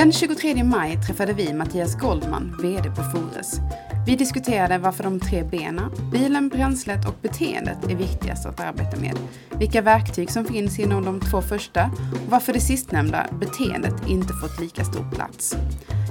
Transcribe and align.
Den 0.00 0.12
23 0.12 0.64
maj 0.64 0.98
träffade 1.06 1.32
vi 1.32 1.52
Mattias 1.52 1.98
Goldman, 1.98 2.56
VD 2.62 2.90
på 2.90 3.02
Fores. 3.02 3.60
Vi 4.06 4.16
diskuterade 4.16 4.78
varför 4.78 5.04
de 5.04 5.20
tre 5.20 5.44
benen, 5.44 5.90
bilen, 6.12 6.48
bränslet 6.48 7.08
och 7.08 7.14
beteendet 7.22 7.84
är 7.84 7.94
viktigast 7.94 8.46
att 8.46 8.60
arbeta 8.60 8.96
med. 8.96 9.18
Vilka 9.58 9.82
verktyg 9.82 10.30
som 10.30 10.44
finns 10.44 10.78
inom 10.78 11.04
de 11.04 11.20
två 11.20 11.42
första 11.42 11.90
och 12.12 12.30
varför 12.30 12.52
det 12.52 12.60
sistnämnda, 12.60 13.26
beteendet, 13.40 13.94
inte 14.08 14.32
fått 14.32 14.60
lika 14.60 14.84
stor 14.84 15.10
plats. 15.10 15.56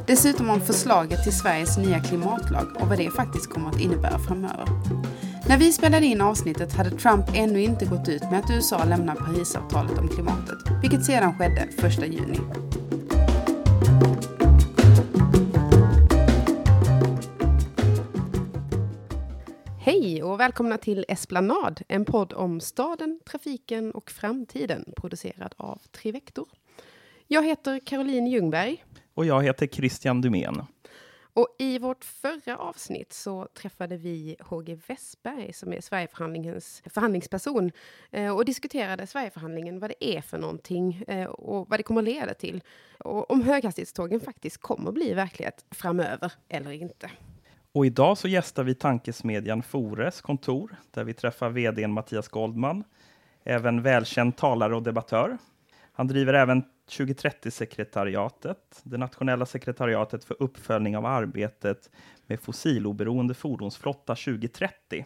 Dessutom 0.08 0.50
om 0.50 0.62
förslaget 0.62 1.24
till 1.24 1.38
Sveriges 1.38 1.78
nya 1.78 2.00
klimatlag 2.00 2.68
och 2.80 2.88
vad 2.88 2.98
det 2.98 3.12
faktiskt 3.12 3.50
kommer 3.50 3.70
att 3.70 3.80
innebära 3.80 4.20
framöver. 4.20 4.68
När 5.48 5.58
vi 5.58 5.71
spelade 5.71 6.06
in 6.06 6.21
avsnittet 6.21 6.74
hade 6.74 6.92
Trump 6.92 7.26
ännu 7.34 7.62
inte 7.62 7.86
gått 7.86 8.10
ut 8.10 8.24
med 8.24 8.40
att 8.40 8.52
USA 8.52 8.84
lämnar 8.84 9.16
Parisavtalet 9.16 9.98
om 9.98 10.08
klimatet, 10.08 10.58
vilket 10.81 11.05
sedan 11.05 11.34
skedde 11.38 11.62
1 11.62 12.13
juni. 12.13 12.40
Och 20.30 20.40
välkomna 20.40 20.78
till 20.78 21.06
Esplanad, 21.08 21.82
en 21.88 22.06
podd 22.06 22.34
om 22.34 22.60
staden, 22.60 23.20
trafiken 23.26 23.92
och 23.92 24.12
framtiden 24.12 24.94
producerad 24.96 25.54
av 25.58 25.82
Trivector. 25.92 26.48
Jag 27.28 27.46
heter 27.46 27.80
Caroline 27.86 28.28
Ljungberg. 28.28 28.84
Och 29.14 29.26
jag 29.26 29.44
heter 29.44 29.68
Christian 29.68 30.22
Dumén. 30.22 30.62
Och 31.34 31.55
i 31.60 31.80
vårt 31.80 32.05
förra 32.05 32.58
avsnitt 32.58 33.14
så 33.14 33.48
träffade 33.54 33.98
vi 33.98 34.36
HG 34.40 34.80
Westberg 34.88 35.54
som 35.54 35.74
är 35.74 35.82
Sverigeförhandlingens 35.82 36.84
förhandlingsperson 36.86 37.72
eh, 38.12 38.36
och 38.36 38.46
diskuterade 38.46 39.08
Sverigeförhandlingen, 39.08 39.80
vad 39.80 39.90
det 39.90 40.18
är 40.18 40.22
för 40.22 40.38
någonting 40.38 41.04
eh, 41.08 41.26
och 41.26 41.70
vad 41.70 41.80
det 41.80 41.84
kommer 41.84 42.02
att 42.02 42.05
leda 42.05 42.34
till. 42.34 42.64
Och 42.98 43.32
om 43.32 43.41
höghastighetstågen 43.41 44.20
faktiskt 44.20 44.58
kommer 44.58 44.90
att 44.90 44.93
bli 44.93 45.14
verklighet 45.14 45.66
framöver 45.71 46.32
eller 46.49 46.71
inte. 46.71 47.10
Och 47.71 47.85
idag 47.85 48.17
så 48.17 48.27
gästar 48.27 48.63
vi 48.63 48.75
tankesmedjan 48.75 49.63
Fores 49.63 50.21
kontor 50.21 50.75
där 50.91 51.03
vi 51.03 51.13
träffar 51.13 51.49
vdn 51.49 51.91
Mattias 51.91 52.27
Goldman, 52.27 52.84
även 53.43 53.81
välkänd 53.81 54.37
talare 54.37 54.75
och 54.75 54.84
debattör. 54.84 55.37
Han 55.93 56.07
driver 56.07 56.34
även 56.34 56.63
2030-sekretariatet, 56.90 58.81
det 58.84 58.97
nationella 58.97 59.45
sekretariatet 59.45 60.23
för 60.23 60.35
uppföljning 60.40 60.97
av 60.97 61.05
arbetet 61.05 61.90
med 62.27 62.40
fossiloberoende 62.40 63.34
fordonsflotta 63.34 64.16
2030. 64.16 65.06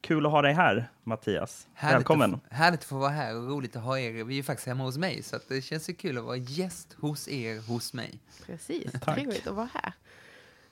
Kul 0.00 0.26
att 0.26 0.32
ha 0.32 0.42
dig 0.42 0.52
här, 0.52 0.90
Mattias. 1.02 1.68
Härligt 1.74 1.96
Välkommen. 1.96 2.34
Att, 2.34 2.52
härligt 2.52 2.80
att 2.80 2.86
få 2.86 2.98
vara 2.98 3.10
här 3.10 3.36
och 3.36 3.48
roligt 3.48 3.76
att 3.76 3.82
ha 3.82 3.98
er. 3.98 4.24
Vi 4.24 4.38
är 4.38 4.42
faktiskt 4.42 4.68
hemma 4.68 4.84
hos 4.84 4.96
mig, 4.96 5.22
så 5.22 5.38
det 5.48 5.62
känns 5.62 5.90
ju 5.90 5.94
kul 5.94 6.18
att 6.18 6.24
vara 6.24 6.36
gäst 6.36 6.96
hos 7.00 7.28
er, 7.28 7.68
hos 7.68 7.92
mig. 7.92 8.20
Precis, 8.46 8.92
trevligt 8.92 9.46
att 9.46 9.54
vara 9.54 9.68
här. 9.74 9.92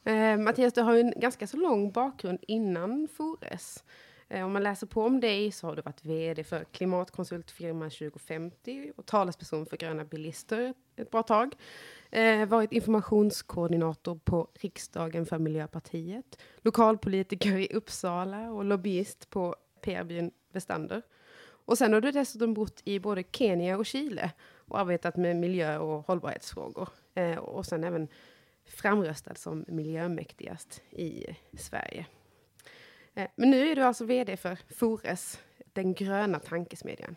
Eh, 0.04 0.36
Mattias, 0.36 0.72
du 0.72 0.80
har 0.80 0.94
ju 0.94 1.00
en 1.00 1.12
ganska 1.16 1.46
så 1.46 1.56
lång 1.56 1.92
bakgrund 1.92 2.38
innan 2.42 3.08
Fores. 3.08 3.84
Eh, 4.28 4.44
om 4.44 4.52
man 4.52 4.62
läser 4.62 4.86
på 4.86 5.02
om 5.02 5.20
dig 5.20 5.52
så 5.52 5.66
har 5.66 5.76
du 5.76 5.82
varit 5.82 6.04
vd 6.04 6.44
för 6.44 6.64
klimatkonsultfirma 6.64 7.84
2050 7.84 8.92
och 8.96 9.06
talesperson 9.06 9.66
för 9.66 9.76
gröna 9.76 10.04
bilister 10.04 10.74
ett 10.96 11.10
bra 11.10 11.22
tag. 11.22 11.54
Eh, 12.10 12.46
varit 12.46 12.72
informationskoordinator 12.72 14.20
på 14.24 14.48
riksdagen 14.60 15.26
för 15.26 15.38
Miljöpartiet, 15.38 16.42
lokalpolitiker 16.58 17.56
i 17.56 17.68
Uppsala 17.74 18.50
och 18.50 18.64
lobbyist 18.64 19.30
på 19.30 19.56
PR-byn 19.80 20.30
Westander. 20.52 21.02
Och 21.64 21.78
sen 21.78 21.92
har 21.92 22.00
du 22.00 22.10
dessutom 22.10 22.54
bott 22.54 22.82
i 22.84 23.00
både 23.00 23.24
Kenya 23.32 23.78
och 23.78 23.86
Chile 23.86 24.30
och 24.68 24.78
arbetat 24.78 25.16
med 25.16 25.36
miljö 25.36 25.78
och 25.78 26.06
hållbarhetsfrågor. 26.06 26.88
Eh, 27.14 27.36
och 27.36 27.66
sen 27.66 27.84
även 27.84 28.08
framröstad 28.70 29.34
som 29.34 29.64
miljömäktigast 29.68 30.82
i 30.90 31.26
Sverige. 31.58 32.06
Eh, 33.14 33.28
men 33.36 33.50
nu 33.50 33.68
är 33.68 33.76
du 33.76 33.82
alltså 33.82 34.04
vd 34.04 34.36
för 34.36 34.58
Fores, 34.76 35.38
den 35.72 35.94
gröna 35.94 36.38
tankesmedjan. 36.38 37.16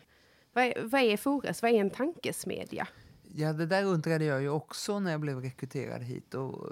Vad 0.52 0.64
är, 0.64 0.82
vad 0.82 1.00
är 1.00 1.16
Fores? 1.16 1.62
Vad 1.62 1.70
är 1.70 1.80
en 1.80 1.90
tankesmedja? 1.90 2.88
Ja, 3.36 3.52
det 3.52 3.66
där 3.66 3.84
undrade 3.84 4.24
jag 4.24 4.42
ju 4.42 4.48
också 4.48 5.00
när 5.00 5.10
jag 5.10 5.20
blev 5.20 5.40
rekryterad 5.40 6.02
hit. 6.02 6.34
Och 6.34 6.68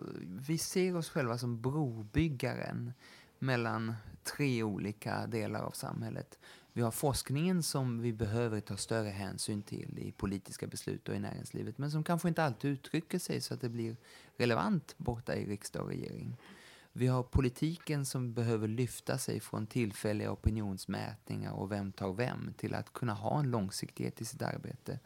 vi 0.48 0.58
ser 0.58 0.96
oss 0.96 1.10
själva 1.10 1.38
som 1.38 1.62
brobyggaren 1.62 2.92
mellan 3.38 3.94
tre 4.36 4.62
olika 4.62 5.26
delar 5.26 5.62
av 5.62 5.70
samhället. 5.70 6.38
Vi 6.72 6.82
har 6.82 6.90
forskningen 6.90 7.62
som 7.62 8.00
vi 8.00 8.12
behöver 8.12 8.60
ta 8.60 8.76
större 8.76 9.08
hänsyn 9.08 9.62
till 9.62 9.98
i 9.98 10.12
politiska 10.12 10.66
beslut 10.66 11.08
och 11.08 11.14
i 11.14 11.18
näringslivet, 11.18 11.78
men 11.78 11.90
som 11.90 12.04
kanske 12.04 12.28
inte 12.28 12.44
alltid 12.44 12.70
uttrycker 12.70 13.18
sig 13.18 13.40
så 13.40 13.54
att 13.54 13.60
det 13.60 13.68
blir 13.68 13.96
relevant 14.36 14.94
borta 14.96 15.36
i 15.36 15.46
riksdag 15.46 15.82
och 15.82 15.88
regering. 15.88 16.36
Vi 16.92 17.06
har 17.06 17.22
politiken 17.22 18.06
som 18.06 18.34
behöver 18.34 18.68
lyfta 18.68 19.18
sig 19.18 19.40
från 19.40 19.66
tillfälliga 19.66 20.32
opinionsmätningar 20.32 21.52
och 21.52 21.72
vem 21.72 21.92
tar 21.92 22.12
vem 22.12 22.54
till 22.56 22.74
att 22.74 22.92
kunna 22.92 23.14
ha 23.14 23.40
en 23.40 23.50
långsiktighet 23.50 24.20
i 24.20 24.24
sitt 24.24 24.42
arbete. 24.42 24.98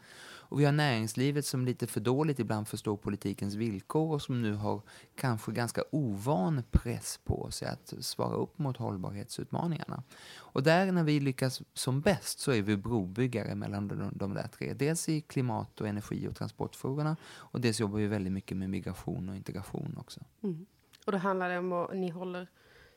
Och 0.49 0.61
vi 0.61 0.65
har 0.65 0.73
näringslivet 0.73 1.47
som 1.47 1.65
lite 1.65 1.87
för 1.87 2.01
dåligt 2.01 2.39
ibland 2.39 2.69
förstår 2.69 2.97
politikens 2.97 3.55
villkor 3.55 4.15
och 4.15 4.23
som 4.23 4.43
nu 4.43 4.55
har 4.55 4.83
kanske 5.17 5.53
ganska 5.53 5.83
ovan 5.91 6.63
press 6.71 7.21
på 7.25 7.51
sig 7.51 7.69
att 7.69 7.95
svara 8.01 8.35
upp 8.35 8.59
mot 8.59 8.77
hållbarhetsutmaningarna. 8.77 10.03
Och 10.37 10.63
där 10.63 10.93
när 10.93 11.05
vi 11.05 11.21
lyckas 11.21 11.63
som 11.75 12.01
bäst 12.01 12.39
så 12.39 12.53
är 12.53 12.63
vi 12.63 12.77
brobyggare 12.77 13.55
mellan 13.55 13.89
de, 13.89 14.13
de 14.15 14.35
där 14.35 14.49
tre. 14.49 14.75
Dels 14.75 15.09
i 15.09 15.21
klimat 15.21 15.81
och 15.81 15.89
energi 15.89 16.29
och 16.29 16.37
transportfrågorna 16.37 17.17
och 17.27 17.61
dels 17.61 17.81
jobbar 17.81 17.99
vi 17.99 18.07
väldigt 18.07 18.33
mycket 18.33 18.57
med 18.57 18.71
migration 18.71 19.29
och 19.29 19.37
integration 19.37 19.97
också. 20.01 20.21
Mm. 20.43 20.67
Och 21.07 21.13
då 21.13 21.19
handlar 21.19 21.49
det 21.49 21.59
om 21.59 21.73
att 21.73 21.95
ni 21.95 22.11
håller 22.11 22.49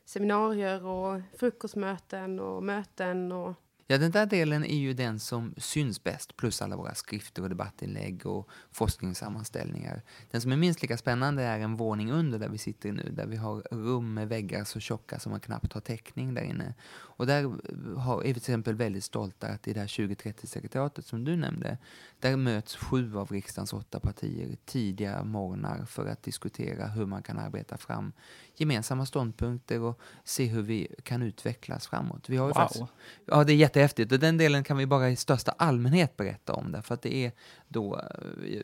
seminarier 0.06 0.86
och 0.86 1.22
frukostmöten 1.40 2.40
och 2.40 2.64
möten 2.64 3.32
och 3.32 3.54
Ja, 3.92 3.98
den 3.98 4.12
där 4.12 4.26
delen 4.26 4.64
är 4.64 4.78
ju 4.78 4.94
den 4.94 5.20
som 5.20 5.54
syns 5.58 6.04
bäst, 6.04 6.38
plus 6.38 6.62
alla 6.62 6.76
våra 6.76 6.96
skrifter 6.96 7.42
och 7.42 7.50
debattinlägg 7.50 8.26
och 8.26 8.50
forskningssammanställningar. 8.72 10.02
Den 10.32 10.42
som 10.42 10.52
är 10.52 10.58
minst 10.58 10.82
lika 10.82 10.98
spännande 10.98 11.44
är 11.44 11.60
en 11.60 11.76
våning 11.76 12.12
under 12.12 12.40
där 12.40 12.50
vi 12.50 12.58
sitter 12.58 12.92
nu, 12.92 13.12
där 13.12 13.26
vi 13.26 13.38
har 13.38 13.62
rum 13.72 14.14
med 14.14 14.30
väggar 14.30 14.64
så 14.64 14.80
tjocka 14.80 15.20
som 15.20 15.32
man 15.32 15.40
knappt 15.40 15.74
har 15.74 15.82
täckning 15.82 16.34
där 16.34 16.42
inne. 16.42 16.74
Och 16.92 17.28
där 17.28 17.44
eh, 17.44 17.98
har, 17.98 18.22
är 18.22 18.28
vi 18.28 18.34
till 18.34 18.38
exempel 18.38 18.76
väldigt 18.76 19.04
stolta 19.04 19.48
att 19.48 19.68
i 19.68 19.74
det 19.74 19.80
här 19.80 19.88
2030-sekretariatet 19.88 21.02
som 21.02 21.24
du 21.24 21.36
nämnde, 21.36 21.78
där 22.20 22.38
möts 22.38 22.76
sju 22.76 23.18
av 23.18 23.32
riksdagens 23.32 23.74
åtta 23.74 24.00
partier 24.00 24.58
tidiga 24.66 25.24
morgnar 25.24 25.86
för 25.86 26.06
att 26.06 26.24
diskutera 26.24 26.88
hur 26.88 27.06
man 27.06 27.24
kan 27.24 27.40
arbeta 27.40 27.78
fram 27.78 28.12
gemensamma 28.60 29.06
ståndpunkter 29.06 29.82
och 29.82 30.00
se 30.24 30.46
hur 30.46 30.62
vi 30.62 30.88
kan 31.04 31.22
utvecklas 31.22 31.88
framåt. 31.88 32.30
Vi 32.30 32.38
har 32.38 32.48
wow. 32.48 32.54
faktiskt, 32.54 32.84
ja, 33.26 33.44
det 33.44 33.54
är 33.54 33.56
jättehäftigt 33.58 34.12
och 34.12 34.20
den 34.20 34.38
delen 34.38 34.64
kan 34.64 34.78
vi 34.78 34.86
bara 34.86 35.10
i 35.10 35.16
största 35.16 35.52
allmänhet 35.52 36.18
berätta 36.18 36.54
om 36.54 36.72
därför 36.72 36.94
att 36.94 37.02
det 37.02 37.16
är 37.16 37.32
då, 37.68 38.00
eh, 38.00 38.62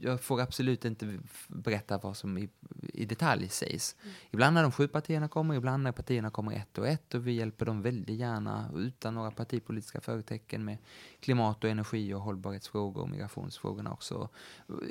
jag 0.00 0.20
får 0.20 0.40
absolut 0.40 0.84
inte 0.84 1.18
berätta 1.48 1.98
vad 1.98 2.16
som 2.16 2.38
i, 2.38 2.48
i 2.92 3.04
detalj 3.04 3.48
sägs. 3.48 3.96
Mm. 4.02 4.14
Ibland 4.30 4.54
när 4.54 4.62
de 4.62 4.72
sju 4.72 4.88
partierna 4.88 5.28
kommer, 5.28 5.54
ibland 5.54 5.82
när 5.82 5.92
partierna 5.92 6.30
kommer 6.30 6.52
ett 6.52 6.78
och 6.78 6.88
ett 6.88 7.14
och 7.14 7.26
vi 7.26 7.32
hjälper 7.32 7.66
dem 7.66 7.82
väldigt 7.82 8.18
gärna 8.18 8.70
utan 8.76 9.14
några 9.14 9.30
partipolitiska 9.30 10.00
förtecken 10.00 10.64
med 10.64 10.78
klimat 11.20 11.64
och 11.64 11.70
energi 11.70 12.14
och 12.14 12.20
hållbarhetsfrågor 12.20 13.02
och 13.02 13.10
migrationsfrågorna 13.10 13.92
också. 13.92 14.28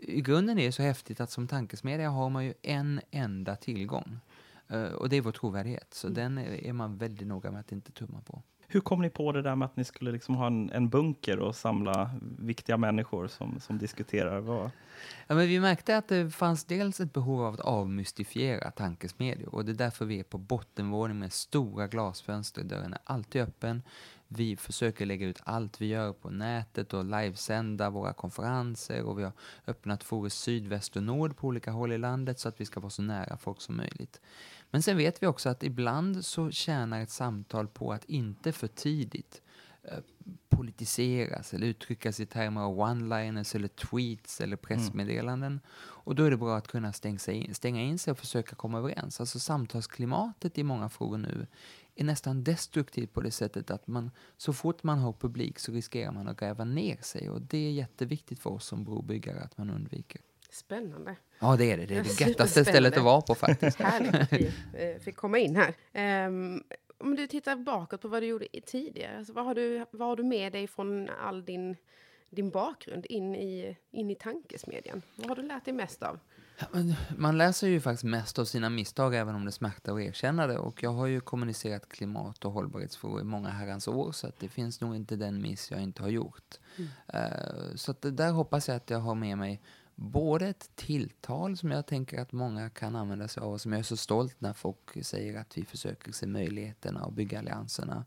I 0.01 0.21
grunden 0.21 0.59
är 0.59 0.65
det 0.65 0.71
så 0.71 0.83
häftigt 0.83 1.19
att 1.19 1.31
som 1.31 1.47
tankesmedja 1.47 2.09
har 2.09 2.29
man 2.29 2.45
ju 2.45 2.53
en 2.61 3.01
enda 3.11 3.55
tillgång. 3.55 4.19
Uh, 4.73 4.93
och 4.93 5.09
det 5.09 5.15
är 5.15 5.21
vår 5.21 5.31
trovärdighet, 5.31 5.93
så 5.93 6.07
mm. 6.07 6.15
den 6.15 6.37
är, 6.37 6.65
är 6.65 6.73
man 6.73 6.97
väldigt 6.97 7.27
noga 7.27 7.51
med 7.51 7.59
att 7.59 7.71
inte 7.71 7.91
tumma 7.91 8.21
på. 8.21 8.41
Hur 8.67 8.81
kom 8.81 9.01
ni 9.01 9.09
på 9.09 9.31
det 9.31 9.41
där 9.41 9.55
med 9.55 9.65
att 9.65 9.75
ni 9.75 9.83
skulle 9.83 10.11
liksom 10.11 10.35
ha 10.35 10.47
en, 10.47 10.71
en 10.71 10.89
bunker 10.89 11.39
och 11.39 11.55
samla 11.55 12.11
viktiga 12.39 12.77
människor 12.77 13.27
som, 13.27 13.59
som 13.59 13.77
diskuterar? 13.77 14.39
Vad... 14.39 14.71
Ja, 15.27 15.35
men 15.35 15.47
vi 15.47 15.59
märkte 15.59 15.97
att 15.97 16.07
det 16.07 16.31
fanns 16.31 16.65
dels 16.65 16.99
ett 16.99 17.13
behov 17.13 17.41
av 17.41 17.53
att 17.53 17.59
avmystifiera 17.59 18.71
tankesmedjor 18.71 19.55
och 19.55 19.65
det 19.65 19.71
är 19.71 19.75
därför 19.75 20.05
vi 20.05 20.19
är 20.19 20.23
på 20.23 20.37
bottenvåning 20.37 21.19
med 21.19 21.33
stora 21.33 21.87
glasfönster. 21.87 22.63
Dörren 22.63 22.93
är 22.93 22.99
alltid 23.03 23.41
öppen. 23.41 23.81
Vi 24.27 24.55
försöker 24.55 25.05
lägga 25.05 25.27
ut 25.27 25.41
allt 25.43 25.81
vi 25.81 25.85
gör 25.85 26.13
på 26.13 26.29
nätet 26.29 26.93
och 26.93 27.05
livesända 27.05 27.89
våra 27.89 28.13
konferenser 28.13 29.03
och 29.03 29.19
vi 29.19 29.23
har 29.23 29.31
öppnat 29.67 30.03
Fores 30.03 30.33
Syd, 30.33 30.67
Väst 30.67 30.95
och 30.95 31.03
Nord 31.03 31.37
på 31.37 31.47
olika 31.47 31.71
håll 31.71 31.91
i 31.91 31.97
landet 31.97 32.39
så 32.39 32.49
att 32.49 32.61
vi 32.61 32.65
ska 32.65 32.79
vara 32.79 32.89
så 32.89 33.01
nära 33.01 33.37
folk 33.37 33.61
som 33.61 33.77
möjligt. 33.77 34.21
Men 34.71 34.81
sen 34.81 34.97
vet 34.97 35.23
vi 35.23 35.27
också 35.27 35.49
att 35.49 35.63
ibland 35.63 36.25
så 36.25 36.51
tjänar 36.51 37.01
ett 37.01 37.09
samtal 37.09 37.67
på 37.67 37.93
att 37.93 38.05
inte 38.05 38.51
för 38.51 38.67
tidigt 38.67 39.41
eh, 39.83 39.99
politiseras 40.49 41.53
eller 41.53 41.67
uttryckas 41.67 42.19
i 42.19 42.25
termer 42.25 42.61
av 42.61 42.79
one-liners 42.79 43.55
eller 43.55 43.67
tweets 43.67 44.41
eller 44.41 44.57
pressmeddelanden. 44.57 45.51
Mm. 45.51 45.61
Och 45.77 46.15
då 46.15 46.23
är 46.23 46.31
det 46.31 46.37
bra 46.37 46.57
att 46.57 46.67
kunna 46.67 46.93
stänga, 46.93 47.19
in, 47.27 47.55
stänga 47.55 47.81
in 47.81 47.99
sig 47.99 48.11
och 48.11 48.17
försöka 48.17 48.55
komma 48.55 48.77
överens. 48.77 49.19
Alltså 49.19 49.39
samtalsklimatet 49.39 50.57
i 50.57 50.63
många 50.63 50.89
frågor 50.89 51.17
nu 51.17 51.47
är 51.95 52.03
nästan 52.03 52.43
destruktivt 52.43 53.13
på 53.13 53.21
det 53.21 53.31
sättet 53.31 53.71
att 53.71 53.87
man 53.87 54.11
så 54.37 54.53
fort 54.53 54.83
man 54.83 54.99
har 54.99 55.13
publik 55.13 55.59
så 55.59 55.71
riskerar 55.71 56.11
man 56.11 56.27
att 56.27 56.39
gräva 56.39 56.63
ner 56.63 56.97
sig 57.01 57.29
och 57.29 57.41
det 57.41 57.57
är 57.57 57.71
jätteviktigt 57.71 58.39
för 58.39 58.49
oss 58.49 58.65
som 58.65 58.83
brobyggare 58.83 59.39
att 59.39 59.57
man 59.57 59.69
undviker. 59.69 60.21
Spännande. 60.49 61.15
Ja, 61.39 61.55
det 61.55 61.71
är 61.71 61.77
det. 61.77 61.85
Det 61.85 61.95
är 61.95 62.03
det 62.03 62.21
göttaste 62.21 62.65
stället 62.65 62.97
att 62.97 63.03
vara 63.03 63.21
på 63.21 63.35
faktiskt. 63.35 63.79
Härligt 63.79 64.15
att 64.15 64.33
vi 64.33 64.51
eh, 64.73 64.99
fick 65.01 65.15
komma 65.15 65.39
in 65.39 65.55
här. 65.55 65.73
Ehm, 65.93 66.63
om 66.97 67.15
du 67.15 67.27
tittar 67.27 67.55
bakåt 67.55 68.01
på 68.01 68.07
vad 68.07 68.23
du 68.23 68.27
gjorde 68.27 68.47
tidigare, 68.65 69.17
alltså 69.17 69.33
vad, 69.33 69.45
har 69.45 69.55
du, 69.55 69.85
vad 69.91 70.07
har 70.07 70.15
du 70.15 70.23
med 70.23 70.51
dig 70.51 70.67
från 70.67 71.09
all 71.09 71.45
din, 71.45 71.75
din 72.29 72.49
bakgrund 72.49 73.05
in 73.05 73.35
i, 73.35 73.77
in 73.91 74.11
i 74.11 74.15
tankesmedjan? 74.15 75.01
Vad 75.15 75.27
har 75.27 75.35
du 75.35 75.41
lärt 75.41 75.65
dig 75.65 75.73
mest 75.73 76.03
av? 76.03 76.19
Man 77.17 77.37
läser 77.37 77.67
ju 77.67 77.81
faktiskt 77.81 78.03
mest 78.03 78.39
av 78.39 78.45
sina 78.45 78.69
misstag, 78.69 79.15
även 79.15 79.35
om 79.35 79.45
det 79.45 79.51
smärtar 79.51 79.93
att 79.95 80.01
erkänna 80.01 80.47
det. 80.47 80.57
Och 80.57 80.83
jag 80.83 80.93
har 80.93 81.05
ju 81.05 81.21
kommunicerat 81.21 81.89
klimat 81.89 82.45
och 82.45 82.51
hållbarhetsfrågor 82.51 83.21
i 83.21 83.23
många 83.23 83.49
herrans 83.49 83.87
år, 83.87 84.11
så 84.11 84.27
att 84.27 84.39
det 84.39 84.49
finns 84.49 84.81
nog 84.81 84.95
inte 84.95 85.15
den 85.15 85.41
miss 85.41 85.71
jag 85.71 85.81
inte 85.81 86.01
har 86.01 86.09
gjort. 86.09 86.59
Eh, 87.07 87.75
så 87.75 87.91
att 87.91 88.01
det 88.01 88.11
där 88.11 88.31
hoppas 88.31 88.67
jag 88.67 88.77
att 88.77 88.89
jag 88.89 88.99
har 88.99 89.15
med 89.15 89.37
mig 89.37 89.61
både 89.95 90.47
ett 90.47 90.69
tilltal 90.75 91.57
som 91.57 91.71
jag 91.71 91.85
tänker 91.85 92.21
att 92.21 92.31
många 92.31 92.69
kan 92.69 92.95
använda 92.95 93.27
sig 93.27 93.43
av 93.43 93.53
och 93.53 93.61
som 93.61 93.71
jag 93.71 93.79
är 93.79 93.83
så 93.83 93.97
stolt 93.97 94.41
när 94.41 94.53
folk 94.53 95.05
säger 95.05 95.39
att 95.39 95.57
vi 95.57 95.65
försöker 95.65 96.11
se 96.11 96.27
möjligheterna 96.27 97.05
och 97.05 97.13
bygga 97.13 97.39
allianserna. 97.39 98.05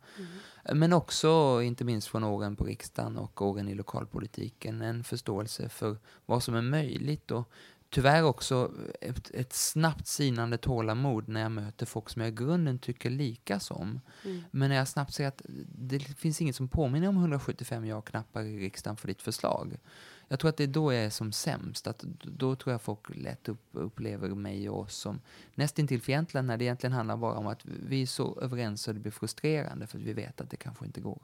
Eh, 0.64 0.74
Men 0.74 0.92
också, 0.92 1.62
inte 1.62 1.84
minst 1.84 2.08
från 2.08 2.24
åren 2.24 2.56
på 2.56 2.64
riksdagen 2.64 3.16
och 3.16 3.42
åren 3.42 3.68
i 3.68 3.74
lokalpolitiken, 3.74 4.82
en 4.82 5.04
förståelse 5.04 5.68
för 5.68 5.96
vad 6.26 6.42
som 6.42 6.54
är 6.54 6.62
möjligt 6.62 7.30
och 7.30 7.50
tyvärr 7.90 8.22
också 8.22 8.72
ett, 9.00 9.30
ett 9.30 9.52
snabbt 9.52 10.06
sinande 10.06 10.58
tålamod 10.58 11.28
när 11.28 11.40
jag 11.40 11.52
möter 11.52 11.86
folk 11.86 12.08
som 12.08 12.22
jag 12.22 12.28
i 12.28 12.34
grunden 12.34 12.78
tycker 12.78 13.10
lika 13.10 13.60
som. 13.60 14.00
Men 14.50 14.68
när 14.68 14.76
jag 14.76 14.88
snabbt 14.88 15.14
ser 15.14 15.28
att 15.28 15.42
det 15.68 15.98
finns 15.98 16.40
inget 16.40 16.56
som 16.56 16.68
påminner 16.68 17.08
om 17.08 17.16
175 17.16 17.86
ja-knappar 17.86 18.42
i 18.42 18.58
riksdagen 18.58 18.96
för 18.96 19.08
ditt 19.08 19.22
förslag. 19.22 19.76
Jag 20.28 20.40
tror 20.40 20.48
att 20.48 20.56
det 20.56 20.64
är 20.64 20.68
då 20.68 20.92
jag 20.92 21.04
är 21.04 21.10
som 21.10 21.32
sämst. 21.32 21.86
Att 21.86 22.04
då 22.22 22.56
tror 22.56 22.72
jag 22.72 22.82
folk 22.82 23.16
lätt 23.16 23.48
upp, 23.48 23.68
upplever 23.72 24.28
mig 24.28 24.68
och 24.68 24.80
oss 24.80 24.96
som 24.96 25.20
nästintill 25.54 26.02
fientliga 26.02 26.42
när 26.42 26.56
det 26.56 26.64
egentligen 26.64 26.92
handlar 26.92 27.16
bara 27.16 27.34
om 27.34 27.46
att 27.46 27.64
vi 27.64 28.02
är 28.02 28.06
så 28.06 28.40
överens 28.40 28.82
så 28.82 28.92
det 28.92 29.00
blir 29.00 29.12
frustrerande 29.12 29.86
för 29.86 29.98
att 29.98 30.04
vi 30.04 30.12
vet 30.12 30.40
att 30.40 30.50
det 30.50 30.56
kanske 30.56 30.86
inte 30.86 31.00
går. 31.00 31.22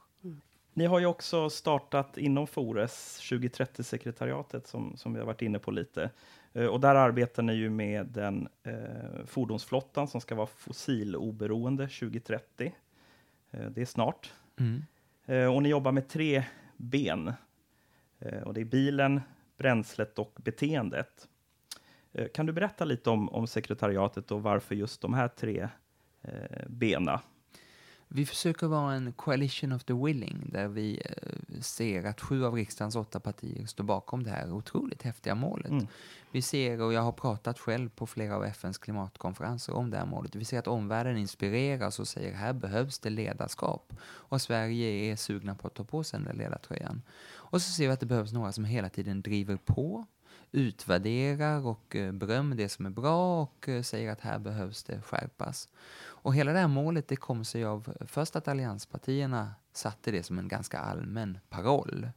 Ni 0.76 0.86
har 0.86 0.98
ju 0.98 1.06
också 1.06 1.50
startat 1.50 2.18
inom 2.18 2.46
Fores 2.46 3.20
2030-sekretariatet 3.20 4.66
som, 4.66 4.96
som 4.96 5.12
vi 5.12 5.18
har 5.18 5.26
varit 5.26 5.42
inne 5.42 5.58
på 5.58 5.70
lite. 5.70 6.10
Eh, 6.54 6.66
Och 6.66 6.80
där 6.80 6.94
arbetar 6.94 7.42
ni 7.42 7.52
ju 7.54 7.70
med 7.70 8.06
den 8.06 8.48
eh, 8.62 9.24
fordonsflottan 9.26 10.08
som 10.08 10.20
ska 10.20 10.34
vara 10.34 10.46
fossiloberoende 10.46 11.88
2030. 11.88 12.74
Eh, 13.50 13.70
det 13.70 13.80
är 13.80 13.86
snart. 13.86 14.32
Mm. 14.60 14.82
Eh, 15.26 15.54
och 15.54 15.62
ni 15.62 15.68
jobbar 15.68 15.92
med 15.92 16.08
tre 16.08 16.44
ben. 16.76 17.32
Eh, 18.18 18.42
och 18.42 18.54
det 18.54 18.60
är 18.60 18.64
bilen, 18.64 19.20
bränslet 19.56 20.18
och 20.18 20.32
beteendet. 20.36 21.28
Eh, 22.12 22.28
kan 22.28 22.46
du 22.46 22.52
berätta 22.52 22.84
lite 22.84 23.10
om, 23.10 23.28
om 23.28 23.46
sekretariatet 23.46 24.30
och 24.30 24.42
varför 24.42 24.74
just 24.74 25.00
de 25.00 25.14
här 25.14 25.28
tre 25.28 25.68
bena? 26.66 27.20
Vi 28.16 28.26
försöker 28.26 28.66
vara 28.66 28.94
en 28.94 29.12
coalition 29.12 29.72
of 29.72 29.84
the 29.84 29.92
willing 29.92 30.48
där 30.52 30.68
vi 30.68 31.02
eh, 31.04 31.60
ser 31.60 32.04
att 32.04 32.20
sju 32.20 32.44
av 32.44 32.54
riksdagens 32.54 32.96
åtta 32.96 33.20
partier 33.20 33.66
står 33.66 33.84
bakom 33.84 34.22
det 34.22 34.30
här 34.30 34.52
otroligt 34.52 35.02
häftiga 35.02 35.34
målet. 35.34 35.70
Mm. 35.70 35.86
Vi 36.30 36.42
ser, 36.42 36.80
och 36.82 36.92
jag 36.92 37.00
har 37.00 37.12
pratat 37.12 37.58
själv 37.58 37.88
på 37.88 38.06
flera 38.06 38.36
av 38.36 38.44
FNs 38.44 38.78
klimatkonferenser 38.78 39.72
om 39.72 39.90
det 39.90 39.96
här 39.96 40.06
målet, 40.06 40.34
vi 40.34 40.44
ser 40.44 40.58
att 40.58 40.66
omvärlden 40.66 41.16
inspireras 41.16 42.00
och 42.00 42.08
säger 42.08 42.34
här 42.34 42.52
behövs 42.52 42.98
det 42.98 43.10
ledarskap. 43.10 43.92
Och 44.02 44.42
Sverige 44.42 45.12
är 45.12 45.16
sugna 45.16 45.54
på 45.54 45.66
att 45.66 45.74
ta 45.74 45.84
på 45.84 46.04
sig 46.04 46.20
den 46.20 46.26
där 46.26 46.34
ledartröjan. 46.34 47.02
Och 47.26 47.62
så 47.62 47.72
ser 47.72 47.86
vi 47.86 47.92
att 47.92 48.00
det 48.00 48.06
behövs 48.06 48.32
några 48.32 48.52
som 48.52 48.64
hela 48.64 48.88
tiden 48.88 49.22
driver 49.22 49.56
på, 49.56 50.06
utvärderar 50.54 51.66
och 51.66 51.96
eh, 51.96 52.12
berömmer 52.12 52.56
det 52.56 52.68
som 52.68 52.86
är 52.86 52.90
bra 52.90 53.42
och 53.42 53.68
eh, 53.68 53.82
säger 53.82 54.12
att 54.12 54.20
här 54.20 54.38
behövs 54.38 54.84
det 54.84 55.02
skärpas. 55.02 55.68
Och 55.96 56.34
hela 56.34 56.52
det 56.52 56.58
här 56.58 56.68
målet 56.68 57.08
det 57.08 57.16
kom 57.16 57.44
sig 57.44 57.64
av 57.64 57.94
först 58.06 58.36
att 58.36 58.48
allianspartierna 58.48 59.54
satte 59.72 60.10
det 60.10 60.22
som 60.22 60.38
en 60.38 60.48
ganska 60.48 60.78
allmän 60.78 61.38
paroll. 61.48 62.08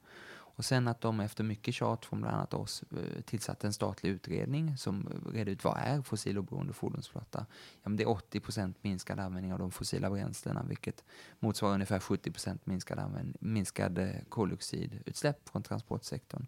Och 0.57 0.65
sen 0.65 0.87
att 0.87 1.01
de 1.01 1.19
efter 1.19 1.43
mycket 1.43 1.73
tjat 1.73 2.05
från 2.05 2.21
bland 2.21 2.35
annat 2.35 2.53
oss 2.53 2.83
eh, 2.91 3.21
tillsatte 3.21 3.67
en 3.67 3.73
statlig 3.73 4.09
utredning 4.09 4.77
som 4.77 5.09
redde 5.33 5.51
ut 5.51 5.63
vad 5.63 5.77
är 5.77 6.01
fossiloberoende 6.01 6.73
fordonsflotta. 6.73 7.45
Ja, 7.83 7.89
men 7.89 7.95
det 7.95 8.03
är 8.03 8.07
80% 8.07 8.73
minskad 8.81 9.19
användning 9.19 9.53
av 9.53 9.59
de 9.59 9.71
fossila 9.71 10.09
bränslena 10.09 10.63
vilket 10.63 11.03
motsvarar 11.39 11.73
ungefär 11.73 11.99
70 11.99 12.31
minskad, 12.63 12.99
använd- 12.99 13.37
minskad 13.39 13.97
eh, 13.97 14.09
koldioxidutsläpp 14.29 15.49
från 15.49 15.63
transportsektorn. 15.63 16.47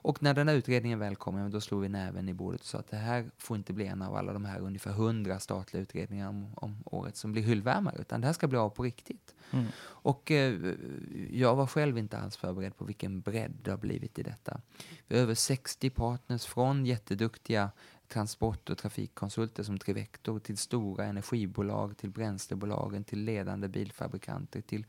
Och 0.00 0.22
när 0.22 0.34
den 0.34 0.48
här 0.48 0.54
utredningen 0.54 0.98
väl 0.98 1.16
kom, 1.16 1.50
då 1.50 1.60
slog 1.60 1.80
vi 1.80 1.88
näven 1.88 2.28
i 2.28 2.34
bordet 2.34 2.60
och 2.60 2.66
sa 2.66 2.78
att 2.78 2.90
det 2.90 2.96
här 2.96 3.30
får 3.38 3.56
inte 3.56 3.72
bli 3.72 3.86
en 3.86 4.02
av 4.02 4.16
alla 4.16 4.32
de 4.32 4.44
här 4.44 4.60
ungefär 4.60 4.90
100 4.90 5.38
statliga 5.38 5.82
utredningar 5.82 6.28
om, 6.28 6.52
om 6.54 6.82
året 6.84 7.16
som 7.16 7.32
blir 7.32 7.42
hyllvärmare, 7.42 7.96
utan 8.00 8.20
det 8.20 8.26
här 8.26 8.34
ska 8.34 8.46
bli 8.46 8.58
av 8.58 8.70
på 8.70 8.82
riktigt. 8.82 9.34
Mm. 9.50 9.66
Och 9.80 10.30
eh, 10.30 10.74
jag 11.30 11.56
var 11.56 11.66
själv 11.66 11.98
inte 11.98 12.18
alls 12.18 12.36
förberedd 12.36 12.76
på 12.76 12.84
vilken 12.84 13.20
bredd 13.20 13.47
det 13.62 13.70
har 13.70 13.78
blivit 13.78 14.18
i 14.18 14.22
detta. 14.22 14.60
Vi 15.06 15.16
har 15.16 15.22
över 15.22 15.34
60 15.34 15.90
partners 15.90 16.44
från 16.44 16.86
jätteduktiga 16.86 17.70
transport 18.08 18.70
och 18.70 18.78
trafikkonsulter 18.78 19.62
som 19.62 19.78
Trivector 19.78 20.38
till 20.38 20.56
stora 20.56 21.04
energibolag, 21.04 21.96
till 21.96 22.10
bränslebolagen, 22.10 23.04
till 23.04 23.24
ledande 23.24 23.68
bilfabrikanter, 23.68 24.60
till 24.60 24.86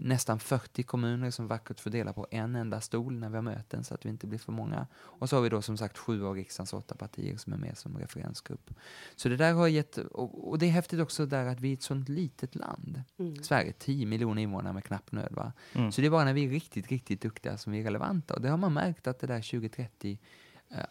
nästan 0.00 0.40
40 0.40 0.82
kommuner 0.82 1.30
som 1.30 1.46
vackert 1.46 1.80
får 1.80 1.90
dela 1.90 2.12
på 2.12 2.26
en 2.30 2.56
enda 2.56 2.80
stol 2.80 3.18
när 3.18 3.28
vi 3.28 3.34
har 3.34 3.42
möten 3.42 3.84
så 3.84 3.94
att 3.94 4.04
vi 4.04 4.08
inte 4.08 4.26
blir 4.26 4.38
för 4.38 4.52
många. 4.52 4.86
Och 4.94 5.28
så 5.28 5.36
har 5.36 5.42
vi 5.42 5.48
då 5.48 5.62
som 5.62 5.76
sagt 5.76 5.98
sju 5.98 6.24
av 6.24 6.34
riksdagens 6.34 6.72
åtta 6.72 6.94
partier 6.94 7.36
som 7.36 7.52
är 7.52 7.56
med 7.56 7.78
som 7.78 7.98
referensgrupp. 7.98 8.70
Så 9.16 9.28
det 9.28 9.36
där 9.36 9.52
har 9.52 9.68
gett, 9.68 9.98
och, 9.98 10.50
och 10.50 10.58
det 10.58 10.66
är 10.66 10.70
häftigt 10.70 11.00
också 11.00 11.26
där 11.26 11.46
att 11.46 11.60
vi 11.60 11.70
är 11.70 11.74
ett 11.74 11.82
sånt 11.82 12.08
litet 12.08 12.54
land. 12.54 13.02
Sverige 13.42 13.72
10 13.72 14.06
miljoner 14.06 14.42
invånare 14.42 14.72
med 14.72 14.84
knapp 14.84 15.12
nöd 15.12 15.32
va. 15.32 15.52
Mm. 15.72 15.92
Så 15.92 16.00
det 16.00 16.06
är 16.06 16.10
bara 16.10 16.24
när 16.24 16.34
vi 16.34 16.44
är 16.44 16.50
riktigt, 16.50 16.88
riktigt 16.88 17.20
duktiga 17.20 17.56
som 17.56 17.72
vi 17.72 17.80
är 17.80 17.84
relevanta. 17.84 18.34
Och 18.34 18.40
det 18.40 18.48
har 18.48 18.56
man 18.56 18.72
märkt 18.72 19.06
att 19.06 19.18
det 19.18 19.26
där 19.26 19.50
2030 19.50 20.10
eh, 20.12 20.18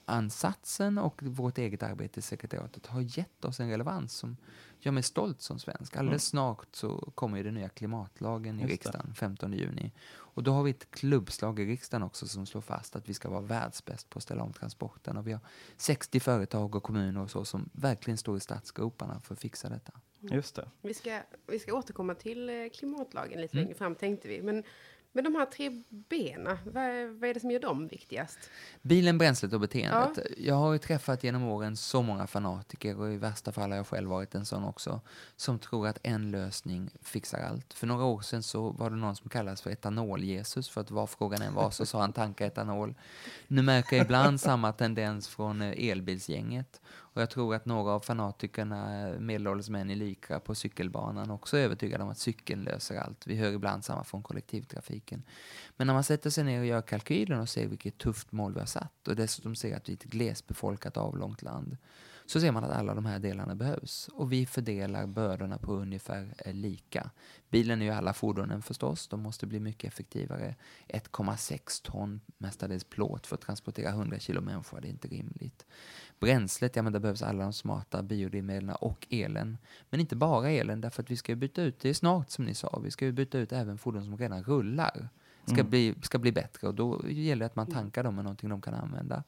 ansatsen 0.06 0.98
och 0.98 1.24
vårt 1.24 1.58
eget 1.58 1.84
arbete 1.84 2.20
i 2.20 2.24
sekretariatet 2.24 2.88
har 2.88 3.02
gett 3.02 3.46
oss 3.46 3.60
en 3.60 3.70
relevans 3.70 4.14
som 4.14 4.38
gör 4.80 4.92
mig 4.92 5.04
stolt 5.04 5.42
som 5.42 5.60
svensk. 5.60 5.96
Alldeles 5.96 6.26
snart 6.26 6.68
så 6.76 7.12
kommer 7.16 7.38
ju 7.38 7.44
den 7.44 7.54
nya 7.54 7.70
klimatlagen 7.70 8.60
i 8.60 8.62
Just 8.62 8.68
det. 8.70 8.74
riksdagen, 8.74 9.14
15 9.16 9.54
juni. 9.54 9.92
Och 10.12 10.44
då 10.44 10.52
har 10.52 10.64
vi 10.64 10.72
ett 10.72 10.92
klubbslag 10.92 11.60
i 11.60 11.66
riksdagen 11.66 12.04
också 12.04 12.28
som 12.28 12.46
slår 12.46 12.62
fast 12.62 12.96
att 12.96 13.10
vi 13.10 13.14
ska 13.14 13.30
vara 13.30 13.42
världsbäst 13.42 14.10
på 14.10 14.18
att 14.20 14.24
ställa 14.24 14.44
om 14.44 14.54
transporten. 14.54 15.18
Och 15.18 15.28
vi 15.28 15.32
har 15.32 15.42
60 15.78 16.20
företag 16.20 16.76
och 16.76 16.84
kommuner 16.84 17.22
och 17.22 17.32
så 17.32 17.46
som 17.46 17.70
verkligen 17.74 18.18
står 18.18 18.38
i 18.38 18.40
startgroparna 18.40 19.20
för 19.22 19.34
att 19.34 19.40
fixa 19.40 19.70
detta. 19.70 19.92
Just 20.22 20.56
det. 20.56 20.70
Vi 20.82 20.94
ska, 20.94 21.22
vi 21.48 21.60
ska 21.60 21.74
återkomma 21.74 22.16
till 22.16 22.50
eh, 22.50 22.56
klimatlagen 22.74 23.42
lite 23.42 23.58
Mm. 23.58 23.66
längre 23.66 23.78
fram 23.78 23.96
tänkte 23.96 24.28
vi. 24.28 24.42
Men, 24.42 24.64
men 25.12 25.24
de 25.24 25.36
här 25.36 25.46
tre 25.46 25.84
benen, 25.90 26.58
vad, 26.66 26.84
är- 26.84 27.20
vad 27.20 27.30
är 27.30 27.34
det 27.34 27.40
som 27.40 27.52
gör 27.52 27.60
dem 27.60 27.88
viktigast? 27.88 28.38
Bilen, 28.82 29.18
bränslet 29.18 29.54
och 29.54 29.60
beteendet. 29.60 30.20
Jag 30.38 30.56
har 30.56 30.74
ju 30.74 30.78
träffat 30.80 31.24
genom 31.24 31.44
åren 31.44 31.78
så 31.78 32.02
många 32.02 32.28
fanatiker 32.28 33.00
och 33.00 33.14
i 33.14 33.18
värsta 33.18 33.52
fall 33.52 33.70
har 33.70 33.78
jag 33.78 33.88
själv 33.88 34.10
varit 34.10 34.36
en 34.36 34.46
sån 34.46 34.64
också 34.64 35.02
som 35.36 35.60
tror 35.60 35.88
att 35.88 35.98
en 36.04 36.32
lösning 36.32 36.90
fixar 37.02 37.40
allt. 37.40 37.74
För 37.74 37.88
några 37.88 38.04
år 38.06 38.22
sedan 38.22 38.44
så 38.44 38.70
var 38.70 38.90
det 38.90 38.96
någon 38.96 39.16
som 39.16 39.30
kallades 39.30 39.62
för 39.62 39.72
etanol-Jesus 39.72 40.70
för 40.70 40.82
att 40.82 40.92
vad 40.92 41.10
frågan 41.10 41.42
än 41.42 41.54
var 41.54 41.72
så 41.72 41.86
sa 41.86 42.02
han 42.02 42.14
tanka 42.14 42.46
etanol. 42.46 42.96
Nu 43.48 43.62
märker 43.62 43.98
jag 43.98 44.06
ibland 44.06 44.42
samma 44.42 44.72
tendens 44.74 45.28
från 45.28 45.62
eh, 45.62 45.90
elbilsgänget 45.90 46.82
och 47.20 47.24
jag 47.24 47.30
tror 47.30 47.56
att 47.56 47.66
några 47.66 47.92
av 47.92 48.00
fanatikerna, 48.00 49.10
eh, 49.10 49.20
medelålders 49.20 49.70
män 49.70 49.90
i 49.90 49.96
Lycra 49.96 50.40
på 50.40 50.56
cykelbanan 50.56 51.32
också 51.32 51.58
är 51.58 51.62
övertygade 51.62 52.04
om 52.04 52.10
att 52.10 52.18
cykeln 52.18 52.64
löser 52.64 53.00
allt. 53.00 53.28
Vi 53.28 53.36
hör 53.36 53.52
ibland 53.52 53.86
samma 53.86 54.04
från 54.04 54.24
kollektivtrafiken. 54.24 55.24
Men 55.78 55.88
när 55.88 55.94
man 55.94 56.04
sätter 56.04 56.30
sig 56.30 56.44
ner 56.44 56.60
och 56.60 56.66
gör 56.66 56.82
kalkylen 56.82 57.40
och 57.40 57.50
ser 57.50 57.68
vilket 57.68 57.98
tufft 57.98 58.32
mål 58.32 58.54
vi 58.54 58.60
har 58.60 58.68
satt 58.68 59.08
och 59.08 59.16
dessutom 59.16 59.56
ser 59.56 59.76
att 59.76 59.90
vi 59.90 59.94
är 59.94 59.98
ett 59.98 60.04
glesbefolkat 60.04 60.98
avlångt 60.98 61.42
land 61.42 61.78
så 62.30 62.40
ser 62.40 62.52
man 62.52 62.64
att 62.64 62.72
alla 62.72 62.94
de 62.96 63.06
här 63.06 63.20
delarna 63.20 63.56
behövs. 63.56 64.10
Och 64.14 64.32
vi 64.32 64.46
fördelar 64.46 65.08
bördorna 65.08 65.58
på 65.58 65.74
ungefär 65.74 66.34
eh, 66.38 66.54
lika. 66.54 67.10
Bilen 67.50 67.82
är 67.82 67.86
ju 67.86 67.92
alla 67.92 68.14
fordonen 68.14 68.62
förstås, 68.62 69.08
de 69.08 69.22
måste 69.22 69.48
bli 69.48 69.60
mycket 69.60 69.94
effektivare. 69.94 70.56
1,6 70.88 71.84
ton 71.84 72.22
mestadels 72.38 72.84
plåt 72.84 73.28
för 73.28 73.36
att 73.36 73.42
transportera 73.42 73.90
100 73.90 74.20
kilo 74.20 74.42
människor, 74.42 74.82
det 74.82 74.88
är 74.88 74.90
inte 74.90 75.08
rimligt. 75.08 75.66
Bränslet, 76.20 76.76
ja 76.76 76.82
men 76.82 76.94
det 76.94 77.00
behövs 77.00 77.22
alla 77.22 77.44
de 77.44 77.54
smarta 77.54 78.04
biodrivmedlen 78.04 78.76
och 78.76 79.08
elen. 79.10 79.58
Men 79.90 80.00
inte 80.00 80.16
bara 80.16 80.50
elen, 80.50 80.82
därför 80.82 81.04
att 81.04 81.12
vi 81.12 81.18
ska 81.18 81.36
byta 81.36 81.62
ut, 81.62 81.80
det 81.80 81.90
är 81.90 81.94
snart 81.94 82.30
som 82.30 82.46
ni 82.46 82.54
sa, 82.54 82.80
vi 82.84 82.92
ska 82.92 83.06
ju 83.06 83.12
byta 83.12 83.38
ut 83.38 83.52
även 83.52 83.78
fordon 83.78 84.04
som 84.04 84.18
redan 84.18 84.44
rullar. 84.44 85.10
Ska, 85.46 85.54
Mm. 85.60 85.70
bli, 85.70 85.96
ska 86.02 86.18
bli 86.18 86.32
bättre 86.32 86.68
och 86.68 86.76
då 86.76 87.10
gäller 87.10 87.40
det 87.40 87.46
att 87.46 87.56
man 87.56 87.68
tankar 87.68 88.04
dem 88.04 88.16
med 88.16 88.24
någonting 88.24 88.50
de 88.50 88.62
kan 88.62 88.74
använda. 88.74 89.24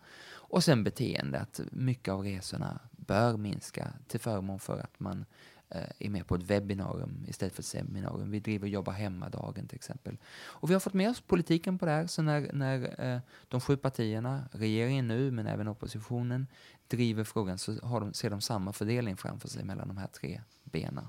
Och 0.52 0.64
sen 0.64 0.84
beteende, 0.84 1.40
att 1.40 1.60
mycket 1.72 2.12
av 2.12 2.24
resorna 2.24 2.80
bör 2.92 3.38
minska 3.38 3.94
till 4.08 4.20
förmån 4.20 4.60
för 4.60 4.80
att 4.80 5.00
man 5.00 5.26
eh, 5.70 5.90
är 6.00 6.10
med 6.10 6.28
på 6.28 6.36
ett 6.36 6.44
webbinarium 6.44 7.26
istället 7.28 7.54
för 7.54 7.62
ett 7.62 7.66
seminarium. 7.66 8.32
Vi 8.32 8.40
driver 8.40 8.68
Jobba 8.68 8.92
hemma-dagen 8.92 9.68
till 9.68 9.76
exempel. 9.76 10.18
Och 10.42 10.70
vi 10.70 10.74
har 10.74 10.80
fått 10.80 10.94
med 10.94 11.10
oss 11.10 11.22
politiken 11.22 11.78
på 11.78 11.86
det 11.86 11.92
här, 11.92 12.08
så 12.08 12.22
när, 12.22 12.54
när 12.54 13.02
eh, 13.02 13.20
de 13.48 13.62
sju 13.62 13.78
partierna, 13.78 14.50
regeringen 14.52 15.08
nu 15.08 15.32
men 15.32 15.48
även 15.48 15.68
oppositionen, 15.68 16.48
driver 16.88 17.24
frågan 17.24 17.58
så 17.58 17.80
har 17.84 18.02
de, 18.02 18.14
ser 18.14 18.30
de 18.30 18.42
samma 18.42 18.74
fördelning 18.74 19.18
framför 19.18 19.48
sig 19.48 19.64
mellan 19.64 19.88
de 19.88 19.98
här 19.98 20.08
tre 20.08 20.42
benen. 20.64 21.08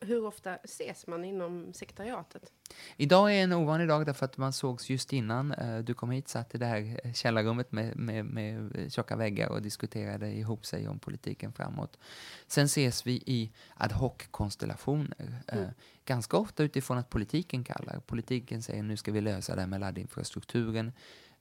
Hur 0.00 0.26
ofta 0.26 0.56
ses 0.56 1.06
man 1.06 1.24
inom 1.24 1.72
sekretariatet? 1.72 2.52
Idag 2.96 3.34
är 3.34 3.44
en 3.44 3.52
ovanlig 3.52 3.88
dag 3.88 4.06
därför 4.06 4.24
att 4.24 4.36
man 4.36 4.52
sågs 4.52 4.90
just 4.90 5.12
innan 5.12 5.52
uh, 5.52 5.84
du 5.84 5.94
kom 5.94 6.10
hit, 6.10 6.28
satt 6.28 6.54
i 6.54 6.58
det 6.58 6.66
här 6.66 7.00
eh, 7.04 7.12
källarrummet 7.12 7.72
med, 7.72 7.96
med, 7.96 8.24
med 8.24 8.92
tjocka 8.92 9.16
väggar 9.16 9.48
och 9.48 9.62
diskuterade 9.62 10.32
ihop 10.32 10.66
sig 10.66 10.88
om 10.88 10.98
politiken 10.98 11.52
framåt. 11.52 11.98
Sen 12.46 12.64
ses 12.64 13.06
vi 13.06 13.12
i 13.12 13.52
ad 13.74 13.94
hoc-konstellationer. 13.94 15.42
Mm. 15.46 15.64
Uh, 15.64 15.70
ganska 16.04 16.36
ofta 16.36 16.62
utifrån 16.62 16.98
att 16.98 17.10
politiken 17.10 17.64
kallar. 17.64 18.00
Politiken 18.00 18.62
säger 18.62 18.82
nu 18.82 18.96
ska 18.96 19.12
vi 19.12 19.20
lösa 19.20 19.54
det 19.54 19.60
här 19.60 19.68
med 19.68 19.80
laddinfrastrukturen 19.80 20.92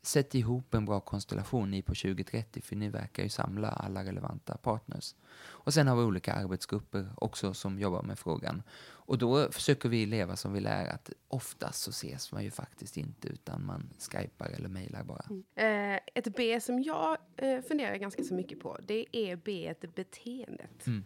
sätt 0.02 0.36
ihop 0.36 0.74
en 0.74 0.86
bra 0.86 1.00
konstellation 1.00 1.72
ni 1.72 1.82
på 1.82 1.96
2030 1.96 2.62
för 2.62 2.76
ni 2.76 2.90
verkar 2.90 3.24
ju 3.24 3.30
samla 3.30 3.70
alla 3.70 4.04
relevanta 4.04 4.58
partners. 4.58 5.16
Och 5.42 5.74
sen 5.74 5.88
har 5.88 5.96
vi 5.96 6.02
olika 6.02 6.34
arbetsgrupper 6.34 7.10
också 7.16 7.54
som 7.54 7.80
jobbar 7.80 8.02
med 8.02 8.20
frågan. 8.20 8.64
Och 9.10 9.18
då 9.18 9.52
försöker 9.52 9.90
vi 9.90 10.06
leva 10.06 10.36
som 10.36 10.54
vi 10.54 10.60
lär 10.60 10.88
att 10.88 11.12
oftast 11.28 11.82
så 11.82 11.90
ses 11.90 12.32
man 12.32 12.44
ju 12.44 12.52
faktiskt 12.52 12.98
inte 12.98 13.28
utan 13.28 13.66
man 13.66 13.90
skypar 14.12 14.50
eller 14.50 14.70
mejlar 14.70 15.04
bara. 15.04 15.26
Mm. 15.30 15.44
Eh, 15.56 16.00
ett 16.14 16.36
B 16.36 16.62
som 16.62 16.84
jag 16.84 17.18
eh, 17.36 17.62
funderar 17.62 17.96
ganska 17.96 18.24
så 18.24 18.34
mycket 18.34 18.60
på 18.60 18.78
det 18.88 19.06
är 19.12 19.36
B 19.36 19.74
beteendet. 19.96 20.88
Mm. 20.88 21.04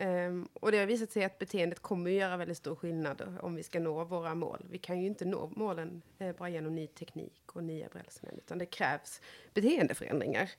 Um, 0.00 0.48
och 0.54 0.72
det 0.72 0.78
har 0.78 0.86
visat 0.86 1.10
sig 1.10 1.24
att 1.24 1.38
beteendet 1.38 1.80
kommer 1.80 2.10
att 2.10 2.16
göra 2.16 2.36
väldigt 2.36 2.56
stor 2.56 2.74
skillnad 2.74 3.38
om 3.40 3.54
vi 3.54 3.62
ska 3.62 3.80
nå 3.80 4.04
våra 4.04 4.34
mål. 4.34 4.66
Vi 4.70 4.78
kan 4.78 5.00
ju 5.00 5.06
inte 5.06 5.24
nå 5.24 5.52
målen 5.56 6.02
eh, 6.18 6.36
bara 6.36 6.48
genom 6.48 6.74
ny 6.74 6.86
teknik 6.86 7.42
och 7.52 7.64
nya 7.64 7.88
bränslen, 7.88 8.38
utan 8.38 8.58
det 8.58 8.66
krävs 8.66 9.20
beteendeförändringar. 9.54 10.50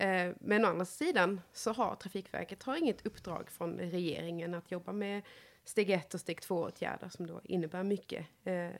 Uh, 0.00 0.34
men 0.40 0.64
å 0.64 0.68
andra 0.68 0.84
sidan 0.84 1.40
så 1.52 1.72
har 1.72 1.94
Trafikverket 1.94 2.62
har 2.62 2.76
inget 2.76 3.06
uppdrag 3.06 3.50
från 3.50 3.78
regeringen 3.78 4.54
att 4.54 4.70
jobba 4.70 4.92
med 4.92 5.22
steg 5.64 5.90
ett 5.90 6.14
och 6.14 6.20
steg 6.20 6.42
två 6.42 6.56
åtgärder 6.56 7.08
som 7.08 7.26
då 7.26 7.40
innebär 7.44 7.82
mycket 7.82 8.26
uh, 8.46 8.70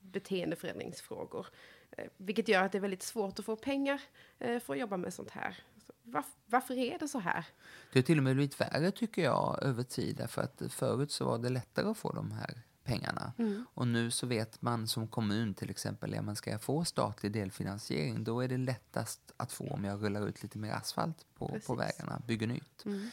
beteendeförändringsfrågor. 0.00 1.46
Uh, 1.98 2.04
vilket 2.16 2.48
gör 2.48 2.62
att 2.62 2.72
det 2.72 2.78
är 2.78 2.82
väldigt 2.82 3.02
svårt 3.02 3.38
att 3.38 3.44
få 3.44 3.56
pengar 3.56 4.00
uh, 4.44 4.58
för 4.58 4.72
att 4.72 4.80
jobba 4.80 4.96
med 4.96 5.14
sånt 5.14 5.30
här 5.30 5.56
varför, 6.02 6.32
varför 6.46 6.74
är 6.74 6.98
det 6.98 7.08
så 7.08 7.18
här? 7.18 7.46
Det 7.92 7.98
har 7.98 8.02
till 8.04 8.18
och 8.18 8.24
med 8.24 8.34
blivit 8.34 8.60
värre 8.60 8.90
tycker 8.90 9.22
jag 9.22 9.62
över 9.62 9.82
tid. 9.82 10.16
Därför 10.16 10.42
att 10.42 10.62
förut 10.68 11.10
så 11.10 11.24
var 11.24 11.38
det 11.38 11.48
lättare 11.48 11.88
att 11.90 11.98
få 11.98 12.12
de 12.12 12.30
här 12.32 12.62
pengarna. 12.84 13.32
Mm. 13.38 13.66
Och 13.74 13.88
nu 13.88 14.10
så 14.10 14.26
vet 14.26 14.62
man 14.62 14.88
som 14.88 15.08
kommun 15.08 15.54
till 15.54 15.70
exempel, 15.70 16.12
ja, 16.12 16.22
man 16.22 16.36
ska 16.36 16.58
få 16.58 16.84
statlig 16.84 17.32
delfinansiering, 17.32 18.24
då 18.24 18.40
är 18.40 18.48
det 18.48 18.56
lättast 18.56 19.32
att 19.36 19.52
få 19.52 19.68
om 19.70 19.84
jag 19.84 20.04
rullar 20.04 20.28
ut 20.28 20.42
lite 20.42 20.58
mer 20.58 20.72
asfalt 20.72 21.26
på, 21.34 21.58
på 21.66 21.74
vägarna, 21.74 22.22
bygger 22.26 22.46
nytt. 22.46 22.84
Mm. 22.84 23.10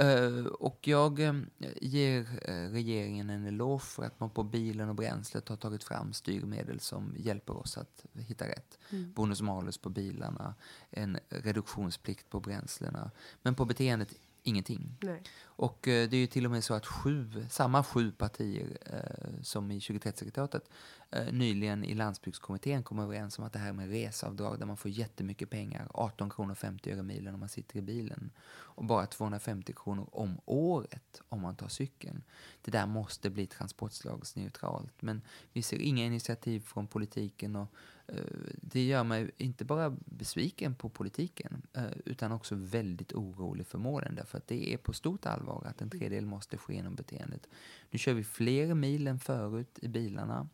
Uh, 0.00 0.46
och 0.46 0.88
jag 0.88 1.18
uh, 1.18 1.42
ger 1.80 2.20
uh, 2.20 2.70
regeringen 2.72 3.30
en 3.30 3.46
eloge 3.46 3.84
för 3.84 4.04
att 4.04 4.20
man 4.20 4.30
på 4.30 4.42
bilen 4.42 4.88
och 4.88 4.94
bränslet 4.94 5.48
har 5.48 5.56
tagit 5.56 5.84
fram 5.84 6.12
styrmedel 6.12 6.80
som 6.80 7.14
hjälper 7.16 7.56
oss 7.56 7.78
att 7.78 8.04
hitta 8.12 8.48
rätt. 8.48 8.78
Mm. 8.90 9.12
Bonus 9.12 9.42
malus 9.42 9.78
på 9.78 9.88
bilarna, 9.88 10.54
en 10.90 11.18
reduktionsplikt 11.28 12.30
på 12.30 12.40
bränslena. 12.40 13.10
Men 13.42 13.54
på 13.54 13.64
beteendet 13.64 14.14
ingenting. 14.42 14.96
Nej. 15.00 15.22
Och 15.42 15.88
eh, 15.88 16.08
det 16.08 16.16
är 16.16 16.20
ju 16.20 16.26
till 16.26 16.44
och 16.44 16.50
med 16.50 16.64
så 16.64 16.74
att 16.74 16.86
sju, 16.86 17.46
samma 17.50 17.84
sju 17.84 18.12
partier 18.12 18.78
eh, 18.86 19.42
som 19.42 19.70
i 19.70 19.78
2030-sekretariatet 19.78 20.60
eh, 20.60 20.99
Eh, 21.12 21.32
nyligen 21.32 21.84
i 21.84 21.94
landsbygdskommittén 21.94 22.82
kom 22.82 22.98
överens 22.98 23.38
om 23.38 23.44
att 23.44 23.52
det 23.52 23.58
här 23.58 23.72
med 23.72 23.88
resavdrag 23.88 24.58
där 24.58 24.66
man 24.66 24.76
får 24.76 24.90
jättemycket 24.90 25.50
pengar, 25.50 25.88
18 25.94 26.30
kronor 26.30 26.54
50 26.54 26.92
öre 26.92 27.02
milen 27.02 27.34
om 27.34 27.40
man 27.40 27.48
sitter 27.48 27.78
i 27.78 27.82
bilen 27.82 28.30
och 28.50 28.84
bara 28.84 29.06
250 29.06 29.72
kronor 29.76 30.08
om 30.12 30.40
året 30.44 31.22
om 31.28 31.40
man 31.40 31.56
tar 31.56 31.68
cykeln. 31.68 32.22
Det 32.62 32.70
där 32.70 32.86
måste 32.86 33.30
bli 33.30 33.46
transportslagsneutralt. 33.46 35.02
Men 35.02 35.22
vi 35.52 35.62
ser 35.62 35.78
inga 35.78 36.04
initiativ 36.04 36.60
från 36.60 36.86
politiken 36.86 37.56
och 37.56 37.74
Eh, 38.12 38.24
det 38.62 38.84
gör 38.84 39.04
mig 39.04 39.30
inte 39.36 39.64
bara 39.64 39.96
besviken 40.04 40.74
på 40.74 40.88
politiken 40.88 41.62
eh, 41.72 41.84
utan 42.04 42.32
också 42.32 42.54
väldigt 42.54 43.12
orolig 43.12 43.66
för 43.66 43.78
målen 43.78 44.14
därför 44.14 44.38
att 44.38 44.46
det 44.46 44.72
är 44.72 44.76
på 44.76 44.92
stort 44.92 45.26
allvar 45.26 45.64
att 45.66 45.80
en 45.80 45.90
tredjedel 45.90 46.26
måste 46.26 46.58
ske 46.58 46.74
genom 46.74 46.94
beteendet. 46.94 47.48
Nu 47.90 47.98
kör 47.98 48.14
vi 48.14 48.24
fler 48.24 48.74
mil 48.74 49.06
än 49.06 49.18
förut 49.18 49.78
i 49.82 49.88
bilarna. 49.88 50.48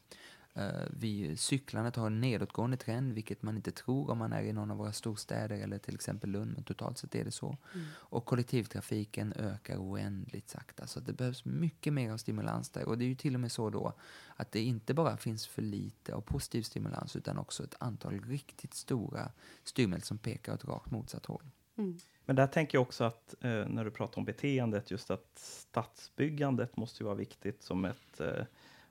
Uh, 0.58 0.86
vi, 0.90 1.36
cyklandet 1.36 1.96
har 1.96 2.06
en 2.06 2.20
nedåtgående 2.20 2.76
trend, 2.76 3.12
vilket 3.12 3.42
man 3.42 3.56
inte 3.56 3.70
tror 3.70 4.10
om 4.10 4.18
man 4.18 4.32
är 4.32 4.42
i 4.42 4.52
någon 4.52 4.70
av 4.70 4.76
våra 4.76 4.92
storstäder 4.92 5.56
eller 5.56 5.78
till 5.78 5.94
exempel 5.94 6.30
Lund, 6.30 6.52
men 6.54 6.64
totalt 6.64 6.98
sett 6.98 7.14
är 7.14 7.24
det 7.24 7.30
så. 7.30 7.56
Mm. 7.74 7.86
Och 7.94 8.24
kollektivtrafiken 8.24 9.32
ökar 9.32 9.76
oändligt 9.76 10.50
sakta, 10.50 10.86
så 10.86 11.00
det 11.00 11.12
behövs 11.12 11.44
mycket 11.44 11.92
mer 11.92 12.12
av 12.12 12.16
stimulans 12.16 12.70
där. 12.70 12.88
Och 12.88 12.98
det 12.98 13.04
är 13.04 13.08
ju 13.08 13.14
till 13.14 13.34
och 13.34 13.40
med 13.40 13.52
så 13.52 13.70
då 13.70 13.92
att 14.36 14.52
det 14.52 14.60
inte 14.60 14.94
bara 14.94 15.16
finns 15.16 15.46
för 15.46 15.62
lite 15.62 16.14
av 16.14 16.20
positiv 16.20 16.62
stimulans, 16.62 17.16
utan 17.16 17.38
också 17.38 17.64
ett 17.64 17.76
antal 17.78 18.20
riktigt 18.20 18.74
stora 18.74 19.32
styrmedel 19.64 20.02
som 20.02 20.18
pekar 20.18 20.54
åt 20.54 20.64
rakt 20.64 20.90
motsatt 20.90 21.26
håll. 21.26 21.50
Mm. 21.78 21.98
Men 22.24 22.36
där 22.36 22.46
tänker 22.46 22.78
jag 22.78 22.82
också 22.82 23.04
att 23.04 23.34
eh, 23.40 23.68
när 23.68 23.84
du 23.84 23.90
pratar 23.90 24.18
om 24.18 24.24
beteendet, 24.24 24.90
just 24.90 25.10
att 25.10 25.30
stadsbyggandet 25.34 26.76
måste 26.76 27.02
ju 27.02 27.04
vara 27.04 27.14
viktigt 27.14 27.62
som 27.62 27.84
ett 27.84 28.20
eh, 28.20 28.44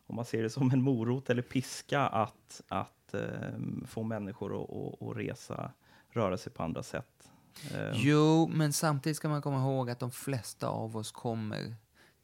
om 0.07 0.15
man 0.15 0.25
ser 0.25 0.43
det 0.43 0.49
som 0.49 0.71
en 0.71 0.81
morot 0.81 1.29
eller 1.29 1.41
piska 1.41 2.01
att, 2.01 2.61
att 2.67 3.13
eh, 3.13 3.19
få 3.87 4.03
människor 4.03 4.63
att, 4.63 4.69
att, 4.69 5.09
att 5.09 5.17
resa, 5.17 5.71
röra 6.09 6.37
sig 6.37 6.51
på 6.51 6.63
andra 6.63 6.83
sätt. 6.83 7.31
Eh. 7.73 7.91
Jo, 7.93 8.47
men 8.47 8.73
samtidigt 8.73 9.17
ska 9.17 9.29
man 9.29 9.41
komma 9.41 9.57
ihåg 9.57 9.89
att 9.89 9.99
de 9.99 10.11
flesta 10.11 10.67
av 10.67 10.97
oss 10.97 11.11
kommer 11.11 11.75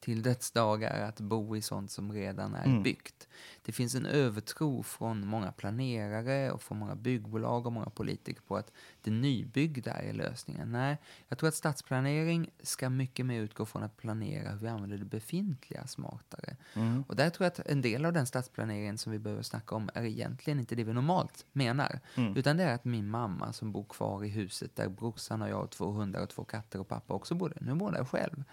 till 0.01 0.21
dödsdagar 0.21 0.99
att 0.99 1.19
bo 1.19 1.55
i 1.55 1.61
sånt 1.61 1.91
som 1.91 2.11
redan 2.11 2.55
är 2.55 2.65
mm. 2.65 2.83
byggt. 2.83 3.27
Det 3.61 3.71
finns 3.71 3.95
en 3.95 4.05
övertro 4.05 4.83
från 4.83 5.27
många 5.27 5.51
planerare 5.51 6.51
och 6.51 6.61
från 6.61 6.77
många 6.77 6.95
byggbolag 6.95 7.65
och 7.65 7.73
många 7.73 7.89
politiker 7.89 8.41
på 8.41 8.57
att 8.57 8.71
det 9.01 9.11
nybyggda 9.11 9.93
är 9.93 10.13
lösningen. 10.13 10.71
Nej, 10.71 10.97
jag 11.27 11.37
tror 11.37 11.49
att 11.49 11.55
stadsplanering 11.55 12.49
ska 12.63 12.89
mycket 12.89 13.25
mer 13.25 13.41
utgå 13.41 13.65
från 13.65 13.83
att 13.83 13.97
planera 13.97 14.51
hur 14.51 14.57
vi 14.57 14.67
använder 14.67 14.97
det 14.97 15.05
befintliga 15.05 15.87
smartare. 15.87 16.55
Mm. 16.73 17.03
Och 17.07 17.15
där 17.15 17.29
tror 17.29 17.45
jag 17.45 17.51
att 17.51 17.67
en 17.67 17.81
del 17.81 18.05
av 18.05 18.13
den 18.13 18.25
stadsplaneringen 18.25 18.97
som 18.97 19.11
vi 19.11 19.19
behöver 19.19 19.43
snacka 19.43 19.75
om 19.75 19.89
är 19.93 20.03
egentligen 20.03 20.59
inte 20.59 20.75
det 20.75 20.83
vi 20.83 20.93
normalt 20.93 21.45
menar. 21.51 21.99
Mm. 22.15 22.37
Utan 22.37 22.57
det 22.57 22.63
är 22.63 22.75
att 22.75 22.85
min 22.85 23.09
mamma 23.09 23.53
som 23.53 23.71
bor 23.71 23.83
kvar 23.83 24.23
i 24.23 24.29
huset 24.29 24.75
där 24.75 24.89
brorsan 24.89 25.41
och 25.41 25.49
jag 25.49 25.63
och 25.63 25.71
två 25.71 25.91
hundar 25.91 26.23
och 26.23 26.29
två 26.29 26.43
katter 26.43 26.79
och 26.79 26.87
pappa 26.87 27.13
också 27.13 27.35
bodde, 27.35 27.55
nu 27.59 27.75
bor 27.75 27.91
där 27.91 28.05
själv. 28.05 28.43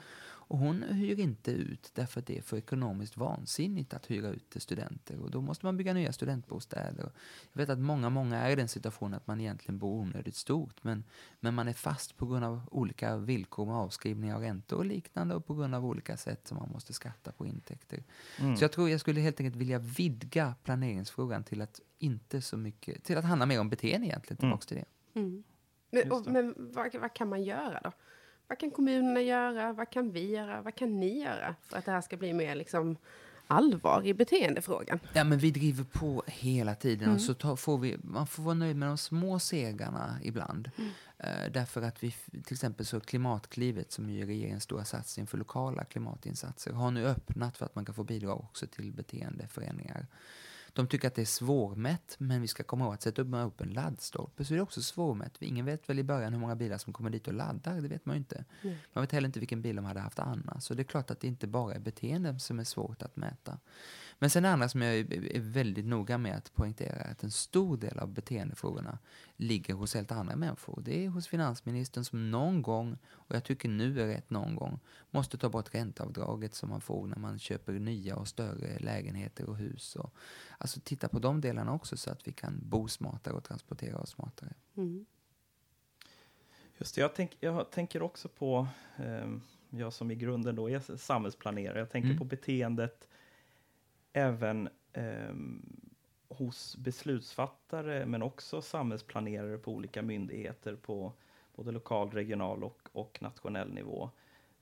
Och 0.49 0.59
hon 0.59 0.83
hyr 0.83 1.21
inte 1.21 1.51
ut 1.51 1.91
därför 1.95 2.21
att 2.21 2.27
det 2.27 2.39
är 2.39 2.43
för 2.43 2.57
ekonomiskt 2.57 3.17
vansinnigt 3.17 3.95
att 3.95 4.11
hyra 4.11 4.29
ut 4.29 4.51
till 4.51 4.61
studenter. 4.61 5.21
Och 5.21 5.31
då 5.31 5.41
måste 5.41 5.67
man 5.67 5.77
bygga 5.77 5.93
nya 5.93 6.13
studentbostäder. 6.13 7.11
Jag 7.53 7.61
vet 7.61 7.69
att 7.69 7.79
många, 7.79 8.11
många 8.11 8.39
är 8.39 8.51
i 8.51 8.55
den 8.55 8.69
situationen 8.69 9.15
att 9.15 9.27
man 9.27 9.41
egentligen 9.41 9.79
bor 9.79 10.01
onödigt 10.01 10.37
stort. 10.37 10.85
Men, 10.85 11.05
men 11.41 11.55
man 11.55 11.69
är 11.69 11.73
fast 11.73 12.17
på 12.17 12.27
grund 12.27 12.45
av 12.45 12.69
olika 12.71 13.17
villkor 13.17 13.67
med 13.67 13.75
avskrivningar 13.75 14.37
och 14.37 14.43
räntor 14.43 14.77
och 14.77 14.85
liknande. 14.85 15.35
Och 15.35 15.47
på 15.47 15.55
grund 15.55 15.75
av 15.75 15.87
olika 15.87 16.17
sätt 16.17 16.49
som 16.49 16.59
man 16.59 16.71
måste 16.71 16.93
skatta 16.93 17.33
på 17.33 17.47
intäkter. 17.47 18.03
Mm. 18.39 18.57
Så 18.57 18.65
jag 18.65 18.73
tror 18.73 18.91
jag 18.91 19.01
skulle 19.01 19.21
helt 19.21 19.41
enkelt 19.41 19.57
vilja 19.57 19.79
vidga 19.79 20.55
planeringsfrågan 20.63 21.45
till 21.45 21.61
att 21.61 21.81
inte 21.99 22.41
så 22.41 22.57
mycket, 22.57 23.05
till 23.05 23.19
att 23.19 23.25
handla 23.25 23.47
mer 23.47 23.61
om 23.61 23.69
beteende 23.69 24.07
egentligen. 24.07 24.37
Tillbaks 24.37 24.73
mm. 24.73 24.85
till 24.85 24.89
det. 25.13 25.21
Mm. 25.21 25.45
Men, 25.91 26.13
och, 26.13 26.27
men 26.27 26.55
vad, 26.59 26.95
vad 26.95 27.15
kan 27.15 27.29
man 27.29 27.43
göra 27.45 27.81
då? 27.85 27.93
Vad 28.49 28.59
kan 28.59 28.71
kommunerna 28.71 29.21
göra? 29.21 29.73
Vad 29.73 29.91
kan 29.91 30.13
vi 30.13 30.31
göra? 30.31 30.63
Vad 30.63 30.75
kan 30.75 31.01
ni 31.01 31.23
göra 31.23 31.55
för 31.63 31.79
att 31.79 31.85
det 31.85 31.93
här 31.93 32.01
ska 32.01 32.17
bli 32.17 32.33
mer 32.33 32.55
liksom 32.55 32.97
allvar 33.47 34.07
i 34.07 34.15
beteendefrågan? 34.15 35.01
Ja, 35.13 35.25
men 35.25 35.39
vi 35.39 35.51
driver 35.51 35.85
på 35.85 36.25
hela 36.27 36.75
tiden. 36.75 37.05
Mm. 37.05 37.15
Och 37.15 37.21
så 37.21 37.35
tar, 37.35 37.57
får 37.57 37.79
vi, 37.79 37.97
man 38.03 38.27
får 38.27 38.43
vara 38.43 38.55
nöjd 38.55 38.77
med 38.77 38.89
de 38.89 38.99
små 38.99 39.39
segrarna 39.39 40.19
ibland. 40.23 40.71
Mm. 40.77 40.91
Uh, 41.25 41.53
därför 41.53 41.83
att 41.83 42.05
vi, 42.05 42.11
till 42.45 42.55
exempel 42.55 42.87
så 42.87 43.01
Klimatklivet, 43.01 43.93
som 43.93 44.11
är 44.11 44.27
regeringens 44.27 44.65
stora 44.65 44.85
satsning 44.85 45.27
för 45.27 45.39
lokala 45.39 45.85
klimatinsatser, 45.85 46.73
har 46.73 46.91
nu 46.91 47.07
öppnat 47.07 47.57
för 47.57 47.67
att 47.67 47.75
man 47.75 47.85
kan 47.85 47.95
få 47.95 48.05
bidrag 48.05 48.41
också 48.41 48.67
till 48.67 48.93
beteendeförändringar. 48.93 50.07
De 50.73 50.87
tycker 50.87 51.09
att 51.09 51.15
det 51.15 51.23
är 51.23 51.27
svårmätt, 51.27 52.17
men 52.19 52.41
vi 52.43 52.49
ska 52.49 52.63
komma 52.63 52.85
ihåg 52.85 52.95
att 52.95 53.03
sätta 53.03 53.23
upp, 53.23 53.35
upp 53.35 53.61
en 53.61 53.69
laddstolpe 53.69 54.45
så 54.45 54.55
är 54.55 54.57
det 54.57 54.63
också 54.63 54.83
svårmätt. 54.83 55.43
Ingen 55.43 55.65
vet 55.67 55.89
väl 55.89 55.99
i 55.99 56.03
början 56.03 56.33
hur 56.33 56.41
många 56.41 56.57
bilar 56.57 56.79
som 56.79 56.93
kommer 56.93 57.11
dit 57.11 57.29
och 57.29 57.35
laddar, 57.35 57.81
det 57.81 57.89
vet 57.89 58.07
man 58.07 58.17
ju 58.17 58.19
inte. 58.19 58.45
Mm. 58.63 58.77
Man 58.93 59.03
vet 59.03 59.13
heller 59.13 59.27
inte 59.27 59.39
vilken 59.39 59.63
bil 59.63 59.77
de 59.77 59.85
hade 59.85 60.01
haft 60.01 60.19
annars. 60.19 60.65
Så 60.65 60.75
det 60.75 60.83
är 60.83 60.85
klart 60.85 61.11
att 61.11 61.21
det 61.21 61.27
inte 61.27 61.47
bara 61.47 61.75
är 61.75 61.81
beteenden 61.81 62.41
som 62.41 62.59
är 62.59 62.65
svårt 62.65 63.03
att 63.03 63.17
mäta. 63.17 63.59
Men 64.19 64.31
sen 64.31 64.43
det 64.43 64.51
andra 64.51 64.69
som 64.69 64.83
jag 64.83 64.95
är 64.97 65.41
väldigt 65.41 65.85
noga 65.85 66.19
med 66.19 66.37
att 66.37 66.55
poängtera 66.55 66.97
är 66.97 67.11
att 67.11 67.23
en 67.23 67.31
stor 67.31 67.77
del 67.77 67.99
av 67.99 68.09
beteendefrågorna 68.09 68.99
ligger 69.37 69.75
hos 69.75 69.95
helt 69.95 70.13
andra 70.13 70.37
människor. 70.37 70.83
Det 70.85 71.05
är 71.05 71.09
hos 71.09 71.29
finansministern 71.29 72.05
som 72.05 72.31
någon 72.31 72.63
gång, 72.63 72.99
och 73.11 73.37
jag 73.37 73.45
tycker 73.45 73.69
nu 73.69 74.01
är 74.01 74.07
rätt 74.07 74.31
någon 74.31 74.57
gång, 74.57 74.81
måste 75.11 75.39
ta 75.39 75.49
bort 75.49 75.75
ränteavdraget 75.75 76.55
som 76.55 76.69
man 76.69 76.81
får 76.81 77.07
när 77.07 77.19
man 77.19 77.39
köper 77.39 77.73
nya 77.73 78.17
och 78.17 78.29
större 78.29 78.79
lägenheter 78.79 79.49
och 79.49 79.57
hus. 79.57 79.97
Och, 79.97 80.15
alltså 80.59 80.81
titta 80.81 81.09
på 81.09 81.19
de 81.19 81.41
delarna 81.41 81.73
också 81.73 81.97
så 81.97 82.11
att 82.11 82.29
vi 82.29 82.33
kan 82.33 82.61
bo 82.63 82.89
smartare 82.89 83.35
och 83.35 83.45
transportera 83.45 83.99
oss 83.99 84.11
smartare. 84.11 84.55
Mm. 84.77 85.07
Just 86.79 86.95
det, 86.95 87.01
jag, 87.01 87.15
tänk, 87.15 87.37
jag 87.41 87.71
tänker 87.71 88.03
också 88.03 88.29
på, 88.29 88.69
eh, 88.97 89.31
jag 89.71 89.93
som 89.93 90.11
i 90.11 90.15
grunden 90.15 90.57
då 90.57 90.71
är 90.71 90.97
samhällsplanerare, 90.97 91.79
jag 91.79 91.91
tänker 91.91 92.09
mm. 92.09 92.19
på 92.19 92.25
beteendet 92.25 93.09
även 94.13 94.69
eh, 94.93 95.35
hos 96.29 96.77
beslutsfattare 96.77 98.07
men 98.07 98.23
också 98.23 98.63
samhällsplanerare 98.63 99.59
på 99.59 99.73
olika 99.73 100.03
myndigheter 100.03 100.77
på 100.77 101.13
både 101.57 101.73
lokal, 101.73 102.11
regional 102.11 102.65
och, 102.65 102.89
och 102.93 103.19
nationell 103.23 103.73
nivå. 103.73 104.11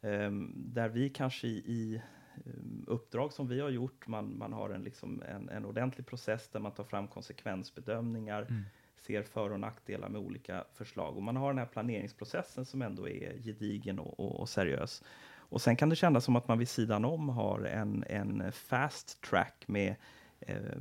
Eh, 0.01 0.31
där 0.55 0.89
vi 0.89 1.09
kanske 1.09 1.47
i, 1.49 2.03
ehm, 2.47 2.85
uppdrag 2.87 3.33
som 3.33 3.49
vi 3.49 3.61
har 3.61 3.71
gjort, 3.71 4.07
man, 4.07 4.39
man 4.39 4.53
har 4.53 4.71
en, 4.71 4.83
liksom 4.83 5.23
en, 5.23 5.49
en 5.49 5.65
ordentlig 5.65 6.07
process 6.07 6.49
där 6.49 6.61
man 6.61 6.73
tar 6.73 6.85
fram 6.85 7.09
konsekvensbedömningar, 7.09 8.43
mm. 8.43 8.63
ser 8.97 9.23
för 9.23 9.53
och 9.53 9.61
nackdelar 9.61 10.09
med 10.09 10.21
olika 10.21 10.65
förslag. 10.75 11.17
Och 11.17 11.23
man 11.23 11.37
har 11.37 11.49
den 11.49 11.59
här 11.59 11.67
planeringsprocessen 11.67 12.65
som 12.65 12.83
ändå 12.83 13.09
är 13.09 13.43
gedigen 13.43 13.99
och, 13.99 14.21
och, 14.21 14.41
och 14.41 14.49
seriös. 14.49 15.03
Och 15.49 15.63
sen 15.63 15.77
kan 15.77 15.89
det 15.89 15.97
kännas 15.97 16.25
som 16.25 16.37
att 16.37 16.49
man 16.49 16.59
vid 16.59 16.69
sidan 16.69 17.05
om 17.05 17.29
har 17.29 17.61
en, 17.61 18.05
en 18.09 18.53
fast 18.53 19.21
track 19.21 19.65
med 19.67 19.95
eh, 20.41 20.79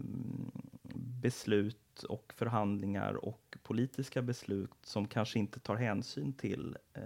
beslut 0.96 2.04
och 2.04 2.34
förhandlingar 2.38 3.14
och 3.14 3.58
politiska 3.64 4.22
beslut 4.22 4.72
som 4.84 5.08
kanske 5.08 5.40
inte 5.40 5.60
tar 5.60 5.76
hänsyn 5.76 6.34
till 6.34 6.78
eh, 6.94 7.02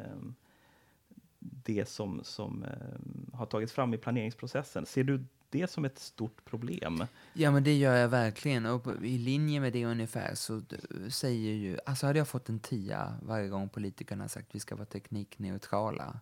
det 1.40 1.90
som, 1.90 2.24
som 2.24 2.64
eh, 2.64 3.38
har 3.38 3.46
tagits 3.46 3.74
fram 3.74 3.94
i 3.94 3.98
planeringsprocessen. 3.98 4.86
Ser 4.86 5.04
du 5.04 5.26
det 5.50 5.72
som 5.72 5.86
ett 5.86 6.00
stort 6.00 6.46
problem? 6.46 7.06
Ja, 7.34 7.52
men 7.52 7.64
det 7.64 7.78
gör 7.78 7.96
jag 7.96 8.10
verkligen. 8.10 8.66
Och 8.66 8.88
i 9.04 9.18
linje 9.18 9.60
med 9.60 9.74
det 9.74 9.86
ungefär 9.86 10.36
så 10.36 10.62
säger 11.10 11.54
ju... 11.54 11.78
Alltså 11.86 12.06
hade 12.06 12.20
jag 12.20 12.28
fått 12.28 12.50
en 12.50 12.60
tia 12.60 13.16
varje 13.22 13.48
gång 13.48 13.70
politikerna 13.70 14.28
sagt 14.28 14.48
att 14.48 14.56
vi 14.56 14.60
ska 14.60 14.76
vara 14.76 14.86
teknikneutrala 14.86 16.20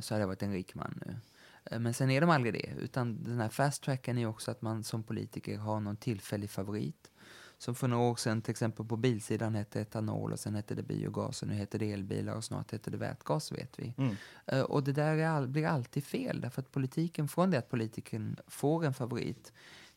så 0.00 0.14
hade 0.14 0.22
jag 0.22 0.26
varit 0.26 0.42
en 0.42 0.52
rik 0.52 0.74
man 0.74 1.00
nu. 1.06 1.16
Eh, 1.64 1.78
men 1.78 1.94
sen 1.94 2.10
är 2.10 2.20
de 2.20 2.30
aldrig 2.30 2.54
det, 2.54 2.74
utan 2.80 3.24
den 3.24 3.40
här 3.40 3.48
fast 3.48 3.82
tracken 3.82 4.18
är 4.18 4.26
också 4.26 4.50
att 4.50 4.62
man 4.62 4.84
som 4.84 5.02
politiker 5.02 5.58
har 5.58 5.80
någon 5.80 5.96
tillfällig 5.96 6.50
favorit. 6.50 7.10
Som 7.58 7.74
för 7.74 7.88
några 7.88 8.02
år 8.02 8.16
sedan 8.16 8.42
till 8.42 8.50
exempel 8.50 8.86
på 8.86 8.96
bilsidan 8.96 9.54
hette 9.54 9.80
etanol 9.80 10.32
och 10.32 10.40
sen 10.40 10.54
hette 10.54 10.74
det 10.74 10.82
biogas 10.82 11.42
och 11.42 11.48
nu 11.48 11.54
heter 11.54 11.78
det 11.78 11.92
elbilar 11.92 12.34
och 12.34 12.44
snart 12.44 12.72
heter 12.72 12.90
det 12.90 12.96
vätgas 12.96 13.52
vet 13.52 13.78
vi. 13.78 13.94
Mm. 13.98 14.16
Eh, 14.46 14.60
och 14.60 14.84
det 14.84 14.92
där 14.92 15.24
all, 15.26 15.48
blir 15.48 15.66
alltid 15.66 16.04
fel 16.04 16.40
därför 16.40 16.62
att 16.62 16.72
politiken, 16.72 17.28
från 17.28 17.50
det 17.50 17.58
att 17.58 17.70
politiken 17.70 18.36
får 18.46 18.84
en 18.84 18.94
favorit 18.94 19.52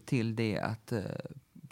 till 0.05 0.35
det 0.35 0.59
att 0.59 0.93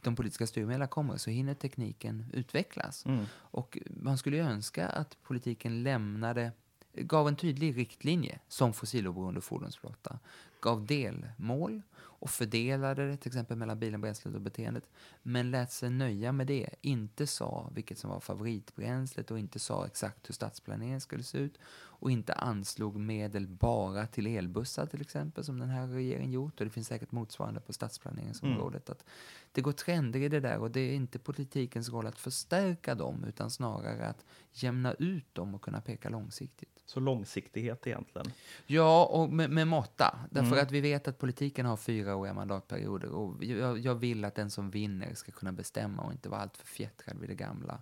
de 0.01 0.15
politiska 0.15 0.47
styrmedlen 0.47 0.87
kommer 0.87 1.17
så 1.17 1.29
hinner 1.29 1.53
tekniken 1.53 2.25
utvecklas. 2.33 3.05
Mm. 3.05 3.25
Och 3.33 3.77
man 3.89 4.17
skulle 4.17 4.37
ju 4.37 4.43
önska 4.43 4.87
att 4.87 5.17
politiken 5.23 5.83
lämnade 5.83 6.51
gav 6.93 7.27
en 7.27 7.35
tydlig 7.39 7.75
riktlinje 7.77 8.39
som 8.51 8.73
fossiloberoende 8.73 9.41
fordonsflotta, 9.41 10.17
gav 10.61 10.85
delmål 10.85 11.81
och 12.21 12.29
fördelade 12.29 13.07
det 13.07 13.17
till 13.17 13.29
exempel 13.29 13.57
mellan 13.57 13.79
bilen, 13.79 14.01
bränslet 14.01 14.35
och 14.35 14.41
beteendet, 14.41 14.83
men 15.23 15.51
lät 15.51 15.71
sig 15.71 15.89
nöja 15.89 16.31
med 16.31 16.47
det. 16.47 16.69
Inte 16.81 17.27
sa 17.27 17.69
vilket 17.73 17.97
som 17.97 18.09
var 18.09 18.19
favoritbränslet 18.19 19.31
och 19.31 19.39
inte 19.39 19.59
sa 19.59 19.85
exakt 19.85 20.29
hur 20.29 20.33
stadsplaneringen 20.33 21.01
skulle 21.01 21.23
se 21.23 21.37
ut 21.37 21.57
och 22.01 22.11
inte 22.11 22.33
anslog 22.33 22.95
medel 22.95 23.47
bara 23.47 24.07
till 24.07 24.27
elbussar 24.27 24.85
till 24.85 25.01
exempel 25.01 25.43
som 25.43 25.59
den 25.59 25.69
här 25.69 25.87
regeringen 25.87 26.31
gjort 26.31 26.59
och 26.59 26.65
det 26.65 26.71
finns 26.71 26.87
säkert 26.87 27.11
motsvarande 27.11 27.59
på 27.59 27.73
stadsplaneringsområdet. 27.73 28.89
Mm. 28.89 28.97
Att 28.97 29.05
det 29.51 29.61
går 29.61 29.71
trender 29.71 30.19
i 30.19 30.29
det 30.29 30.39
där 30.39 30.57
och 30.57 30.71
det 30.71 30.79
är 30.79 30.93
inte 30.93 31.19
politikens 31.19 31.89
roll 31.89 32.07
att 32.07 32.19
förstärka 32.19 32.95
dem 32.95 33.23
utan 33.27 33.49
snarare 33.49 34.07
att 34.07 34.25
jämna 34.51 34.93
ut 34.93 35.35
dem 35.35 35.55
och 35.55 35.61
kunna 35.61 35.81
peka 35.81 36.09
långsiktigt. 36.09 36.81
Så 36.85 36.99
långsiktighet 36.99 37.87
egentligen? 37.87 38.31
Ja, 38.65 39.05
och 39.05 39.29
med, 39.33 39.49
med 39.49 39.67
måtta. 39.67 40.19
Därför 40.29 40.50
mm. 40.57 40.65
att 40.65 40.71
vi 40.71 40.81
vet 40.81 41.07
att 41.07 41.19
politiken 41.19 41.65
har 41.65 41.77
fyraåriga 41.77 42.33
mandatperioder 42.33 43.09
och 43.09 43.43
jag, 43.43 43.79
jag, 43.79 43.95
vill 43.95 44.25
att 44.25 44.35
den 44.35 44.49
som 44.49 44.71
vinner 44.71 45.13
ska 45.13 45.31
kunna 45.31 45.51
bestämma 45.51 46.03
och 46.03 46.11
inte 46.11 46.29
vara 46.29 46.41
alltför 46.41 46.67
fjättrad 46.67 47.19
vid 47.19 47.29
det 47.29 47.35
gamla. 47.35 47.81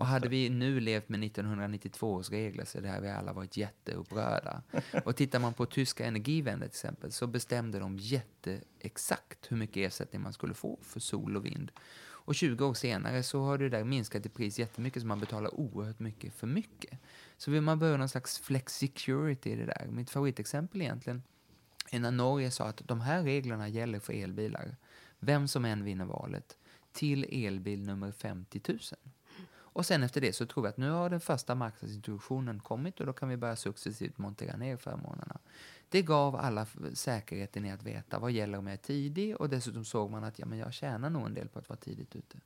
Och 0.00 0.06
hade 0.06 0.28
vi 0.28 0.50
nu 0.50 0.80
levt 0.80 1.08
med 1.08 1.24
1992 1.24 2.14
års 2.14 2.30
regler 2.30 2.64
så 2.64 2.86
hade 2.86 3.00
vi 3.00 3.08
alla 3.08 3.32
varit 3.32 3.56
jätteupprörda. 3.56 4.62
och 5.04 5.16
tittar 5.16 5.38
man 5.38 5.54
på 5.54 5.66
tyska 5.66 6.06
energivänner 6.06 6.58
till 6.58 6.66
exempel 6.66 7.12
så 7.12 7.26
bestämde 7.26 7.78
de 7.78 7.98
jätteexakt 7.98 9.52
hur 9.52 9.56
mycket 9.56 9.76
ersättning 9.76 10.22
man 10.22 10.32
skulle 10.32 10.54
få 10.54 10.78
för 10.82 11.00
sol 11.00 11.36
och 11.36 11.46
vind. 11.46 11.72
Och 12.30 12.34
20 12.34 12.66
år 12.66 12.74
senare 12.74 13.22
så 13.22 13.42
har 13.42 13.58
det 13.58 13.68
där 13.68 13.84
minskat 13.84 14.26
i 14.26 14.28
pris 14.28 14.58
jättemycket 14.58 15.02
så 15.02 15.08
man 15.08 15.20
betalar 15.20 15.60
oerhört 15.60 15.98
mycket 15.98 16.34
för 16.34 16.46
mycket. 16.46 16.98
Så 17.36 17.50
man 17.50 17.78
behöver 17.78 17.98
någon 17.98 18.08
slags 18.08 18.38
flex 18.38 18.76
security 18.76 19.50
i 19.50 19.56
det 19.56 19.66
där. 19.66 19.86
Mitt 19.90 20.10
favoritexempel 20.10 20.82
egentligen 20.82 21.22
är 21.90 22.00
när 22.00 22.10
Norge 22.10 22.50
sa 22.50 22.64
att 22.64 22.82
de 22.84 23.00
här 23.00 23.22
reglerna 23.22 23.68
gäller 23.68 24.00
för 24.00 24.12
elbilar. 24.12 24.76
Vem 25.18 25.48
som 25.48 25.64
än 25.64 25.84
vinner 25.84 26.04
valet 26.04 26.56
till 26.92 27.46
elbil 27.46 27.86
nummer 27.86 28.12
50 28.12 28.60
000. 28.68 28.78
Och 29.72 29.86
sen 29.86 30.02
efter 30.02 30.20
det 30.20 30.32
så 30.32 30.46
tror 30.46 30.62
vi 30.62 30.68
att 30.68 30.76
nu 30.76 30.90
har 30.90 31.10
den 31.10 31.20
första 31.20 31.54
marknadsintroduktionen 31.54 32.60
kommit 32.60 33.00
och 33.00 33.06
då 33.06 33.12
kan 33.12 33.28
vi 33.28 33.36
börja 33.36 33.56
successivt 33.56 34.18
montera 34.18 34.56
ner 34.56 34.76
förmånerna. 34.76 35.38
Det 35.88 36.02
gav 36.02 36.36
alla 36.36 36.66
säkerheten 36.94 37.64
i 37.64 37.72
att 37.72 37.82
veta 37.82 38.18
vad 38.18 38.32
gäller 38.32 38.58
om 38.58 38.66
jag 38.66 38.72
är 38.72 38.76
tidig 38.76 39.36
och 39.36 39.48
dessutom 39.48 39.84
såg 39.84 40.10
man 40.10 40.24
att 40.24 40.38
ja, 40.38 40.46
men 40.46 40.58
jag 40.58 40.72
tjänar 40.72 41.10
nog 41.10 41.26
en 41.26 41.34
del 41.34 41.48
på 41.48 41.58
att 41.58 41.68
vara 41.68 41.78
tidigt 41.78 42.16
ute. 42.16 42.38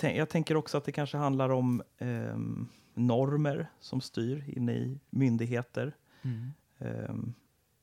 Jag 0.00 0.28
tänker 0.28 0.56
också 0.56 0.78
att 0.78 0.84
det 0.84 0.92
kanske 0.92 1.16
handlar 1.16 1.48
om 1.48 1.82
eh, 1.98 2.38
normer 2.94 3.70
som 3.80 4.00
styr 4.00 4.44
inne 4.48 4.72
i 4.72 5.00
myndigheter. 5.10 5.96
Mm. 6.22 6.52
Eh, 6.78 7.14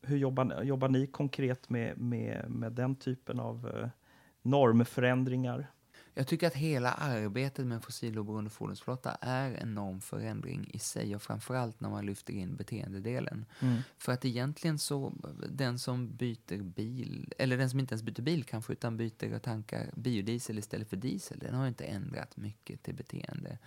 hur 0.02 0.18
jobbar, 0.18 0.64
jobbar 0.64 0.90
ni 0.90 1.08
konkret 1.08 1.70
med, 1.70 1.98
med, 1.98 2.50
med 2.50 2.72
den 2.72 2.96
typen 2.96 3.40
av 3.40 3.72
eh, 3.76 3.90
normförändringar? 4.42 5.68
Jag 6.14 6.28
tycker 6.28 6.48
att 6.48 6.54
hela 6.54 6.92
arbetet 6.92 7.66
med 7.66 7.84
fossiloberoende 7.84 8.50
fordonsflotta 8.50 9.18
är 9.22 9.56
en 9.56 9.74
normförändring 9.74 10.70
i 10.74 10.80
sig 10.80 11.16
och 11.16 11.22
framförallt 11.22 11.80
när 11.80 11.90
man 11.90 12.06
lyfter 12.06 12.34
in 12.34 12.56
beteendedelen. 12.56 13.46
Mm. 13.60 13.82
För 13.98 14.12
att 14.12 14.26
egentligen 14.26 14.80
så, 14.80 15.14
den 15.50 15.80
som 15.80 16.16
byter 16.16 16.64
bil, 16.64 17.34
eller 17.38 17.58
den 17.58 17.70
som 17.70 17.80
inte 17.80 17.94
ens 17.94 18.04
byter 18.04 18.22
bil 18.22 18.44
kanske 18.44 18.74
utan 18.74 18.98
byter 18.98 19.36
och 19.36 19.42
tankar 19.42 19.92
biodiesel 19.96 20.60
istället 20.60 20.90
för 20.90 20.98
diesel, 20.98 21.40
den 21.40 21.56
har 21.56 21.68
inte 21.68 21.86
ändrat 21.86 22.38
mycket 22.38 22.84
till 22.84 22.96
beteende. 22.96 23.58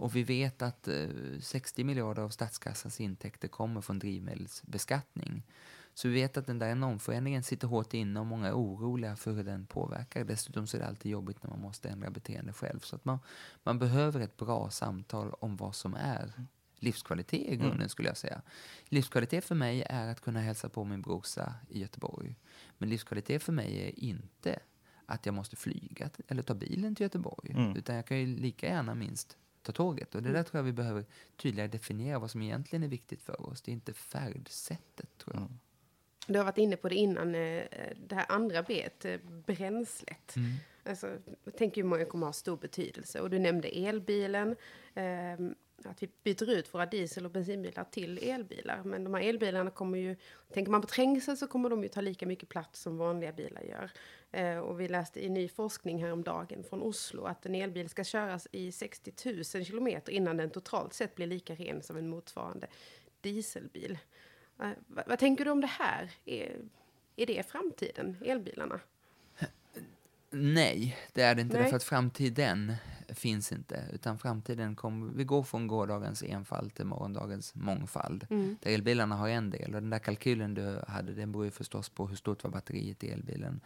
Och 0.00 0.16
vi 0.16 0.22
vet 0.22 0.62
att 0.62 0.88
eh, 0.88 1.08
60 1.40 1.84
miljarder 1.84 2.22
av 2.22 2.28
statskassans 2.28 3.00
intäkter 3.00 3.48
kommer 3.48 3.80
från 3.80 3.98
drivmedelsbeskattning. 3.98 5.42
Så 5.94 6.08
vi 6.08 6.14
vet 6.14 6.36
att 6.36 6.46
den 6.46 6.58
där 6.58 6.74
normförändringen 6.74 7.42
sitter 7.42 7.68
hårt 7.68 7.94
inne 7.94 8.20
och 8.20 8.26
många 8.26 8.48
är 8.48 8.52
oroliga 8.52 9.16
för 9.16 9.32
hur 9.32 9.44
den 9.44 9.66
påverkar. 9.66 10.24
Dessutom 10.24 10.66
så 10.66 10.76
är 10.76 10.80
det 10.80 10.86
alltid 10.86 11.12
jobbigt 11.12 11.42
när 11.42 11.50
man 11.50 11.60
måste 11.60 11.88
ändra 11.88 12.10
beteende 12.10 12.52
själv. 12.52 12.80
Så 12.80 12.96
att 12.96 13.04
man, 13.04 13.18
man 13.62 13.78
behöver 13.78 14.20
ett 14.20 14.36
bra 14.36 14.70
samtal 14.70 15.34
om 15.40 15.56
vad 15.56 15.74
som 15.74 15.94
är 15.94 16.32
livskvalitet 16.78 17.52
i 17.52 17.56
grunden 17.56 17.76
mm. 17.76 17.88
skulle 17.88 18.08
jag 18.08 18.16
säga. 18.16 18.42
Livskvalitet 18.84 19.44
för 19.44 19.54
mig 19.54 19.82
är 19.82 20.08
att 20.08 20.20
kunna 20.20 20.40
hälsa 20.40 20.68
på 20.68 20.84
min 20.84 21.02
brorsa 21.02 21.54
i 21.68 21.80
Göteborg. 21.80 22.36
Men 22.78 22.88
livskvalitet 22.88 23.42
för 23.42 23.52
mig 23.52 23.88
är 23.88 24.04
inte 24.04 24.58
att 25.06 25.26
jag 25.26 25.34
måste 25.34 25.56
flyga 25.56 26.10
eller 26.28 26.42
ta 26.42 26.54
bilen 26.54 26.94
till 26.94 27.04
Göteborg. 27.04 27.52
Mm. 27.52 27.76
Utan 27.76 27.96
jag 27.96 28.06
kan 28.06 28.18
ju 28.18 28.26
lika 28.26 28.66
gärna 28.66 28.94
minst 28.94 29.36
ta 29.62 29.72
tåget. 29.72 30.14
Och 30.14 30.22
det 30.22 30.28
där 30.28 30.34
mm. 30.34 30.44
tror 30.44 30.58
jag 30.58 30.64
vi 30.64 30.72
behöver 30.72 31.04
tydligare 31.36 31.68
definiera 31.68 32.18
vad 32.18 32.30
som 32.30 32.42
egentligen 32.42 32.82
är 32.82 32.88
viktigt 32.88 33.22
för 33.22 33.46
oss. 33.46 33.62
Det 33.62 33.70
är 33.70 33.72
inte 33.72 33.92
färdsättet 33.92 35.18
tror 35.18 35.36
jag. 35.36 35.42
Mm. 35.42 35.58
Du 36.26 36.38
har 36.38 36.44
varit 36.44 36.58
inne 36.58 36.76
på 36.76 36.88
det 36.88 36.94
innan, 36.94 37.34
eh, 37.34 37.64
det 38.06 38.14
här 38.14 38.26
andra 38.28 38.62
B, 38.62 38.88
eh, 39.04 39.20
bränslet. 39.46 40.36
Mm. 40.36 40.50
Alltså, 40.84 41.18
jag 41.44 41.56
tänker 41.56 41.82
hur 41.82 41.88
många 41.88 42.04
kommer 42.04 42.26
att 42.26 42.28
ha 42.28 42.32
stor 42.32 42.56
betydelse. 42.56 43.20
Och 43.20 43.30
du 43.30 43.38
nämnde 43.38 43.68
elbilen. 43.68 44.56
Ehm, 44.94 45.54
att 45.88 46.02
vi 46.02 46.10
byter 46.22 46.50
ut 46.50 46.74
våra 46.74 46.86
diesel 46.86 47.24
och 47.24 47.30
bensinbilar 47.30 47.84
till 47.84 48.18
elbilar. 48.18 48.82
Men 48.84 49.04
de 49.04 49.14
här 49.14 49.20
elbilarna 49.20 49.70
kommer 49.70 49.98
ju, 49.98 50.16
tänker 50.52 50.70
man 50.70 50.80
på 50.80 50.86
trängsel 50.86 51.36
så 51.36 51.46
kommer 51.46 51.70
de 51.70 51.82
ju 51.82 51.88
ta 51.88 52.00
lika 52.00 52.26
mycket 52.26 52.48
plats 52.48 52.80
som 52.80 52.98
vanliga 52.98 53.32
bilar 53.32 53.62
gör. 53.62 53.90
Eh, 54.32 54.58
och 54.58 54.80
vi 54.80 54.88
läste 54.88 55.24
i 55.24 55.28
ny 55.28 55.48
forskning 55.48 56.02
häromdagen 56.02 56.64
från 56.64 56.82
Oslo 56.82 57.24
att 57.24 57.46
en 57.46 57.54
elbil 57.54 57.88
ska 57.88 58.04
köras 58.04 58.48
i 58.52 58.72
60 58.72 59.12
000 59.24 59.64
kilometer 59.64 60.12
innan 60.12 60.36
den 60.36 60.50
totalt 60.50 60.94
sett 60.94 61.14
blir 61.14 61.26
lika 61.26 61.54
ren 61.54 61.82
som 61.82 61.96
en 61.96 62.08
motsvarande 62.08 62.66
dieselbil. 63.20 63.98
Eh, 64.62 64.68
vad, 64.86 65.08
vad, 65.08 65.18
tänker 65.18 65.44
du 65.44 65.50
om 65.50 65.60
det 65.60 65.66
här? 65.66 66.10
Är, 66.24 66.56
är 67.16 67.26
det 67.26 67.50
framtiden, 67.50 68.16
elbilarna? 68.24 68.80
Nej, 70.30 70.98
det 71.12 71.22
är 71.22 71.34
det 71.34 71.42
inte. 71.42 71.54
Nej. 71.54 71.62
Därför 71.62 71.76
att 71.76 71.84
framtiden 71.84 72.74
finns 73.14 73.52
inte. 73.52 73.84
Utan 73.92 74.18
framtiden 74.18 74.76
kommer, 74.76 75.12
vi 75.12 75.24
går 75.24 75.42
från 75.42 75.66
gårdagens 75.66 76.22
enfald 76.22 76.74
till 76.74 76.84
morgondagens 76.84 77.54
mångfald. 77.54 78.26
Mm. 78.30 78.56
Där 78.62 78.70
elbilarna 78.70 79.16
har 79.16 79.28
en 79.28 79.50
del. 79.50 79.74
Och 79.74 79.80
den 79.80 79.90
där 79.90 79.98
kalkylen 79.98 80.54
du 80.54 80.80
hade, 80.88 81.12
den 81.12 81.32
beror 81.32 81.44
ju 81.44 81.50
förstås 81.50 81.88
på 81.88 82.06
hur 82.06 82.16
stort 82.16 82.44
var 82.44 82.50
batteriet 82.50 83.04
i 83.04 83.10
elbilen. 83.10 83.60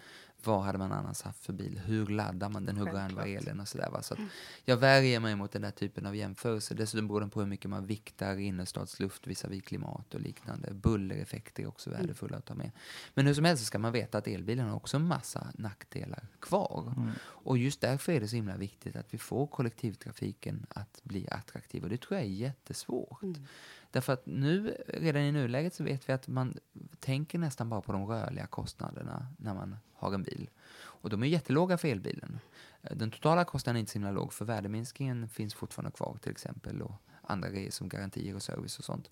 Vad 0.44 0.62
hade 0.62 0.78
man 0.78 0.92
annars 0.92 1.22
haft 1.22 1.44
för 1.44 1.52
bil? 1.52 1.80
Hur 1.85 2.07
laddar 2.07 2.48
man 2.48 2.64
den? 2.64 2.76
Hur 2.76 2.85
grön 2.85 3.14
var 3.14 3.26
elen? 3.26 3.61
Och 3.61 3.68
sådär, 3.68 3.90
va? 3.90 4.02
Så 4.02 4.14
mm. 4.14 4.28
jag 4.64 4.76
värjer 4.76 5.20
mig 5.20 5.37
mot 5.37 5.52
den 5.52 5.62
där 5.62 5.70
typen 5.70 6.07
av 6.07 6.16
jämförelser. 6.16 6.74
Dessutom 6.74 7.09
beror 7.09 7.20
den 7.20 7.30
på 7.30 7.40
hur 7.40 7.46
mycket 7.46 7.70
man 7.70 7.87
viktar 7.87 8.37
innerstadsluft 8.37 9.26
visavi 9.26 9.61
klimat 9.61 10.14
och 10.14 10.20
liknande. 10.20 10.74
Bullereffekter 10.74 11.62
är 11.62 11.66
också 11.66 11.90
mm. 11.90 12.00
värdefulla 12.00 12.37
att 12.37 12.44
ta 12.44 12.54
med. 12.54 12.70
Men 13.14 13.26
hur 13.26 13.35
som 13.35 13.44
helst 13.44 13.64
ska 13.64 13.78
man 13.78 13.92
veta 13.92 14.18
att 14.18 14.26
elbilen 14.26 14.68
har 14.68 14.76
också 14.76 14.96
en 14.96 15.07
massa 15.07 15.46
nackdelar 15.54 16.26
kvar. 16.40 16.94
Mm. 16.96 17.11
Och 17.20 17.59
just 17.59 17.80
därför 17.80 18.12
är 18.12 18.20
det 18.20 18.28
så 18.28 18.37
himla 18.37 18.57
viktigt 18.57 18.96
att 18.96 19.14
vi 19.14 19.18
får 19.18 19.46
kollektivtrafiken 19.46 20.66
att 20.68 21.00
bli 21.02 21.28
attraktiv. 21.30 21.83
Och 21.83 21.88
det 21.88 21.96
tror 21.96 22.18
jag 22.18 22.26
är 22.26 22.30
jättesvårt. 22.30 23.22
Mm. 23.22 23.46
Därför 23.94 24.12
att 24.12 24.26
nu, 24.26 24.76
redan 24.87 25.22
i 25.22 25.33
nuläget 25.33 25.74
så 25.74 25.85
vet 25.85 26.09
vi 26.09 26.12
att 26.12 26.28
man 26.28 26.59
tänker 27.00 27.38
nästan 27.38 27.68
bara 27.68 27.80
på 27.80 27.92
de 27.92 28.07
rörliga 28.07 28.46
kostnaderna 28.46 29.26
när 29.38 29.54
man 29.54 29.76
har 29.94 30.12
en 30.14 30.22
bil. 30.22 30.50
Och 30.76 31.11
de 31.11 31.22
är 31.22 31.26
jättelåga 31.26 31.78
för 31.78 31.88
elbilen. 31.88 32.38
Den 32.80 33.11
totala 33.11 33.44
kostnaden 33.44 33.76
är 33.76 33.80
inte 33.80 33.92
så 33.92 33.98
himla 33.98 34.11
låg 34.11 34.33
för 34.33 34.44
värdeminskningen 34.44 35.28
finns 35.28 35.54
fortfarande 35.54 35.90
kvar 35.90 36.16
till 36.22 36.30
exempel 36.30 36.83
och 36.83 36.92
andra 37.22 37.48
grejer 37.48 37.70
som 37.70 37.88
garantier 37.88 38.35
och 38.35 38.42
service 38.42 38.78
och 38.78 38.85
sånt. 38.85 39.11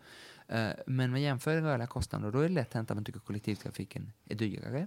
Eh, 0.49 0.71
men 0.87 1.11
man 1.11 1.23
jämför 1.23 1.55
den 1.55 1.65
rörliga 1.65 1.87
kostnaden 1.87 2.27
och 2.27 2.33
då 2.33 2.39
är 2.39 2.43
det 2.43 2.55
lätt 2.55 2.75
hänt 2.75 2.91
att 2.91 2.97
man 2.97 3.05
tycker 3.05 3.19
att 3.19 3.27
kollektivtrafiken 3.27 4.13
är 4.25 4.35
dyrare. 4.35 4.87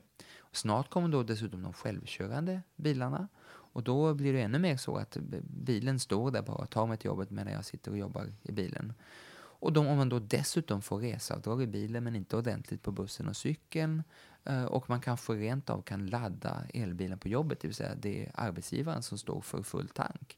Snart 0.52 0.90
kommer 0.90 1.10
då 1.10 1.24
dessutom 1.24 1.64
de 1.64 1.74
självkörande 1.74 2.62
bilarna 2.76 3.28
och 3.48 3.84
då 3.84 4.14
blir 4.14 4.34
det 4.34 4.42
ännu 4.42 4.60
mer 4.60 4.78
så 4.78 4.98
att 4.98 5.18
bilen 5.44 6.00
står 6.00 6.32
där 6.32 6.42
bara 6.42 6.56
och 6.56 6.70
tar 6.70 6.88
mig 6.88 6.98
till 6.98 7.08
jobbet 7.08 7.30
medan 7.32 7.54
jag 7.54 7.66
sitter 7.66 7.92
och 7.92 7.98
jobbar 7.98 8.34
i 8.44 8.52
bilen. 8.52 8.94
Och 9.66 9.74
de, 9.74 9.88
om 9.88 9.98
man 9.98 10.10
då 10.10 10.20
dessutom 10.20 10.82
får 10.82 11.00
reseavdrag 11.00 11.62
i 11.62 11.68
bilen 11.68 12.04
men 12.04 12.16
inte 12.16 12.38
ordentligt 12.38 12.82
på 12.82 12.92
bussen 12.92 13.28
och 13.28 13.36
cykeln 13.36 14.04
eh, 14.44 14.66
och 14.66 14.90
man 14.90 15.02
kanske 15.02 15.34
rent 15.34 15.70
av 15.70 15.82
kan 15.82 16.08
ladda 16.08 16.64
elbilen 16.74 17.20
på 17.20 17.28
jobbet, 17.28 17.60
det 17.60 17.68
vill 17.68 17.76
säga 17.76 17.96
det 17.96 18.26
är 18.26 18.32
arbetsgivaren 18.34 19.04
som 19.04 19.18
står 19.18 19.42
för 19.42 19.64
full 19.64 19.90
tank 19.90 20.38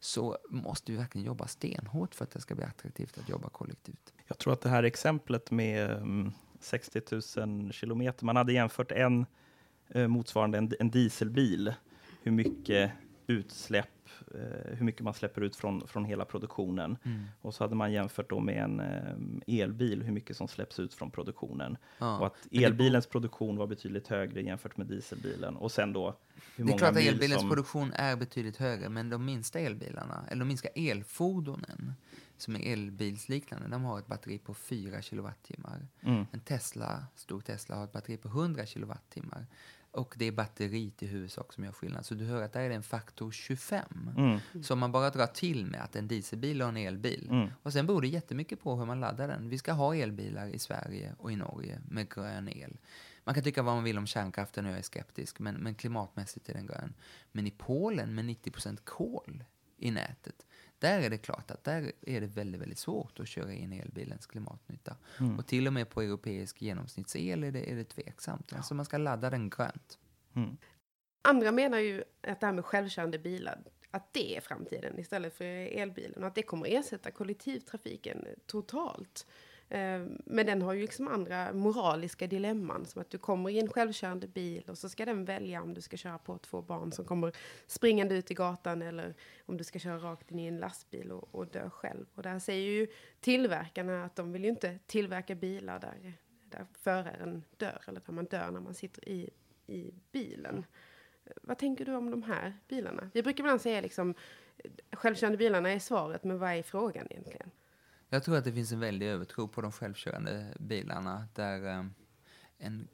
så 0.00 0.38
måste 0.50 0.92
vi 0.92 0.98
verkligen 0.98 1.26
jobba 1.26 1.46
stenhårt 1.46 2.14
för 2.14 2.24
att 2.24 2.30
det 2.30 2.40
ska 2.40 2.54
bli 2.54 2.64
attraktivt 2.64 3.18
att 3.18 3.28
jobba 3.28 3.48
kollektivt. 3.48 4.12
Jag 4.26 4.38
tror 4.38 4.52
att 4.52 4.60
det 4.60 4.68
här 4.68 4.82
exemplet 4.82 5.50
med 5.50 5.90
mm, 5.90 6.32
60 6.60 7.00
000 7.36 7.72
kilometer, 7.72 8.24
man 8.24 8.36
hade 8.36 8.52
jämfört 8.52 8.92
en 8.92 9.26
eh, 9.88 10.08
motsvarande 10.08 10.58
en, 10.58 10.72
en 10.80 10.90
dieselbil, 10.90 11.74
hur 12.22 12.32
mycket 12.32 12.92
utsläpp 13.26 13.91
hur 14.64 14.84
mycket 14.84 15.02
man 15.02 15.14
släpper 15.14 15.40
ut 15.40 15.56
från, 15.56 15.86
från 15.86 16.04
hela 16.04 16.24
produktionen. 16.24 16.96
Mm. 17.04 17.24
Och 17.40 17.54
så 17.54 17.64
hade 17.64 17.74
man 17.74 17.92
jämfört 17.92 18.30
då 18.30 18.40
med 18.40 18.64
en 18.64 18.80
eh, 18.80 19.60
elbil, 19.60 20.02
hur 20.02 20.12
mycket 20.12 20.36
som 20.36 20.48
släpps 20.48 20.80
ut 20.80 20.94
från 20.94 21.10
produktionen. 21.10 21.76
Ja. 21.98 22.18
Och 22.18 22.26
att 22.26 22.46
elbilens 22.50 23.06
produktion 23.06 23.56
var 23.56 23.66
betydligt 23.66 24.08
högre 24.08 24.42
jämfört 24.42 24.76
med 24.76 24.86
dieselbilen. 24.86 25.56
Och 25.56 25.72
sen 25.72 25.92
då 25.92 26.16
hur 26.56 26.64
Det 26.64 26.72
är 26.72 26.78
klart 26.78 26.90
att 26.90 27.02
elbilens 27.02 27.40
som... 27.40 27.50
produktion 27.50 27.92
är 27.92 28.16
betydligt 28.16 28.56
högre, 28.56 28.88
men 28.88 29.10
de 29.10 29.24
minsta 29.24 29.60
elbilarna, 29.60 30.24
eller 30.28 30.40
de 30.40 30.48
minsta 30.48 30.68
elfordonen, 30.68 31.94
som 32.36 32.56
är 32.56 32.72
elbilsliknande, 32.72 33.68
de 33.68 33.84
har 33.84 33.98
ett 33.98 34.06
batteri 34.06 34.38
på 34.38 34.54
4 34.54 35.02
kilowattimmar. 35.02 35.88
Mm. 36.00 36.26
En 36.32 36.40
Tesla, 36.40 37.06
stor 37.14 37.40
Tesla, 37.40 37.76
har 37.76 37.84
ett 37.84 37.92
batteri 37.92 38.16
på 38.16 38.28
100 38.28 38.66
kilowattimmar. 38.66 39.46
Och 39.92 40.14
det 40.18 40.24
är 40.24 40.32
batteriet 40.32 41.02
i 41.02 41.06
huvudsak 41.06 41.52
som 41.52 41.64
gör 41.64 41.72
skillnad. 41.72 42.06
Så 42.06 42.14
du 42.14 42.24
hör 42.24 42.42
att 42.42 42.52
där 42.52 42.60
är 42.60 42.68
det 42.68 42.74
en 42.74 42.82
faktor 42.82 43.30
25. 43.30 43.84
Mm. 44.16 44.40
Så 44.62 44.76
man 44.76 44.92
bara 44.92 45.10
drar 45.10 45.26
till 45.26 45.66
med 45.66 45.82
att 45.82 45.96
en 45.96 46.08
dieselbil 46.08 46.62
och 46.62 46.68
en 46.68 46.76
elbil. 46.76 47.28
Mm. 47.30 47.50
Och 47.62 47.72
sen 47.72 47.86
beror 47.86 48.02
det 48.02 48.08
jättemycket 48.08 48.60
på 48.60 48.76
hur 48.76 48.84
man 48.84 49.00
laddar 49.00 49.28
den. 49.28 49.48
Vi 49.48 49.58
ska 49.58 49.72
ha 49.72 49.94
elbilar 49.94 50.48
i 50.48 50.58
Sverige 50.58 51.14
och 51.18 51.32
i 51.32 51.36
Norge 51.36 51.80
med 51.88 52.10
grön 52.10 52.48
el. 52.48 52.76
Man 53.24 53.34
kan 53.34 53.44
tycka 53.44 53.62
vad 53.62 53.74
man 53.74 53.84
vill 53.84 53.98
om 53.98 54.06
kärnkraften 54.06 54.66
och 54.66 54.72
jag 54.72 54.78
är 54.78 54.82
skeptisk, 54.82 55.38
men, 55.38 55.54
men 55.54 55.74
klimatmässigt 55.74 56.48
är 56.48 56.54
den 56.54 56.66
grön. 56.66 56.94
Men 57.32 57.46
i 57.46 57.50
Polen 57.50 58.14
med 58.14 58.24
90% 58.24 58.78
kol 58.84 59.44
i 59.76 59.90
nätet, 59.90 60.46
där 60.82 61.00
är 61.02 61.10
det 61.10 61.18
klart 61.18 61.50
att 61.50 61.64
där 61.64 61.92
är 62.00 62.20
det 62.20 62.26
väldigt, 62.26 62.60
väldigt 62.60 62.78
svårt 62.78 63.20
att 63.20 63.28
köra 63.28 63.52
in 63.52 63.72
elbilens 63.72 64.26
klimatnytta. 64.26 64.96
Mm. 65.20 65.38
Och 65.38 65.46
till 65.46 65.66
och 65.66 65.72
med 65.72 65.88
på 65.88 66.02
europeisk 66.02 66.62
genomsnittsel 66.62 67.44
är 67.44 67.52
det, 67.52 67.70
är 67.70 67.76
det 67.76 67.84
tveksamt. 67.84 68.48
Ja. 68.50 68.56
Alltså 68.56 68.74
man 68.74 68.84
ska 68.84 68.98
ladda 68.98 69.30
den 69.30 69.50
grönt. 69.50 69.98
Mm. 70.34 70.56
Andra 71.22 71.52
menar 71.52 71.78
ju 71.78 72.04
att 72.20 72.40
det 72.40 72.46
här 72.46 72.52
med 72.52 72.64
självkörande 72.64 73.18
bilar, 73.18 73.58
att 73.90 74.12
det 74.12 74.36
är 74.36 74.40
framtiden 74.40 74.98
istället 74.98 75.34
för 75.34 75.44
elbilen 75.44 76.22
och 76.22 76.26
att 76.26 76.34
det 76.34 76.42
kommer 76.42 76.66
ersätta 76.66 77.10
kollektivtrafiken 77.10 78.26
totalt. 78.46 79.26
Eh, 79.72 80.02
men 80.24 80.46
den 80.46 80.62
har 80.62 80.72
ju 80.72 80.80
liksom 80.80 81.08
andra 81.08 81.52
moraliska 81.52 82.26
dilemman. 82.26 82.86
Som 82.86 83.00
att 83.02 83.10
du 83.10 83.18
kommer 83.18 83.50
i 83.50 83.58
en 83.58 83.68
självkörande 83.68 84.28
bil 84.28 84.64
och 84.68 84.78
så 84.78 84.88
ska 84.88 85.04
den 85.04 85.24
välja 85.24 85.62
om 85.62 85.74
du 85.74 85.80
ska 85.80 85.96
köra 85.96 86.18
på 86.18 86.38
två 86.38 86.62
barn 86.62 86.92
som 86.92 87.04
kommer 87.04 87.32
springande 87.66 88.14
ut 88.14 88.30
i 88.30 88.34
gatan 88.34 88.82
eller 88.82 89.14
om 89.46 89.56
du 89.56 89.64
ska 89.64 89.78
köra 89.78 89.98
rakt 89.98 90.30
in 90.30 90.38
i 90.38 90.46
en 90.46 90.58
lastbil 90.58 91.12
och, 91.12 91.34
och 91.34 91.46
dö 91.46 91.70
själv. 91.70 92.06
Och 92.14 92.22
där 92.22 92.38
säger 92.38 92.70
ju 92.70 92.86
tillverkarna 93.20 94.04
att 94.04 94.16
de 94.16 94.32
vill 94.32 94.44
ju 94.44 94.50
inte 94.50 94.78
tillverka 94.86 95.34
bilar 95.34 95.80
där, 95.80 96.12
där 96.44 96.66
föraren 96.72 97.44
dör 97.56 97.82
eller 97.86 98.00
där 98.06 98.12
man 98.12 98.24
dör 98.24 98.50
när 98.50 98.60
man 98.60 98.74
sitter 98.74 99.08
i, 99.08 99.30
i 99.66 99.94
bilen. 100.12 100.64
Eh, 101.24 101.32
vad 101.42 101.58
tänker 101.58 101.84
du 101.84 101.94
om 101.94 102.10
de 102.10 102.22
här 102.22 102.58
bilarna? 102.68 103.10
Vi 103.14 103.22
brukar 103.22 103.44
ibland 103.44 103.60
säga 103.60 103.80
liksom 103.80 104.14
eh, 104.58 104.70
självkörande 104.92 105.38
bilarna 105.38 105.70
är 105.70 105.78
svaret, 105.78 106.24
men 106.24 106.38
vad 106.38 106.50
är 106.50 106.62
frågan 106.62 107.06
egentligen? 107.10 107.50
Jag 108.12 108.22
tror 108.22 108.36
att 108.36 108.44
det 108.44 108.52
finns 108.52 108.72
en 108.72 108.80
väldig 108.80 109.06
övertro 109.06 109.48
på 109.48 109.60
de 109.60 109.72
självkörande 109.72 110.54
bilarna 110.60 111.28
där 111.34 111.66
eh, 111.66 111.84
en 112.58 112.88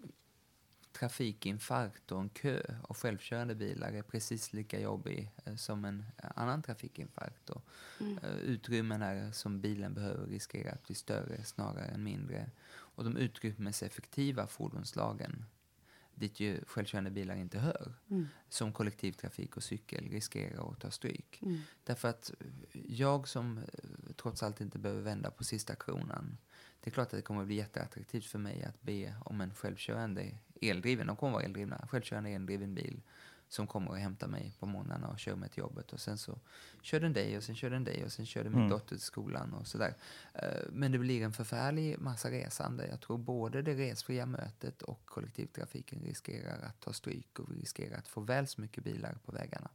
trafikinfarkt 0.93 2.13
och 2.13 2.21
en 2.21 2.29
kö 2.29 2.63
av 2.83 2.97
självkörande 2.97 3.55
bilar 3.55 3.93
är 3.93 4.03
precis 4.03 4.53
lika 4.53 4.81
jobbig 4.81 5.31
eh, 5.45 5.55
som 5.55 5.85
en 5.85 6.05
annan 6.35 6.63
trafikinfarkt. 6.63 7.51
Och, 7.51 7.65
mm. 8.01 8.19
eh, 8.19 8.37
utrymmen 8.37 9.33
som 9.33 9.61
bilen 9.61 9.95
behöver 9.95 10.27
riskerar 10.27 10.73
att 10.73 10.87
bli 10.87 10.95
större 10.95 11.45
snarare 11.45 11.85
än 11.87 12.05
mindre. 12.05 12.51
Och 12.71 13.05
de 13.05 13.17
utrymmeseffektiva 13.17 14.47
fordonslagen 14.47 15.45
dit 16.19 16.41
ju 16.41 16.65
självkörande 16.67 17.11
bilar 17.11 17.37
inte 17.37 17.59
hör, 17.59 17.93
mm. 18.11 18.29
som 18.49 18.73
kollektivtrafik 18.73 19.57
och 19.57 19.63
cykel 19.63 20.09
riskerar 20.11 20.73
att 20.73 20.81
ta 20.81 20.91
stryk. 20.91 21.39
Mm. 21.43 21.61
Därför 21.85 22.09
att 22.09 22.33
jag 22.73 23.29
som 23.29 23.59
eh, 23.59 23.65
trots 24.17 24.43
allt 24.43 24.61
inte 24.61 24.79
behöver 24.79 25.03
vända 25.03 25.31
på 25.31 25.45
sista 25.45 25.75
kronan, 25.75 26.39
det 26.81 26.91
är 26.91 26.93
klart 26.93 27.07
att 27.07 27.19
det 27.19 27.23
kommer 27.23 27.41
att 27.41 27.47
bli 27.47 27.57
jätteattraktivt 27.57 28.27
för 28.27 28.39
mig 28.39 28.65
att 28.65 28.83
be 28.83 29.15
om 29.25 29.41
en 29.41 29.55
självkörande 29.55 30.39
eldriven, 30.61 31.07
de 31.07 31.17
kommer 31.17 31.31
att 31.31 31.35
vara 31.35 31.45
eldrivna, 31.45 31.89
självkörande 31.91 32.31
eldriven 32.31 32.75
bil 32.75 33.01
som 33.49 33.67
kommer 33.67 33.91
och 33.91 33.99
hämtar 33.99 34.29
mig 34.29 34.55
på 34.59 34.67
morgnarna 34.67 35.09
och 35.09 35.19
kör 35.19 35.35
mig 35.35 35.49
till 35.49 35.59
jobbet. 35.59 35.93
Och 35.93 36.01
sen 36.01 36.19
så 36.19 36.39
kör 36.83 37.01
den 37.01 37.13
dig 37.13 37.37
och 37.37 37.43
sen 37.43 37.55
kör 37.55 37.71
den 37.71 37.85
dig 37.85 38.05
och 38.05 38.13
sen 38.13 38.27
kör 38.27 38.45
den 38.45 38.53
min 38.53 38.61
mm. 38.61 38.71
dotter 38.71 38.89
till 38.89 39.01
skolan 39.01 39.55
och 39.55 39.67
sådär. 39.67 39.95
Eh, 40.35 40.63
men 40.73 40.93
det 40.93 40.99
blir 40.99 41.23
en 41.23 41.33
förfärlig 41.33 41.99
massa 41.99 42.31
resande. 42.31 42.87
Jag 42.87 43.01
tror 43.01 43.19
både 43.19 43.63
det 43.63 43.75
resfria 43.75 44.27
mötet 44.27 44.83
och 44.83 45.07
kollektivtrafiken 45.07 46.03
riskerar 46.03 46.63
att 46.63 46.81
ta 46.81 46.93
stryk 46.93 47.39
och 47.39 47.53
vi 47.53 47.61
riskerar 47.61 47.99
att 47.99 48.09
få 48.09 48.21
väl 48.21 48.47
så 48.47 48.61
mycket 48.61 48.85
bilar 48.85 49.19
på 49.25 49.33
vägarna. 49.33 49.71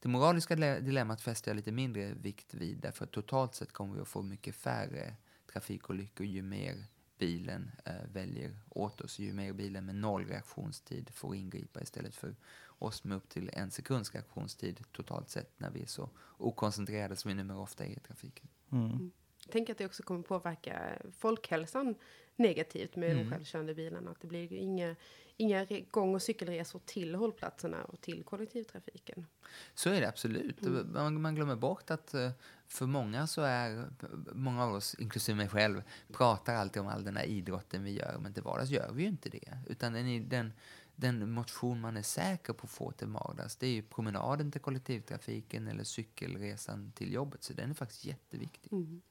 Det 0.00 0.08
moraliska 0.08 0.56
dilemmat 0.56 1.20
fäster 1.20 1.50
jag 1.50 1.56
lite 1.56 1.72
mindre 1.72 2.14
vikt 2.14 2.54
vid 2.54 2.78
därför 2.78 3.06
totalt 3.06 3.54
sett 3.54 3.72
kommer 3.72 3.94
vi 3.94 4.00
att 4.00 4.08
få 4.08 4.22
mycket 4.22 4.54
färre 4.54 5.16
trafikolyckor 5.52 6.26
ju 6.26 6.42
mer 6.42 6.84
bilen 7.18 7.70
eh, 7.84 7.92
väljer 8.12 8.56
åt 8.68 9.00
oss, 9.00 9.18
ju 9.18 9.32
mer 9.32 9.52
bilen 9.52 9.86
med 9.86 9.94
noll 9.94 10.26
reaktionstid 10.26 11.10
får 11.10 11.36
ingripa 11.36 11.80
istället 11.80 12.14
för 12.14 12.36
oss 12.78 13.04
med 13.04 13.16
upp 13.16 13.28
till 13.28 13.50
en 13.52 13.70
sekunds 13.70 14.14
reaktionstid 14.14 14.84
totalt 14.92 15.30
sett 15.30 15.60
när 15.60 15.70
vi 15.70 15.82
är 15.82 15.86
så 15.86 16.10
okoncentrerade 16.36 17.16
som 17.16 17.28
vi 17.28 17.34
numera 17.34 17.58
ofta 17.58 17.84
är 17.84 17.90
i 17.90 18.00
trafiken. 18.00 18.48
Mm. 18.72 18.84
mm. 18.84 19.10
Jag 19.44 19.52
tänker 19.52 19.72
att 19.72 19.78
det 19.78 19.86
också 19.86 20.02
kommer 20.02 20.22
påverka 20.22 21.02
folkhälsan 21.18 21.94
negativt 22.36 22.96
med 22.96 23.10
mm. 23.10 23.24
de 23.24 23.30
självkörande 23.30 23.74
bilarna. 23.74 24.10
Att 24.10 24.20
det 24.20 24.26
blir 24.26 24.52
inga, 24.52 24.96
inga 25.38 25.66
gång 25.90 26.14
och 26.14 26.22
cykelresor 26.22 26.80
till 26.84 27.14
hållplatserna 27.14 27.84
och 27.84 28.00
till 28.00 28.22
kollektivtrafiken. 28.24 29.26
Så 29.74 29.90
är 29.90 30.00
det 30.00 30.08
absolut. 30.08 30.62
Mm. 30.62 30.92
Man, 30.92 31.20
man, 31.20 31.34
glömmer 31.34 31.56
bort 31.56 31.90
att 31.90 32.14
eh, 32.14 32.30
för 32.66 32.86
många 32.86 33.26
så 33.26 33.42
är, 33.42 33.84
många 34.32 34.64
av 34.64 34.74
oss, 34.74 34.96
inklusive 34.98 35.36
mig 35.36 35.48
själv, 35.48 35.82
pratar 36.12 36.54
alltid 36.54 36.82
om 36.82 36.88
all 36.88 37.04
den 37.04 37.16
här 37.16 37.24
idrotten 37.24 37.84
vi 37.84 37.90
gör, 37.90 38.18
men 38.20 38.34
till 38.34 38.42
vardags 38.42 38.70
gör 38.70 38.92
vi 38.92 39.02
ju 39.02 39.08
inte 39.08 39.28
det. 39.28 39.58
Utan 39.66 39.92
den, 39.92 40.28
den, 40.28 40.52
den 40.96 41.30
motion 41.30 41.80
man 41.80 41.96
är 41.96 42.02
säker 42.02 42.52
på 42.52 42.64
att 42.64 42.70
få 42.70 42.92
till 42.92 43.08
vardags, 43.08 43.56
det 43.56 43.66
är 43.66 43.72
ju 43.72 43.82
promenaden 43.82 44.52
till 44.52 44.60
kollektivtrafiken 44.60 45.68
eller 45.68 45.84
cykelresan 45.84 46.92
till 46.92 47.12
jobbet. 47.12 47.42
Så 47.42 47.52
den 47.52 47.70
är 47.70 47.74
faktiskt 47.74 48.04
jätteviktig. 48.04 48.72
Mm, 48.72 49.02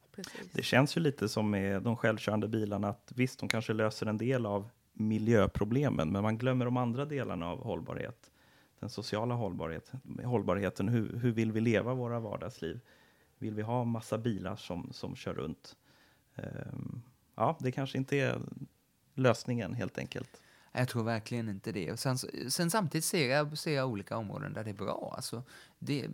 det 0.51 0.63
känns 0.63 0.97
ju 0.97 1.01
lite 1.01 1.29
som 1.29 1.49
med 1.49 1.83
de 1.83 1.97
självkörande 1.97 2.47
bilarna 2.47 2.89
att 2.89 3.11
visst, 3.15 3.39
de 3.39 3.49
kanske 3.49 3.73
löser 3.73 4.05
en 4.05 4.17
del 4.17 4.45
av 4.45 4.69
miljöproblemen, 4.99 6.11
men 6.11 6.23
man 6.23 6.37
glömmer 6.37 6.65
de 6.65 6.77
andra 6.77 7.05
delarna 7.05 7.47
av 7.47 7.63
hållbarhet. 7.63 8.31
Den 8.79 8.89
sociala 8.89 9.35
hållbarheten. 9.35 9.99
hållbarheten 10.25 10.89
hur, 10.89 11.19
hur 11.19 11.31
vill 11.31 11.51
vi 11.51 11.61
leva 11.61 11.93
våra 11.93 12.19
vardagsliv? 12.19 12.79
Vill 13.37 13.53
vi 13.53 13.61
ha 13.61 13.83
massa 13.83 14.17
bilar 14.17 14.55
som, 14.55 14.89
som 14.93 15.15
kör 15.15 15.33
runt? 15.33 15.75
Um, 16.35 17.01
ja, 17.35 17.57
det 17.59 17.71
kanske 17.71 17.97
inte 17.97 18.17
är 18.17 18.41
lösningen 19.13 19.73
helt 19.73 19.97
enkelt. 19.97 20.41
Jag 20.71 20.87
tror 20.87 21.03
verkligen 21.03 21.49
inte 21.49 21.71
det. 21.71 21.91
Och 21.91 21.99
sen, 21.99 22.17
sen 22.49 22.71
samtidigt 22.71 23.05
ser 23.05 23.29
jag, 23.29 23.57
ser 23.57 23.75
jag 23.75 23.89
olika 23.89 24.17
områden 24.17 24.53
där 24.53 24.63
det 24.63 24.69
är 24.69 24.73
bra. 24.73 25.13
Alltså, 25.15 25.43
det, 25.79 26.07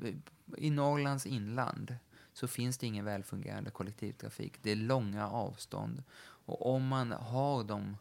I 0.57 0.69
Norrlands 0.69 1.25
inland 1.25 1.95
så 2.33 2.47
finns 2.47 2.77
det 2.77 2.87
ingen 2.87 3.05
välfungerande 3.05 3.71
kollektivtrafik. 3.71 4.53
Det 4.61 4.71
är 4.71 4.75
långa 4.75 5.29
avstånd. 5.29 6.03
Och 6.45 6.75
om 6.75 6.87
man 6.87 7.11
har 7.11 7.63
de 7.63 7.97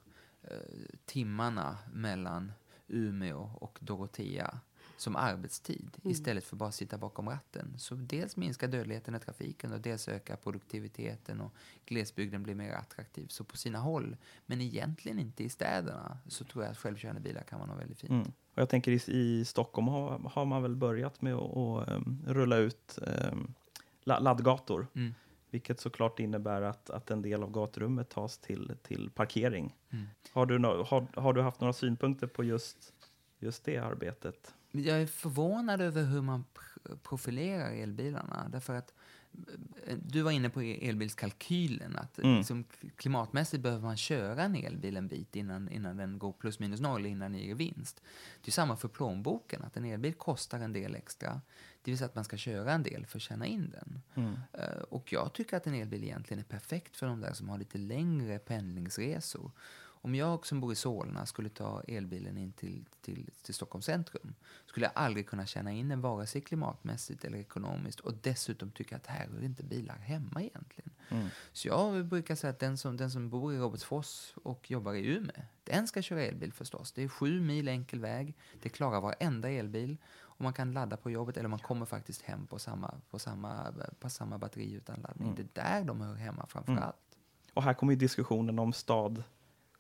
timmarna 1.05 1.79
mellan 1.93 2.53
Umeå 2.89 3.51
och 3.55 3.79
Dorotea 3.81 4.61
som 5.03 5.17
arbetstid 5.17 5.97
mm. 6.03 6.13
istället 6.13 6.45
för 6.45 6.57
bara 6.57 6.69
att 6.69 6.75
sitta 6.75 6.99
bakom 6.99 7.29
ratten. 7.29 7.75
Så 7.79 7.95
dels 7.95 8.37
minskar 8.37 8.69
dödligheten 8.69 9.15
i 9.15 9.21
trafiken 9.21 9.73
och 9.73 9.81
dels 9.81 10.09
ökar 10.09 10.37
produktiviteten 10.37 11.41
och 11.41 11.53
glesbygden 11.87 12.43
blir 12.43 12.55
mer 12.55 12.73
attraktiv. 12.73 13.27
Så 13.29 13.45
på 13.45 13.57
sina 13.57 13.79
håll, 13.79 14.17
men 14.47 14.61
egentligen 14.61 15.19
inte 15.19 15.45
i 15.45 15.49
städerna, 15.49 16.19
så 16.29 16.45
tror 16.45 16.65
jag 16.65 16.71
att 16.71 16.79
självkörande 16.79 17.21
bilar 17.21 17.43
kan 17.43 17.59
vara 17.59 17.71
något 17.71 17.81
väldigt 17.81 18.01
fint. 18.01 18.11
Mm. 18.11 18.33
Och 18.55 18.59
jag 18.59 18.69
tänker 18.69 18.93
i, 18.93 19.13
i 19.19 19.45
Stockholm 19.45 19.89
har, 19.89 20.19
har, 20.19 20.45
man 20.45 20.63
väl 20.63 20.77
börjat 20.77 21.23
med 21.23 21.35
att 21.35 21.41
och, 21.41 21.89
um, 21.89 22.23
rulla 22.27 22.57
ut 22.57 22.99
um, 23.33 23.55
laddgator. 24.05 24.87
Mm. 24.95 25.15
Vilket 25.53 25.81
såklart 25.81 26.21
innebär 26.21 26.63
att, 26.63 26.91
att 26.91 27.11
en 27.11 27.23
del 27.23 27.43
av 27.43 27.51
gaturummet 27.51 28.11
tas 28.11 28.39
till, 28.39 28.73
till 28.83 29.11
parkering. 29.11 29.77
Mm. 29.91 30.07
Har, 30.33 30.47
du 30.47 30.59
no, 30.59 30.83
har, 30.83 31.07
har 31.15 31.33
du 31.33 31.43
haft 31.43 31.61
några 31.61 31.73
synpunkter 31.73 32.27
på 32.27 32.45
just, 32.45 32.93
just 33.39 33.65
det 33.65 33.79
arbetet? 33.79 34.55
Jag 34.71 35.03
är 35.03 35.07
förvånad 35.07 35.81
över 35.81 36.03
hur 36.03 36.23
man 36.23 36.45
profilerar 37.03 37.71
elbilarna. 37.71 38.49
Därför 38.49 38.75
att 38.75 38.95
du 39.97 40.23
var 40.23 40.31
inne 40.31 40.51
på 40.51 40.61
elbilskalkylen, 40.61 41.97
att 41.97 42.19
mm. 42.19 42.37
liksom, 42.37 42.65
klimatmässigt 42.97 43.63
behöver 43.63 43.83
man 43.83 43.97
köra 43.97 44.43
en 44.43 44.55
elbil 44.55 44.97
en 44.97 45.09
bit 45.09 45.37
innan, 45.37 45.69
innan 45.69 45.97
den 45.97 46.19
går 46.19 46.33
plus 46.33 46.59
minus 46.59 46.81
noll, 46.81 47.07
innan 47.07 47.33
den 47.33 47.41
ger 47.41 47.55
vinst. 47.55 48.03
Det 48.43 48.49
är 48.49 48.53
samma 48.53 48.77
för 48.77 48.89
plånboken, 48.89 49.63
att 49.63 49.77
en 49.77 49.85
elbil 49.85 50.15
kostar 50.15 50.61
en 50.61 50.73
del 50.73 50.95
extra. 50.95 51.41
Det 51.83 51.91
vill 51.91 51.99
säga 51.99 52.07
att 52.07 52.15
man 52.15 52.25
ska 52.25 52.37
köra 52.37 52.73
en 52.73 52.83
del 52.83 53.07
för 53.07 53.19
att 53.19 53.23
tjäna 53.23 53.47
in 53.47 53.71
den. 53.71 54.03
Mm. 54.15 54.33
Uh, 54.33 54.83
och 54.89 55.13
jag 55.13 55.33
tycker 55.33 55.57
att 55.57 55.67
en 55.67 55.75
elbil 55.75 56.05
egentligen 56.05 56.41
är 56.41 56.49
perfekt 56.49 56.97
för 56.97 57.07
de 57.07 57.21
där 57.21 57.33
som 57.33 57.49
har 57.49 57.59
lite 57.59 57.79
längre 57.79 58.39
pendlingsresor. 58.39 59.51
Om 60.05 60.15
jag 60.15 60.47
som 60.47 60.61
bor 60.61 60.73
i 60.73 60.77
Solna 60.77 61.27
skulle 61.27 61.49
ta 61.49 61.83
elbilen 61.89 62.39
in 62.39 62.53
till, 62.53 62.85
till, 63.01 63.31
till 63.43 63.55
Stockholms 63.55 63.87
centrum 63.87 64.35
skulle 64.67 64.87
jag 64.87 64.93
aldrig 64.95 65.27
kunna 65.27 65.47
känna 65.47 65.73
in 65.73 65.89
den 65.89 66.01
vare 66.01 66.27
sig 66.27 66.41
klimatmässigt 66.41 67.25
eller 67.25 67.39
ekonomiskt 67.39 68.01
och 68.01 68.15
dessutom 68.23 68.71
tycka 68.71 68.97
att 68.97 69.07
här 69.07 69.29
är 69.39 69.45
inte 69.45 69.63
bilar 69.63 69.97
hemma 69.97 70.43
egentligen. 70.43 70.91
Mm. 71.09 71.29
Så 71.53 71.69
jag 71.69 72.07
brukar 72.07 72.35
säga 72.35 72.51
att 72.51 72.59
den 72.59 72.79
som, 72.79 72.97
den 72.97 73.11
som 73.11 73.31
bor 73.31 73.55
i 73.55 73.59
Robertsfors 73.59 74.33
och 74.43 74.71
jobbar 74.71 74.95
i 74.95 75.07
Umeå, 75.07 75.43
den 75.65 75.89
ska 75.89 76.03
köra 76.03 76.23
elbil 76.23 76.53
förstås. 76.53 76.93
Det 76.93 77.03
är 77.03 77.09
sju 77.09 77.41
mil 77.41 77.69
enkel 77.69 78.01
väg, 78.01 78.35
det 78.63 78.69
klarar 78.69 79.01
varenda 79.01 79.51
elbil 79.51 79.97
och 80.15 80.41
man 80.41 80.53
kan 80.53 80.73
ladda 80.73 80.97
på 80.97 81.11
jobbet 81.11 81.37
eller 81.37 81.49
man 81.49 81.59
kommer 81.59 81.87
faktiskt 81.87 82.23
hem 82.23 82.47
på 82.47 82.59
samma, 82.59 82.95
på 83.11 83.19
samma, 83.19 83.75
på 84.01 84.11
samma 84.11 84.39
batteri 84.39 84.73
utan 84.73 85.01
laddning. 85.01 85.29
Mm. 85.29 85.49
Det 85.55 85.61
är 85.61 85.65
där 85.65 85.85
de 85.85 86.01
hör 86.01 86.15
hemma 86.15 86.47
framför 86.47 86.73
mm. 86.73 86.85
allt. 86.85 86.97
Och 87.55 87.63
här 87.63 87.75
kommer 87.75 87.93
ju 87.93 87.99
diskussionen 87.99 88.59
om 88.59 88.73
stad 88.73 89.23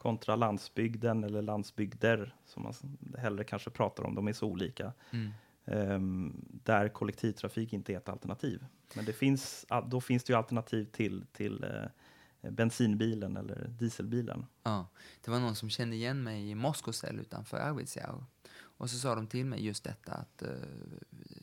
kontra 0.02 0.36
landsbygden 0.36 1.24
eller 1.24 1.42
landsbygder, 1.42 2.34
som 2.44 2.62
man 2.62 2.74
hellre 3.18 3.44
kanske 3.44 3.70
pratar 3.70 4.04
om, 4.04 4.14
de 4.14 4.28
är 4.28 4.32
så 4.32 4.46
olika. 4.46 4.92
Mm. 5.10 5.32
Um, 5.64 6.44
där 6.64 6.88
kollektivtrafik 6.88 7.72
inte 7.72 7.92
är 7.92 7.96
ett 7.96 8.08
alternativ. 8.08 8.66
Men 8.94 9.04
det 9.04 9.12
finns, 9.12 9.66
då 9.86 10.00
finns 10.00 10.24
det 10.24 10.32
ju 10.32 10.36
alternativ 10.36 10.84
till, 10.84 11.24
till 11.32 11.64
uh, 11.64 12.50
bensinbilen 12.50 13.36
eller 13.36 13.68
dieselbilen. 13.68 14.46
Ja, 14.62 14.86
det 15.24 15.30
var 15.30 15.40
någon 15.40 15.54
som 15.54 15.70
kände 15.70 15.96
igen 15.96 16.22
mig 16.22 16.50
i 16.50 16.54
Moskosel 16.54 17.20
utanför 17.20 17.56
Arvidsjaur. 17.56 18.24
Och 18.54 18.90
så 18.90 18.98
sa 18.98 19.14
de 19.14 19.26
till 19.26 19.46
mig 19.46 19.66
just 19.66 19.84
detta 19.84 20.12
att 20.12 20.42
uh, 20.42 20.48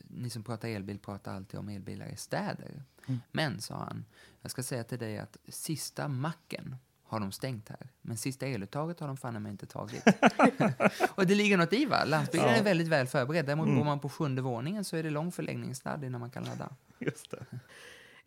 ni 0.08 0.30
som 0.30 0.42
pratar 0.42 0.68
elbil 0.68 0.98
pratar 0.98 1.34
alltid 1.34 1.60
om 1.60 1.68
elbilar 1.68 2.06
i 2.06 2.16
städer. 2.16 2.82
Mm. 3.06 3.20
Men, 3.32 3.60
sa 3.60 3.74
han, 3.74 4.04
jag 4.40 4.50
ska 4.50 4.62
säga 4.62 4.84
till 4.84 4.98
dig 4.98 5.18
att 5.18 5.36
sista 5.48 6.08
macken 6.08 6.76
har 7.10 7.20
de 7.20 7.32
stängt 7.32 7.68
här. 7.68 7.88
Men 8.10 8.16
sista 8.16 8.46
eluttaget 8.46 9.00
har 9.00 9.06
de 9.06 9.16
fan 9.16 9.46
inte 9.46 9.66
tagit. 9.66 10.04
och 11.14 11.26
det 11.26 11.34
ligger 11.34 11.56
något 11.56 11.72
i 11.72 11.84
va? 11.84 12.04
Landsbygden 12.04 12.50
ja. 12.50 12.56
är 12.56 12.62
väldigt 12.62 12.88
väl 12.88 13.06
förberedd. 13.06 13.46
Däremot 13.46 13.66
mm. 13.66 13.78
bor 13.78 13.84
man 13.84 14.00
på 14.00 14.08
sjunde 14.08 14.42
våningen 14.42 14.84
så 14.84 14.96
är 14.96 15.02
det 15.02 15.10
lång 15.10 15.32
förlängningsstad 15.32 16.04
innan 16.04 16.20
man 16.20 16.30
kan 16.30 16.44
ladda. 16.44 16.68
Just 16.98 17.30
det. 17.30 17.46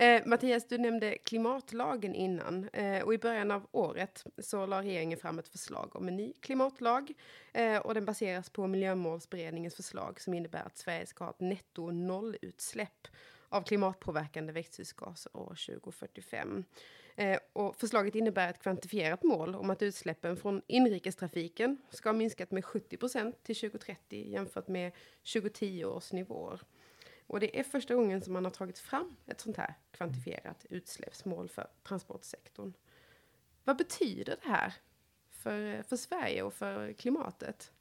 Eh, 0.05 0.21
Mattias, 0.25 0.67
du 0.67 0.77
nämnde 0.77 1.17
klimatlagen 1.17 2.15
innan. 2.15 2.69
Eh, 2.73 3.03
och 3.03 3.13
I 3.13 3.17
början 3.17 3.51
av 3.51 3.67
året 3.71 4.23
så 4.37 4.65
la 4.65 4.81
regeringen 4.81 5.19
fram 5.19 5.39
ett 5.39 5.47
förslag 5.47 5.95
om 5.95 6.07
en 6.07 6.15
ny 6.15 6.33
klimatlag. 6.33 7.13
Eh, 7.53 7.77
och 7.77 7.93
den 7.93 8.05
baseras 8.05 8.49
på 8.49 8.67
Miljömålsberedningens 8.67 9.75
förslag 9.75 10.21
som 10.21 10.33
innebär 10.33 10.63
att 10.65 10.77
Sverige 10.77 11.05
ska 11.05 11.23
ha 11.23 11.31
ett 11.31 11.39
netto 11.39 11.91
nollutsläpp 11.91 13.07
av 13.49 13.61
klimatpåverkande 13.61 14.53
växthusgaser 14.53 15.37
år 15.37 15.55
2045. 15.65 16.65
Eh, 17.15 17.39
och 17.53 17.75
förslaget 17.75 18.15
innebär 18.15 18.49
ett 18.49 18.59
kvantifierat 18.59 19.23
mål 19.23 19.55
om 19.55 19.69
att 19.69 19.81
utsläppen 19.81 20.37
från 20.37 20.61
inrikestrafiken 20.67 21.77
ska 21.89 22.09
ha 22.09 22.13
minskat 22.13 22.51
med 22.51 22.65
70 22.65 22.97
procent 22.97 23.43
till 23.43 23.55
2030 23.55 24.31
jämfört 24.31 24.67
med 24.67 24.91
2010 25.33 25.85
års 25.85 26.11
nivåer. 26.11 26.61
Och 27.27 27.39
det 27.39 27.59
är 27.59 27.63
första 27.63 27.95
gången 27.95 28.21
som 28.21 28.33
man 28.33 28.45
har 28.45 28.51
tagit 28.51 28.79
fram 28.79 29.15
ett 29.25 29.41
sånt 29.41 29.57
här 29.57 29.73
kvantifierat 29.91 30.65
utsläppsmål 30.69 31.49
för 31.49 31.67
transportsektorn. 31.83 32.73
Vad 33.63 33.77
betyder 33.77 34.37
det 34.41 34.49
här 34.49 34.73
för, 35.29 35.75
eh, 35.75 35.81
för 35.81 35.95
Sverige 35.95 36.43
och 36.43 36.53
för 36.53 36.93
klimatet? 36.93 37.72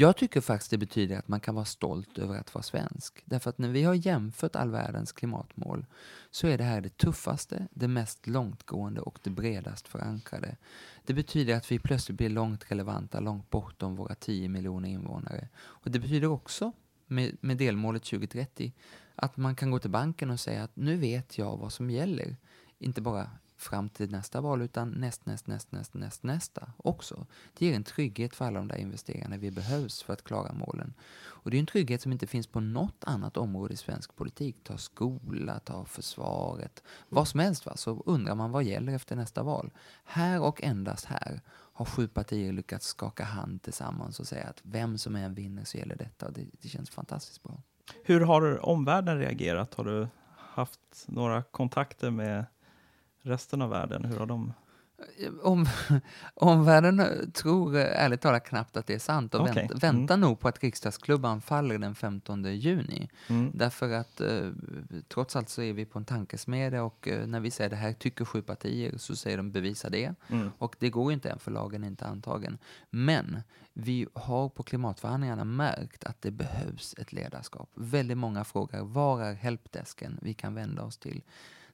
Jag 0.00 0.16
tycker 0.16 0.40
faktiskt 0.40 0.70
det 0.70 0.78
betyder 0.78 1.18
att 1.18 1.28
man 1.28 1.40
kan 1.40 1.54
vara 1.54 1.64
stolt 1.64 2.18
över 2.18 2.38
att 2.38 2.54
vara 2.54 2.62
svensk. 2.62 3.22
Därför 3.24 3.50
att 3.50 3.58
när 3.58 3.68
vi 3.68 3.82
har 3.82 3.94
jämfört 3.94 4.56
all 4.56 4.70
världens 4.70 5.12
klimatmål 5.12 5.86
så 6.30 6.46
är 6.46 6.58
det 6.58 6.64
här 6.64 6.80
det 6.80 6.96
tuffaste, 6.96 7.68
det 7.70 7.88
mest 7.88 8.26
långtgående 8.26 9.00
och 9.00 9.18
det 9.22 9.30
bredast 9.30 9.88
förankrade. 9.88 10.56
Det 11.04 11.14
betyder 11.14 11.56
att 11.56 11.72
vi 11.72 11.78
plötsligt 11.78 12.18
blir 12.18 12.28
långt 12.28 12.70
relevanta, 12.70 13.20
långt 13.20 13.50
bortom 13.50 13.96
våra 13.96 14.14
10 14.14 14.48
miljoner 14.48 14.88
invånare. 14.88 15.48
Och 15.56 15.90
det 15.90 15.98
betyder 15.98 16.28
också, 16.28 16.72
med, 17.06 17.36
med 17.40 17.56
delmålet 17.56 18.04
2030, 18.04 18.72
att 19.14 19.36
man 19.36 19.56
kan 19.56 19.70
gå 19.70 19.78
till 19.78 19.90
banken 19.90 20.30
och 20.30 20.40
säga 20.40 20.62
att 20.62 20.76
nu 20.76 20.96
vet 20.96 21.38
jag 21.38 21.56
vad 21.56 21.72
som 21.72 21.90
gäller. 21.90 22.36
Inte 22.78 23.00
bara 23.00 23.30
fram 23.58 23.88
till 23.88 24.10
nästa 24.10 24.40
val, 24.40 24.62
utan 24.62 24.90
näst, 24.90 25.26
näst, 25.26 25.46
näst, 25.46 25.72
näst, 25.72 25.94
näst, 25.94 26.22
nästa 26.22 26.72
också. 26.76 27.26
Det 27.58 27.66
ger 27.66 27.76
en 27.76 27.84
trygghet 27.84 28.34
för 28.34 28.44
alla 28.44 28.58
de 28.58 28.68
där 28.68 28.76
investeringarna 28.76 29.36
vi 29.36 29.50
behövs 29.50 30.02
för 30.02 30.12
att 30.12 30.24
klara 30.24 30.52
målen. 30.52 30.94
Och 31.20 31.50
det 31.50 31.56
är 31.56 31.58
en 31.58 31.66
trygghet 31.66 32.02
som 32.02 32.12
inte 32.12 32.26
finns 32.26 32.46
på 32.46 32.60
något 32.60 33.04
annat 33.04 33.36
område 33.36 33.74
i 33.74 33.76
svensk 33.76 34.16
politik. 34.16 34.56
Ta 34.64 34.78
skola, 34.78 35.58
ta 35.58 35.84
försvaret, 35.84 36.82
vad 37.08 37.28
som 37.28 37.40
helst. 37.40 37.66
Va? 37.66 37.76
Så 37.76 38.02
undrar 38.06 38.34
man 38.34 38.50
vad 38.50 38.64
gäller 38.64 38.94
efter 38.94 39.16
nästa 39.16 39.42
val. 39.42 39.70
Här 40.04 40.40
och 40.40 40.62
endast 40.62 41.04
här 41.04 41.40
har 41.48 41.84
sju 41.84 42.08
partier 42.08 42.52
lyckats 42.52 42.86
skaka 42.86 43.24
hand 43.24 43.62
tillsammans 43.62 44.20
och 44.20 44.26
säga 44.26 44.46
att 44.46 44.60
vem 44.62 44.98
som 44.98 45.16
än 45.16 45.34
vinner 45.34 45.64
så 45.64 45.78
gäller 45.78 45.96
detta. 45.96 46.26
Och 46.26 46.32
det, 46.32 46.46
det 46.62 46.68
känns 46.68 46.90
fantastiskt 46.90 47.42
bra. 47.42 47.62
Hur 48.04 48.20
har 48.20 48.66
omvärlden 48.66 49.18
reagerat? 49.18 49.74
Har 49.74 49.84
du 49.84 50.08
haft 50.58 51.04
några 51.06 51.42
kontakter 51.42 52.10
med 52.10 52.44
resten 53.22 53.62
av 53.62 53.70
världen? 53.70 54.04
Hur 54.04 54.18
har 54.18 54.26
de 54.26 54.52
Om, 55.42 55.66
omvärlden 56.34 57.02
tror 57.32 57.76
ärligt 57.76 58.20
talat 58.20 58.44
knappt 58.44 58.76
att 58.76 58.86
det 58.86 58.94
är 58.94 58.98
sant 58.98 59.34
och 59.34 59.40
Okej. 59.40 59.54
vänt, 59.54 59.70
Mm. 59.70 59.78
väntar 59.80 60.16
nog 60.16 60.40
på 60.40 60.48
att 60.48 60.62
riksdagsklubban 60.62 61.40
faller 61.40 61.78
den 61.78 61.94
15 61.94 62.44
juni. 62.44 63.08
Mm. 63.28 63.50
Därför 63.54 63.92
att 63.92 64.20
eh, 64.20 64.50
trots 65.08 65.36
allt 65.36 65.48
så 65.48 65.62
är 65.62 65.72
vi 65.72 65.84
på 65.84 65.98
en 65.98 66.04
tankesmedja 66.04 66.82
och 66.84 67.08
eh, 67.08 67.26
när 67.26 67.40
vi 67.40 67.50
säger 67.50 67.70
det 67.70 67.76
här 67.76 67.92
tycker 67.92 68.24
sju 68.24 68.42
partier 68.42 68.98
så 68.98 69.16
säger 69.16 69.36
de 69.36 69.52
bevisa 69.52 69.90
det. 69.90 70.14
Mm. 70.28 70.50
Och 70.58 70.76
det 70.78 70.90
går 70.90 71.12
inte 71.12 71.30
än 71.30 71.38
för 71.38 71.50
lagen 71.50 71.84
är 71.84 71.88
inte 71.88 72.06
antagen. 72.06 72.58
Men 72.90 73.42
vi 73.72 74.06
har 74.14 74.48
på 74.48 74.62
klimatförhandlingarna 74.62 75.44
märkt 75.44 76.04
att 76.04 76.22
det 76.22 76.30
behövs 76.30 76.94
ett 76.98 77.12
ledarskap. 77.12 77.70
Väldigt 77.74 78.18
många 78.18 78.44
frågar 78.44 78.82
var 78.82 79.22
är 79.22 79.34
helpdesken 79.34 80.18
vi 80.22 80.34
kan 80.34 80.54
vända 80.54 80.82
oss 80.82 80.98
till? 80.98 81.22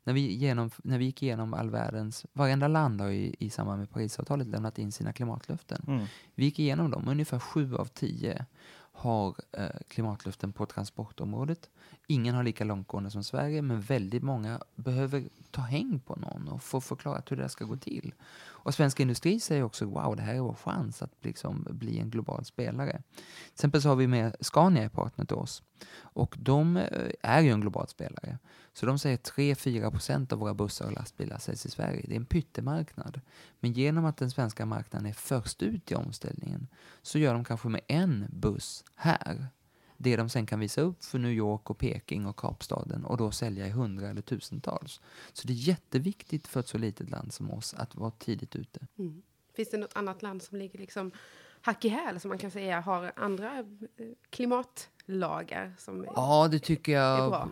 När 0.05 0.13
vi, 0.13 0.35
genom, 0.35 0.71
när 0.83 0.99
vi 0.99 1.05
gick 1.05 1.23
igenom 1.23 1.55
all 1.55 1.71
världens, 1.71 2.27
varenda 2.33 2.69
land 2.69 3.01
har 3.01 3.09
ju 3.09 3.35
i 3.39 3.51
samband 3.51 3.79
med 3.79 3.91
Parisavtalet 3.91 4.47
lämnat 4.47 4.79
in 4.79 4.93
sina 4.93 5.13
klimatlöften. 5.13 5.85
Mm. 5.87 6.07
Vi 6.35 6.45
gick 6.45 6.59
igenom 6.59 6.91
dem, 6.91 7.09
ungefär 7.09 7.39
sju 7.39 7.77
av 7.77 7.85
tio 7.85 8.47
har 8.95 9.35
eh, 9.53 9.81
klimatlöften 9.89 10.53
på 10.53 10.67
transportområdet. 10.67 11.71
Ingen 12.07 12.35
har 12.35 12.43
lika 12.43 12.65
långtgående 12.65 13.11
som 13.11 13.25
Sverige, 13.25 13.63
men 13.63 13.81
väldigt 13.81 14.23
många 14.23 14.61
behöver 14.75 15.25
ta 15.51 15.63
häng 15.63 16.01
på 16.01 16.17
någon 16.17 16.49
och 16.49 16.63
få 16.63 16.81
förklarat 16.81 17.33
hur 17.33 17.37
det 17.37 17.49
ska 17.49 17.65
gå 17.65 17.77
till. 17.77 18.15
Och 18.65 18.75
svensk 18.75 19.01
industri 19.01 19.41
säger 19.41 19.63
också 19.63 19.85
wow, 19.85 20.17
det 20.17 20.23
här 20.23 20.35
är 20.35 20.41
vår 20.41 20.55
chans 20.55 21.03
att 21.03 21.13
liksom 21.23 21.67
bli 21.71 21.99
en 21.99 22.11
global 22.11 22.45
spelare. 22.45 23.03
Till 23.15 23.53
exempel 23.53 23.83
så 23.83 23.89
har 23.89 23.97
vi 23.97 24.07
med 24.07 24.37
Scania 24.41 24.85
i 24.85 24.89
partner 24.89 25.25
till 25.25 25.37
oss. 25.37 25.63
Och 25.97 26.35
de 26.39 26.77
eh, 26.77 27.11
är 27.23 27.41
ju 27.41 27.51
en 27.51 27.61
global 27.61 27.89
spelare. 27.89 28.39
Så 28.73 28.87
de 28.87 28.99
säger 28.99 29.17
3-4 29.17 29.91
procent 29.91 30.33
av 30.33 30.39
våra 30.39 30.55
bussar 30.55 30.87
och 30.87 30.93
lastbilar 30.93 31.39
säljs 31.39 31.67
i 31.67 31.71
Sverige. 31.71 32.05
Det 32.09 32.15
är 32.15 32.17
en 32.17 32.27
pyttemarknad. 32.27 33.21
Men 33.61 33.73
genom 33.73 34.05
att 34.05 34.17
den 34.17 34.31
svenska 34.31 34.67
marknaden 34.67 35.07
är 35.09 35.13
först 35.13 35.63
ut 35.63 35.93
i 35.93 35.95
omställningen 35.95 36.67
så 37.03 37.19
gör 37.19 37.35
de 37.35 37.45
kanske 37.45 37.69
med 37.69 37.81
en 37.89 38.27
buss 38.31 38.85
här 38.95 39.49
det 40.05 40.17
de 40.17 40.29
sen 40.29 40.47
kan 40.47 40.61
visa 40.61 40.81
upp 40.81 41.05
för 41.05 41.19
New 41.19 41.33
York 41.33 41.71
och 41.71 41.79
Peking 41.79 42.27
och 42.27 42.37
Kapstaden 42.37 43.05
och 43.05 43.17
då 43.17 43.31
sälja 43.31 43.67
i 43.67 43.71
hundra 43.71 44.09
eller 44.09 44.23
tusentals. 44.23 45.01
Så 45.33 45.47
det 45.47 45.53
är 45.53 45.69
jätteviktigt 45.69 46.49
för 46.49 46.61
ett 46.61 46.69
så 46.69 46.79
litet 46.79 47.11
land 47.11 47.33
som 47.33 47.51
oss 47.51 47.75
att 47.75 47.95
vara 47.95 48.11
tidigt 48.11 48.57
ute. 48.57 48.87
Mm. 48.99 49.23
Finns 49.55 49.71
det 49.71 49.77
något 49.77 49.97
annat 49.97 50.23
land 50.23 50.43
som 50.43 50.59
ligger 50.59 50.79
liksom 50.79 51.13
hack 51.61 51.85
i 51.85 51.89
häl, 51.89 52.21
som 52.21 52.29
man 52.29 52.39
kan 52.39 52.51
säga 52.51 52.81
har 52.81 53.13
andra 53.17 53.59
eh, 53.59 53.65
klimatlagar? 54.31 55.75
Som 55.79 56.07
Ja, 56.17 56.49
det 56.51 56.59
tycker 56.59 56.93
jag 56.93 57.51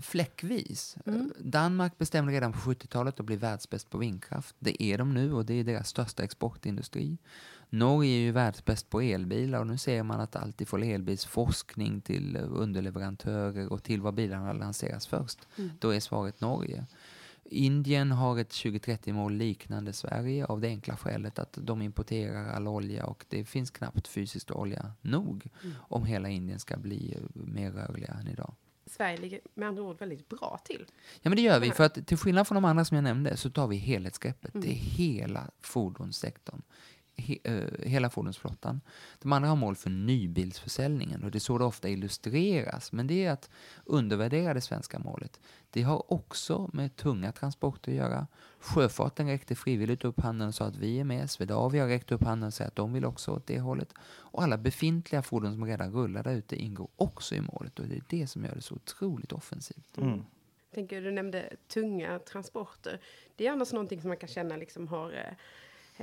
fläckvis. 0.00 0.96
Mm. 1.06 1.32
Danmark 1.38 1.98
bestämde 1.98 2.32
redan 2.32 2.52
på 2.52 2.58
70-talet 2.58 3.20
att 3.20 3.26
bli 3.26 3.36
världsbäst 3.36 3.90
på 3.90 3.98
vindkraft. 3.98 4.56
Det 4.58 4.82
är 4.82 4.98
de 4.98 5.14
nu 5.14 5.32
och 5.32 5.44
det 5.44 5.54
är 5.54 5.64
deras 5.64 5.88
största 5.88 6.22
exportindustri. 6.22 7.18
Norge 7.72 8.10
är 8.10 8.20
ju 8.20 8.32
världsbäst 8.32 8.90
på 8.90 9.00
elbilar 9.00 9.60
och 9.60 9.66
nu 9.66 9.78
ser 9.78 10.02
man 10.02 10.20
att 10.20 10.36
allt 10.36 10.60
ifrån 10.60 10.82
elbilsforskning 10.82 12.00
till 12.00 12.36
underleverantörer 12.36 13.72
och 13.72 13.82
till 13.82 14.00
var 14.00 14.12
bilarna 14.12 14.52
lanseras 14.52 15.06
först. 15.06 15.38
Mm. 15.58 15.70
Då 15.78 15.90
är 15.90 16.00
svaret 16.00 16.40
Norge. 16.40 16.86
Indien 17.44 18.12
har 18.12 18.38
ett 18.38 18.50
2030-mål 18.50 19.32
liknande 19.32 19.92
Sverige 19.92 20.46
av 20.46 20.60
det 20.60 20.68
enkla 20.68 20.96
skälet 20.96 21.38
att 21.38 21.58
de 21.60 21.82
importerar 21.82 22.52
all 22.52 22.68
olja 22.68 23.06
och 23.06 23.24
det 23.28 23.44
finns 23.44 23.70
knappt 23.70 24.08
fysiskt 24.08 24.50
olja 24.50 24.92
nog 25.00 25.46
Mm. 25.62 25.74
om 25.80 26.04
hela 26.04 26.28
Indien 26.28 26.58
ska 26.58 26.76
bli 26.76 27.18
mer 27.34 27.70
rörliga 27.70 28.16
än 28.20 28.28
idag. 28.28 28.54
Sverige 28.86 29.16
ligger 29.16 29.40
med 29.54 29.68
andra 29.68 29.82
ord 29.82 29.98
väldigt 29.98 30.28
bra 30.28 30.60
till. 30.64 30.86
Ja 31.22 31.30
men 31.30 31.36
det 31.36 31.42
gör 31.42 31.60
vi, 31.60 31.70
för 31.70 31.84
att 31.84 32.06
till 32.06 32.16
skillnad 32.16 32.48
från 32.48 32.54
de 32.54 32.64
andra 32.64 32.84
som 32.84 32.94
jag 32.94 33.04
nämnde 33.04 33.36
så 33.36 33.50
tar 33.50 33.66
vi 33.66 33.76
helhetsgreppet. 33.76 34.54
Mm. 34.54 34.66
Det 34.66 34.72
är 34.72 34.76
hela 34.76 35.50
fordonssektorn. 35.60 36.62
He, 37.16 37.38
eh, 37.44 37.88
hela 37.88 38.10
fordonsflottan. 38.10 38.80
De 39.18 39.32
andra 39.32 39.48
har 39.48 39.56
mål 39.56 39.76
för 39.76 39.90
nybilsförsäljningen 39.90 41.24
och 41.24 41.30
det 41.30 41.38
är 41.38 41.40
så 41.40 41.58
det 41.58 41.64
ofta 41.64 41.88
illustreras. 41.88 42.92
Men 42.92 43.06
det 43.06 43.24
är 43.24 43.32
att 43.32 43.50
undervärdera 43.84 44.54
det 44.54 44.60
svenska 44.60 44.98
målet. 44.98 45.40
Det 45.70 45.82
har 45.82 46.12
också 46.12 46.70
med 46.72 46.96
tunga 46.96 47.32
transporter 47.32 47.92
att 47.92 47.96
göra. 47.96 48.26
Sjöfarten 48.58 49.26
räckte 49.26 49.54
frivilligt 49.54 50.04
upp 50.04 50.20
handen 50.20 50.48
och 50.48 50.54
sa 50.54 50.64
att 50.64 50.76
vi 50.76 51.00
är 51.00 51.04
med. 51.04 51.30
Swedavia 51.30 51.82
har 51.82 51.88
räckt 51.88 52.12
upp 52.12 52.24
handen 52.24 52.46
och 52.46 52.54
sagt 52.54 52.68
att 52.68 52.76
de 52.76 52.92
vill 52.92 53.04
också 53.04 53.30
åt 53.30 53.46
det 53.46 53.60
hållet. 53.60 53.94
Och 54.02 54.42
alla 54.42 54.58
befintliga 54.58 55.22
fordon 55.22 55.52
som 55.52 55.64
redan 55.64 55.92
rullar 55.92 56.22
där 56.22 56.32
ute 56.32 56.56
ingår 56.56 56.88
också 56.96 57.34
i 57.34 57.40
målet 57.40 57.78
och 57.78 57.86
det 57.86 57.96
är 57.96 58.04
det 58.08 58.26
som 58.26 58.44
gör 58.44 58.54
det 58.54 58.62
så 58.62 58.74
otroligt 58.74 59.32
offensivt. 59.32 59.98
Mm. 59.98 60.24
Tänker, 60.74 61.02
du 61.02 61.12
nämnde 61.12 61.56
tunga 61.68 62.18
transporter. 62.18 63.00
Det 63.36 63.46
är 63.46 63.52
annars 63.52 63.72
någonting 63.72 64.00
som 64.00 64.08
man 64.08 64.16
kan 64.16 64.28
känna 64.28 64.56
liksom 64.56 64.88
har 64.88 65.12
eh, 65.12 65.34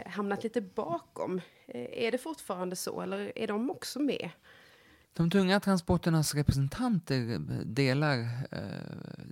hamnat 0.05 0.43
lite 0.43 0.61
bakom. 0.61 1.41
Eh, 1.67 2.05
är 2.05 2.11
det 2.11 2.17
fortfarande 2.17 2.75
så, 2.75 3.01
eller 3.01 3.31
är 3.35 3.47
de 3.47 3.69
också 3.69 3.99
med? 3.99 4.29
De 5.13 5.29
tunga 5.29 5.59
transporternas 5.59 6.35
representanter 6.35 7.31
eh, 7.31 7.39
delar 7.65 8.19
eh, 8.51 8.59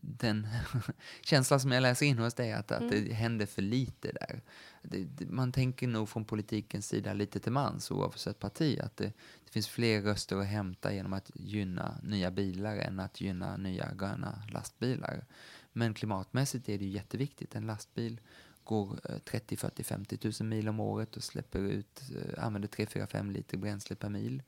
den 0.01 0.47
känsla 1.21 1.59
som 1.59 1.71
jag 1.71 1.81
läser 1.81 2.05
in 2.05 2.17
hos 2.17 2.33
dig, 2.33 2.53
att, 2.53 2.71
att 2.71 2.89
det 2.89 3.13
händer 3.13 3.45
för 3.45 3.61
lite 3.61 4.11
där. 4.11 4.41
Det, 4.81 5.03
det, 5.03 5.25
man 5.25 5.51
tänker 5.51 5.87
nog 5.87 6.09
från 6.09 6.25
politikens 6.25 6.87
sida 6.87 7.13
lite 7.13 7.39
till 7.39 7.51
mans, 7.51 7.91
oavsett 7.91 8.39
parti, 8.39 8.79
att 8.79 8.97
det, 8.97 9.13
det 9.43 9.51
finns 9.51 9.67
fler 9.67 10.01
röster 10.01 10.37
att 10.37 10.47
hämta 10.47 10.93
genom 10.93 11.13
att 11.13 11.31
gynna 11.35 11.97
nya 12.03 12.31
bilar 12.31 12.77
än 12.77 12.99
att 12.99 13.21
gynna 13.21 13.57
nya 13.57 13.93
gröna 13.93 14.41
lastbilar. 14.51 15.25
Men 15.73 15.93
klimatmässigt 15.93 16.69
är 16.69 16.77
det 16.77 16.85
ju 16.85 16.91
jätteviktigt. 16.91 17.55
En 17.55 17.65
lastbil 17.65 18.19
går 18.67 18.99
eh, 19.09 19.17
30, 19.17 19.57
40, 19.57 19.83
50 19.83 20.17
000 20.41 20.49
mil 20.49 20.69
om 20.69 20.79
året 20.79 21.17
och 21.17 21.23
släpper 21.23 21.59
ut, 21.59 22.01
eh, 22.15 22.43
använder 22.45 22.67
3, 22.67 22.85
4, 22.85 23.07
5 23.07 23.31
liter 23.31 23.57
bränsle 23.57 23.95
per 23.95 24.09
mil. 24.09 24.43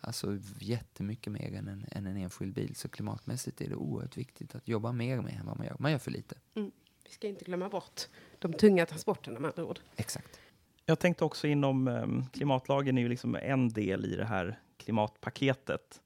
Alltså 0.00 0.38
jättemycket 0.58 1.32
mer 1.32 1.54
än 1.54 1.68
en, 1.68 1.86
än 1.90 2.06
en 2.06 2.16
enskild 2.16 2.54
bil. 2.54 2.74
Så 2.74 2.88
klimatmässigt 2.88 3.60
är 3.60 3.68
det 3.68 3.74
oerhört 3.74 4.16
viktigt 4.16 4.54
att 4.54 4.68
jobba 4.68 4.92
mer 4.92 5.20
med 5.20 5.34
än 5.40 5.46
vad 5.46 5.56
man 5.56 5.66
gör. 5.66 5.76
Man 5.78 5.92
gör 5.92 5.98
för 5.98 6.10
lite. 6.10 6.36
Vi 7.04 7.10
ska 7.10 7.28
inte 7.28 7.44
glömma 7.44 7.68
bort 7.68 8.08
de 8.38 8.52
tunga 8.52 8.86
transporterna 8.86 9.40
med 9.40 9.48
andra 9.48 9.64
ord. 9.64 9.80
Exakt. 9.96 10.40
Jag 10.86 10.98
tänkte 10.98 11.24
också 11.24 11.46
inom 11.46 11.88
um, 11.88 12.26
klimatlagen 12.32 12.98
är 12.98 13.02
ju 13.02 13.08
liksom 13.08 13.34
en 13.34 13.68
del 13.68 14.04
i 14.04 14.16
det 14.16 14.24
här 14.24 14.60
klimatpaketet 14.76 16.00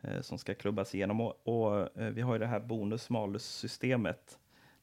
eh, 0.00 0.20
som 0.20 0.38
ska 0.38 0.54
klubbas 0.54 0.94
igenom. 0.94 1.20
Och, 1.20 1.48
och 1.48 1.98
eh, 1.98 2.10
vi 2.10 2.20
har 2.20 2.32
ju 2.32 2.38
det 2.38 2.46
här 2.46 2.60
bonus-malus-systemet, 2.60 4.38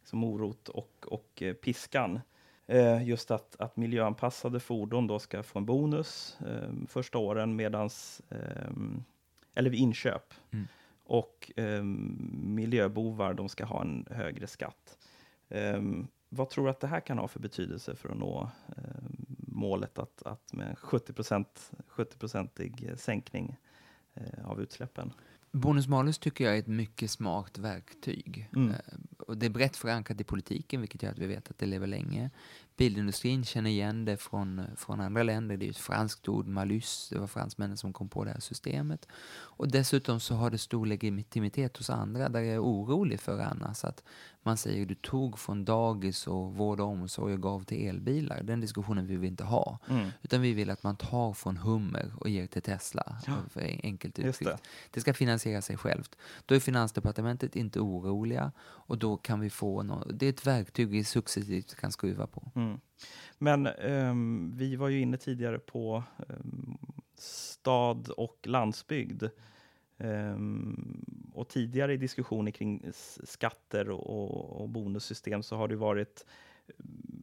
som 0.06 0.20
morot 0.20 0.70
och, 0.70 1.06
och 1.08 1.42
eh, 1.42 1.54
piskan. 1.54 2.20
Eh, 2.68 3.08
just 3.08 3.32
att, 3.32 3.56
att 3.60 3.78
miljöanpassade 3.78 4.60
fordon 4.60 5.08
då 5.08 5.20
ska 5.20 5.44
få 5.44 5.60
en 5.60 5.66
bonus 5.66 6.38
eh, 6.48 6.88
första 6.88 7.18
åren 7.18 7.56
medans, 7.56 8.22
ehm, 8.30 9.04
eller 9.54 9.70
vid 9.70 9.80
inköp. 9.80 10.34
Mm. 10.52 10.68
Och 11.04 11.52
ehm, 11.56 12.32
miljöbovar, 12.56 13.34
de 13.34 13.50
ska 13.50 13.66
ha 13.66 13.82
en 13.82 14.08
högre 14.12 14.48
skatt. 14.48 14.98
Ehm, 15.50 16.08
vad 16.30 16.50
tror 16.50 16.66
du 16.66 16.70
att 16.70 16.80
det 16.80 16.88
här 16.88 17.00
kan 17.00 17.18
ha 17.18 17.28
för 17.28 17.40
betydelse 17.40 17.96
för 17.96 18.10
att 18.10 18.18
nå 18.18 18.50
ehm, 18.78 19.26
målet 19.48 20.00
att, 20.00 20.24
att 20.24 20.54
med 20.54 20.78
70 20.80 21.14
70-procentig 21.90 22.98
sänkning 22.98 23.58
eh, 24.14 24.50
av 24.50 24.62
utsläppen? 24.62 25.14
Bonus-malus 25.52 26.18
tycker 26.20 26.44
jag 26.44 26.56
är 26.56 26.60
ett 26.60 26.68
mycket 26.68 27.12
smart 27.12 27.58
verktyg. 27.58 28.50
Mm. 28.56 28.72
Eh, 28.72 28.78
och 29.28 29.38
det 29.38 29.46
är 29.46 29.50
brett 29.50 29.78
förankrat 29.78 30.22
i 30.22 30.24
politiken, 30.24 30.82
vilket 30.82 31.04
gör 31.04 31.12
att 31.12 31.20
vi 31.20 31.28
vet 31.28 31.50
att 31.50 31.58
det 31.58 31.66
lever 31.66 31.88
länge. 31.88 32.30
Bilindustrin 32.78 33.44
känner 33.46 33.70
igen 33.70 34.06
det 34.06 34.18
från, 34.18 34.62
från 34.78 35.02
andra 35.02 35.24
länder. 35.24 35.58
Det 35.58 35.66
är 35.66 35.70
ett 35.70 35.78
franskt 35.78 36.30
ord, 36.30 36.48
malus. 36.48 37.10
Det 37.12 37.20
var 37.20 37.28
fransmännen 37.28 37.78
som 37.78 37.94
kom 37.94 38.10
på 38.10 38.24
det 38.24 38.32
här 38.32 38.40
systemet. 38.40 39.08
Och 39.58 39.68
dessutom 39.72 40.20
så 40.20 40.36
har 40.36 40.50
det 40.50 40.58
stor 40.58 40.86
legitimitet 40.86 41.78
hos 41.78 41.90
andra, 41.90 42.30
där 42.30 42.40
jag 42.40 42.56
är 42.56 42.64
orolig 42.64 43.20
för 43.20 43.40
annars 43.40 43.84
att 43.84 44.04
man 44.44 44.58
säger 44.58 44.86
du 44.86 44.96
tog 44.96 45.40
från 45.40 45.66
dagis 45.66 46.28
och 46.28 46.54
vård 46.54 46.80
och 46.80 46.88
omsorg 46.88 47.34
och 47.34 47.42
gav 47.42 47.64
till 47.64 47.88
elbilar. 47.88 48.44
Den 48.44 48.62
diskussionen 48.62 49.08
vill 49.08 49.18
vi 49.18 49.28
inte 49.28 49.44
ha. 49.44 49.80
Mm. 49.90 50.10
Utan 50.22 50.42
vi 50.42 50.54
vill 50.54 50.70
att 50.70 50.84
man 50.84 50.96
tar 50.96 51.34
från 51.34 51.58
Hummer 51.58 52.12
och 52.18 52.30
ger 52.30 52.48
till 52.48 52.62
Tesla. 52.62 53.18
Ja. 53.28 53.34
För 53.50 53.62
enkelt 53.84 54.20
uttryckt. 54.20 54.52
det. 54.52 54.58
Det 54.92 55.02
ska 55.02 55.14
finansiera 55.14 55.62
sig 55.62 55.78
självt. 55.78 56.16
Då 56.46 56.56
är 56.56 56.60
Finansdepartementet 56.60 57.56
inte 57.56 57.80
oroliga 57.80 58.52
och 58.62 58.98
då 58.98 59.18
kan 59.18 59.40
vi 59.40 59.50
få 59.50 59.84
nå- 59.84 60.08
Det 60.14 60.26
är 60.26 60.30
ett 60.30 60.48
verktyg 60.48 60.88
vi 60.88 61.04
successivt 61.04 61.76
kan 61.76 61.92
skruva 61.92 62.28
på. 62.28 62.52
Mm. 62.56 62.65
Mm. 62.66 62.80
Men 63.38 63.68
um, 63.68 64.54
vi 64.58 64.76
var 64.76 64.90
ju 64.90 65.00
inne 65.00 65.18
tidigare 65.18 65.60
på 65.60 66.04
um, 66.28 66.78
stad 67.18 68.10
och 68.10 68.38
landsbygd. 68.44 69.24
Um, 69.98 71.32
och 71.34 71.48
tidigare 71.50 71.94
i 71.94 71.98
diskussioner 71.98 72.52
kring 72.52 72.92
skatter 73.24 73.90
och, 73.90 74.62
och 74.62 74.70
bonussystem 74.70 75.44
så 75.44 75.56
har 75.56 75.68
det 75.68 75.76
varit 75.76 76.26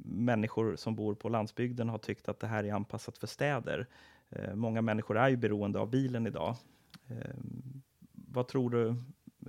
människor 0.05 0.77
som 0.77 0.95
bor 0.95 1.15
på 1.15 1.29
landsbygden 1.29 1.89
har 1.89 1.99
tyckt 1.99 2.29
att 2.29 2.41
det 2.41 2.47
här 2.47 2.65
är 2.65 2.73
anpassat 2.73 3.19
för 3.19 3.27
städer. 3.27 3.87
Uh, 4.37 4.55
många 4.55 4.83
människor 4.83 5.19
är 5.19 5.29
ju 5.29 5.37
beroende 5.37 5.79
av 5.79 5.91
bilen 5.91 6.27
idag. 6.27 6.57
Uh, 7.11 7.17
vad 8.13 8.49
tror 8.49 8.71
du, 8.71 8.95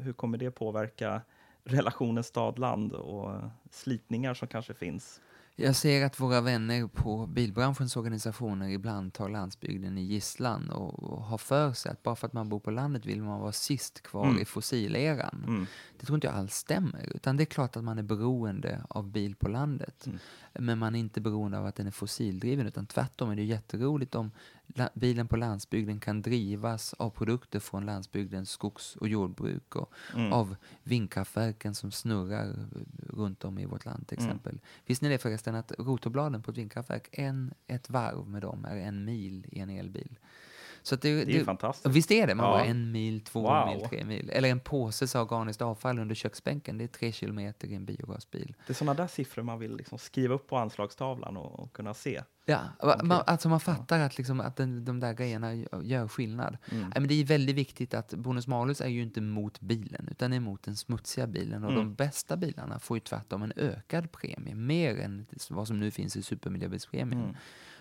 hur 0.01 0.13
kommer 0.13 0.38
det 0.38 0.51
påverka 0.51 1.21
relationen 1.63 2.23
stad-land 2.23 2.93
och 2.93 3.34
eh, 3.34 3.47
slitningar 3.71 4.34
som 4.34 4.47
kanske 4.47 4.73
finns? 4.73 5.21
Jag 5.56 5.76
ser 5.76 6.06
att 6.06 6.20
våra 6.20 6.42
vänner 6.42 6.88
på 6.88 7.28
bilbranschens 7.28 7.98
organisationer 7.98 8.70
ibland 8.70 9.13
tar 9.13 9.30
landsbygden 9.30 9.98
i 9.98 10.02
gisslan 10.02 10.70
och, 10.70 11.04
och 11.04 11.24
har 11.24 11.38
för 11.38 11.74
sig 11.74 11.92
att 11.92 12.04
bara 12.04 12.16
för 12.16 12.28
att 12.28 12.34
man 12.34 12.50
bor 12.50 12.60
på 12.60 12.72
landet 12.72 13.06
vill 13.06 13.22
man 13.24 13.39
vara 13.39 13.52
sist 13.52 14.04
kvar 14.04 14.26
Mm. 14.26 14.42
i 14.42 14.46
fossileran. 14.46 15.44
Mm. 15.48 15.66
Det 16.00 16.06
tror 16.06 16.16
inte 16.16 16.28
jag 16.28 16.36
alls 16.36 16.56
stämmer. 16.56 17.12
Utan 17.16 17.38
det 17.38 17.44
är 17.44 17.46
klart 17.46 17.76
att 17.78 17.84
man 17.84 17.98
är 17.98 18.04
beroende 18.04 18.82
av 18.89 19.12
bil 19.12 19.36
på 19.36 19.50
landet. 19.50 20.06
Mm. 20.06 20.20
Men 20.54 20.80
man 20.80 20.96
är 20.96 21.00
inte 21.00 21.22
beroende 21.22 21.58
av 21.60 21.66
att 21.66 21.76
den 21.76 21.88
är 21.88 21.92
fossildriven. 21.92 22.68
Utan 22.68 22.86
tvärtom 22.86 23.30
är 23.32 23.36
det 23.36 23.44
jätteroligt 23.44 24.15
om 24.15 24.32
bilen 24.94 25.28
på 25.28 25.38
landsbygden 25.38 26.00
kan 26.00 26.22
drivas 26.22 26.94
av 26.94 27.10
produkter 27.10 27.60
från 27.60 27.86
landsbygdens 27.86 28.50
skogs 28.50 28.96
och 28.96 29.08
jordbruk. 29.08 29.76
Och 29.76 29.94
Mm. 30.16 30.34
av 30.34 30.56
vindkraftverken 30.84 31.76
som 31.76 31.92
snurrar 31.92 32.56
runt 33.10 33.44
om 33.46 33.60
i 33.60 33.66
vårt 33.66 33.86
land 33.86 34.08
till 34.08 34.18
Mm. 34.18 34.30
exempel. 34.30 34.60
Visste 34.86 35.06
ni 35.06 35.12
det 35.12 35.18
förresten 35.18 35.56
att 35.56 35.72
rotorbladen 35.80 36.42
på 36.42 36.52
ett 36.52 36.58
vindkraftverk, 36.58 37.10
en, 37.12 37.54
ett 37.68 37.90
varv 37.90 38.28
med 38.28 38.42
dem 38.42 38.66
är 38.66 38.76
en 38.78 39.06
mil 39.06 39.46
i 39.52 39.60
en 39.60 39.70
elbil. 39.70 40.20
Så 40.84 40.96
det, 40.96 41.25
Det 41.25 41.31
är 41.34 41.38
ju 41.38 41.46
fantastiskt. 41.46 41.96
Visst 41.96 42.12
är 42.12 42.27
det? 42.27 42.36
Man 42.36 42.46
Ja. 42.46 42.52
bara 42.52 42.63
en 42.65 42.92
mil, 42.92 43.21
två 43.21 43.42
Wow. 43.42 43.67
mil, 43.67 43.86
tre 43.90 44.04
mil. 44.06 44.29
Eller 44.34 44.50
en 44.50 44.60
påse 44.60 45.08
så 45.08 45.21
organiskt 45.21 45.62
avfall 45.62 46.00
under 46.00 46.15
köksbänken. 46.15 46.77
Det 46.77 46.84
är 46.84 46.88
tre 46.88 47.12
kilometer 47.12 47.67
i 47.67 47.75
en 47.75 47.86
biogasbil. 47.86 48.56
Det 48.67 48.73
är 48.73 48.75
sådana 48.75 48.94
där 48.94 49.08
siffror 49.08 49.44
man 49.44 49.60
vill 49.60 49.75
liksom 49.77 49.98
skriva 49.98 50.36
upp 50.36 50.48
på 50.48 50.58
anslagstavlan 50.58 51.38
och, 51.38 51.60
och 51.60 51.73
kunna 51.73 51.94
se. 51.94 52.21
Ja, 52.46 52.60
man, 53.04 53.23
alltså 53.27 53.50
man 53.50 53.60
fattar 53.60 54.00
att, 54.00 54.17
liksom, 54.17 54.40
att 54.40 54.56
den, 54.56 54.86
de 54.86 55.00
där 55.00 55.13
grejerna 55.13 55.54
gör- 55.84 56.08
skillnad. 56.08 56.58
Mm. 56.71 56.90
Men 56.94 57.08
det 57.08 57.13
är 57.21 57.25
väldigt 57.25 57.56
viktigt 57.56 57.94
att 57.94 58.13
bonus 58.13 58.48
malus 58.48 58.81
är 58.81 58.88
ju 58.88 59.02
inte 59.04 59.21
mot 59.21 59.60
bilen, 59.60 60.08
utan 60.12 60.34
är 60.34 60.40
mot 60.40 60.63
den 60.63 60.75
smutsiga 60.75 61.27
bilen. 61.27 61.63
Och 61.63 61.71
Mm. 61.71 61.84
de 61.86 61.94
bästa 61.96 62.38
bilarna 62.38 62.79
får 62.79 62.98
ju 62.98 63.02
tvärtom 63.02 63.44
en 63.44 63.54
ökad 63.56 64.12
premie, 64.12 64.56
mer 64.56 65.00
än 65.00 65.25
vad 65.50 65.67
som 65.67 65.79
nu 65.79 65.92
finns 65.92 66.15
i 66.15 66.21
supermiljöbilspremien. 66.23 67.23
Mm. 67.23 67.36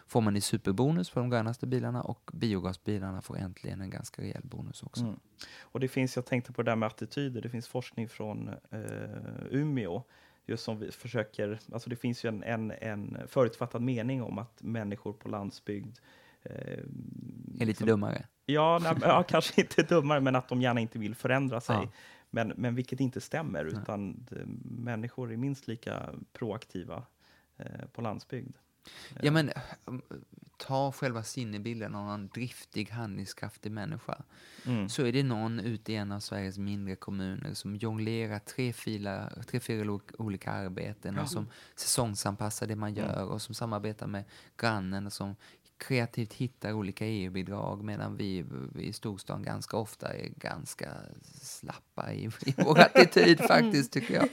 Får 0.06 0.20
man 0.20 0.36
i 0.36 0.40
superbonus 0.40 1.10
för 1.10 1.20
de 1.20 1.30
grönaste 1.30 1.66
bilarna 1.66 2.02
och 2.02 2.30
biogasbilarna 2.32 3.22
får 3.22 3.38
äntligen 3.38 3.80
en 3.80 3.90
ganska 3.90 4.22
rejäl 4.22 4.42
bonus 4.44 4.82
också. 4.82 5.04
Mm. 5.04 5.20
Och 5.60 5.80
det 5.80 5.88
finns, 5.88 6.16
jag 6.16 6.26
tänkte 6.26 6.52
på 6.52 6.62
det 6.62 6.70
där 6.70 6.76
med 6.76 6.86
attityder, 6.86 7.40
det 7.40 7.48
finns 7.48 7.68
forskning 7.68 8.08
från 8.08 8.48
eh, 8.48 8.80
Umeå, 9.50 10.02
just 10.46 10.64
som 10.64 10.78
vi 10.78 10.92
försöker, 10.92 11.58
alltså 11.72 11.90
det 11.90 11.96
finns 11.96 12.24
ju 12.24 12.28
en, 12.28 12.42
en, 12.42 12.70
en 12.70 13.18
förutfattad 13.28 13.82
mening 13.82 14.22
om 14.22 14.38
att 14.38 14.62
människor 14.62 15.12
på 15.12 15.28
landsbygd 15.28 15.98
eh, 16.42 16.52
Är 16.52 16.84
lite 17.52 17.64
liksom- 17.64 17.86
dummare. 17.86 18.26
Ja, 18.46 18.80
nej, 18.82 18.94
ja, 19.00 19.22
kanske 19.22 19.60
inte 19.60 19.82
dummare, 19.82 20.20
men 20.20 20.36
att 20.36 20.48
de 20.48 20.62
gärna 20.62 20.80
inte 20.80 20.98
vill 20.98 21.14
förändra 21.14 21.60
sig. 21.60 21.76
Ja. 21.76 21.88
Men, 22.30 22.52
men 22.56 22.74
vilket 22.74 23.00
inte 23.00 23.20
stämmer, 23.20 23.64
utan 23.64 24.26
det, 24.30 24.42
människor 24.64 25.32
är 25.32 25.36
minst 25.36 25.68
lika 25.68 26.10
proaktiva 26.32 27.02
eh, 27.56 27.86
på 27.92 28.02
landsbygd. 28.02 28.56
Ja, 29.22 29.30
men 29.30 29.50
um, 29.84 30.02
ta 30.56 30.92
själva 30.92 31.22
sinnebilden 31.22 31.94
av 31.94 32.14
en 32.14 32.28
driftig, 32.28 32.90
handlingskraftig 32.90 33.72
människa. 33.72 34.22
Mm. 34.66 34.88
Så 34.88 35.06
är 35.06 35.12
det 35.12 35.22
någon 35.22 35.60
ute 35.60 35.92
i 35.92 35.96
en 35.96 36.12
av 36.12 36.20
Sveriges 36.20 36.58
mindre 36.58 36.96
kommuner 36.96 37.54
som 37.54 37.76
jonglerar 37.76 38.38
tre, 38.38 38.72
fila, 38.72 39.30
tre 39.46 39.60
fyra 39.60 40.00
olika 40.18 40.50
arbeten 40.50 41.18
och 41.18 41.28
som 41.28 41.48
säsongsanpassar 41.76 42.66
det 42.66 42.76
man 42.76 42.94
gör 42.94 43.24
och 43.24 43.42
som 43.42 43.54
samarbetar 43.54 44.06
med 44.06 44.24
grannen 44.56 45.06
och 45.06 45.12
som 45.12 45.36
kreativt 45.76 46.32
hittar 46.32 46.72
olika 46.72 47.06
EU-bidrag 47.06 47.84
medan 47.84 48.16
vi 48.16 48.44
i 48.78 48.92
storstan 48.92 49.42
ganska 49.42 49.76
ofta 49.76 50.14
är 50.14 50.28
ganska 50.36 50.88
slappa 51.32 52.12
i, 52.12 52.30
i 52.46 52.54
vår 52.56 52.78
attityd 52.94 53.38
faktiskt, 53.38 53.92
tycker 53.92 54.14
jag. 54.14 54.28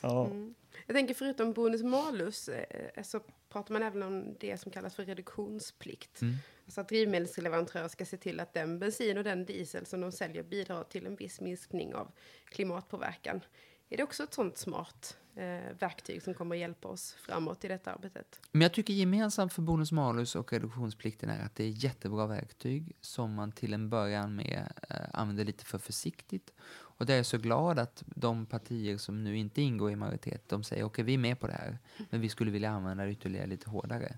Ja. 0.00 0.26
Mm. 0.30 0.54
Jag 0.90 0.96
tänker 0.96 1.14
förutom 1.14 1.52
bonus 1.52 1.82
malus 1.82 2.48
eh, 2.48 3.02
så 3.02 3.20
pratar 3.48 3.72
man 3.72 3.82
även 3.82 4.02
om 4.02 4.36
det 4.40 4.60
som 4.60 4.72
kallas 4.72 4.94
för 4.94 5.04
reduktionsplikt. 5.04 6.20
Mm. 6.20 6.34
Alltså 6.64 6.80
att 6.80 6.88
drivmedelsleverantörer 6.88 7.88
ska 7.88 8.04
se 8.04 8.16
till 8.16 8.40
att 8.40 8.54
den 8.54 8.78
bensin 8.78 9.18
och 9.18 9.24
den 9.24 9.44
diesel 9.44 9.86
som 9.86 10.00
de 10.00 10.12
säljer 10.12 10.42
bidrar 10.42 10.84
till 10.84 11.06
en 11.06 11.16
viss 11.16 11.40
minskning 11.40 11.94
av 11.94 12.12
klimatpåverkan. 12.44 13.40
Är 13.88 13.96
det 13.96 14.02
också 14.02 14.22
ett 14.22 14.34
sånt 14.34 14.56
smart 14.56 15.16
eh, 15.34 15.76
verktyg 15.78 16.22
som 16.22 16.34
kommer 16.34 16.56
att 16.56 16.60
hjälpa 16.60 16.88
oss 16.88 17.12
framåt 17.12 17.64
i 17.64 17.68
detta 17.68 17.92
arbetet? 17.92 18.40
Men 18.52 18.62
jag 18.62 18.72
tycker 18.72 18.92
gemensamt 18.92 19.52
för 19.52 19.62
bonus 19.62 19.92
malus 19.92 20.36
och 20.36 20.52
reduktionsplikten 20.52 21.30
är 21.30 21.44
att 21.44 21.54
det 21.54 21.64
är 21.64 21.84
jättebra 21.84 22.26
verktyg 22.26 22.96
som 23.00 23.34
man 23.34 23.52
till 23.52 23.74
en 23.74 23.90
början 23.90 24.36
med 24.36 24.72
eh, 24.90 24.96
använder 25.12 25.44
lite 25.44 25.64
för 25.64 25.78
försiktigt. 25.78 26.52
Och 27.00 27.06
där 27.06 27.14
är 27.14 27.18
jag 27.18 27.26
så 27.26 27.38
glad 27.38 27.78
att 27.78 28.02
de 28.06 28.46
partier 28.46 28.96
som 28.96 29.24
nu 29.24 29.36
inte 29.36 29.62
ingår 29.62 29.90
i 29.90 29.96
majoritet, 29.96 30.48
de 30.48 30.62
säger 30.62 30.84
okej, 30.84 31.04
vi 31.04 31.14
är 31.14 31.18
med 31.18 31.40
på 31.40 31.46
det 31.46 31.52
här, 31.52 31.78
men 32.10 32.20
vi 32.20 32.28
skulle 32.28 32.50
vilja 32.50 32.70
använda 32.70 33.04
det 33.04 33.10
ytterligare 33.10 33.46
lite 33.46 33.70
hårdare. 33.70 34.16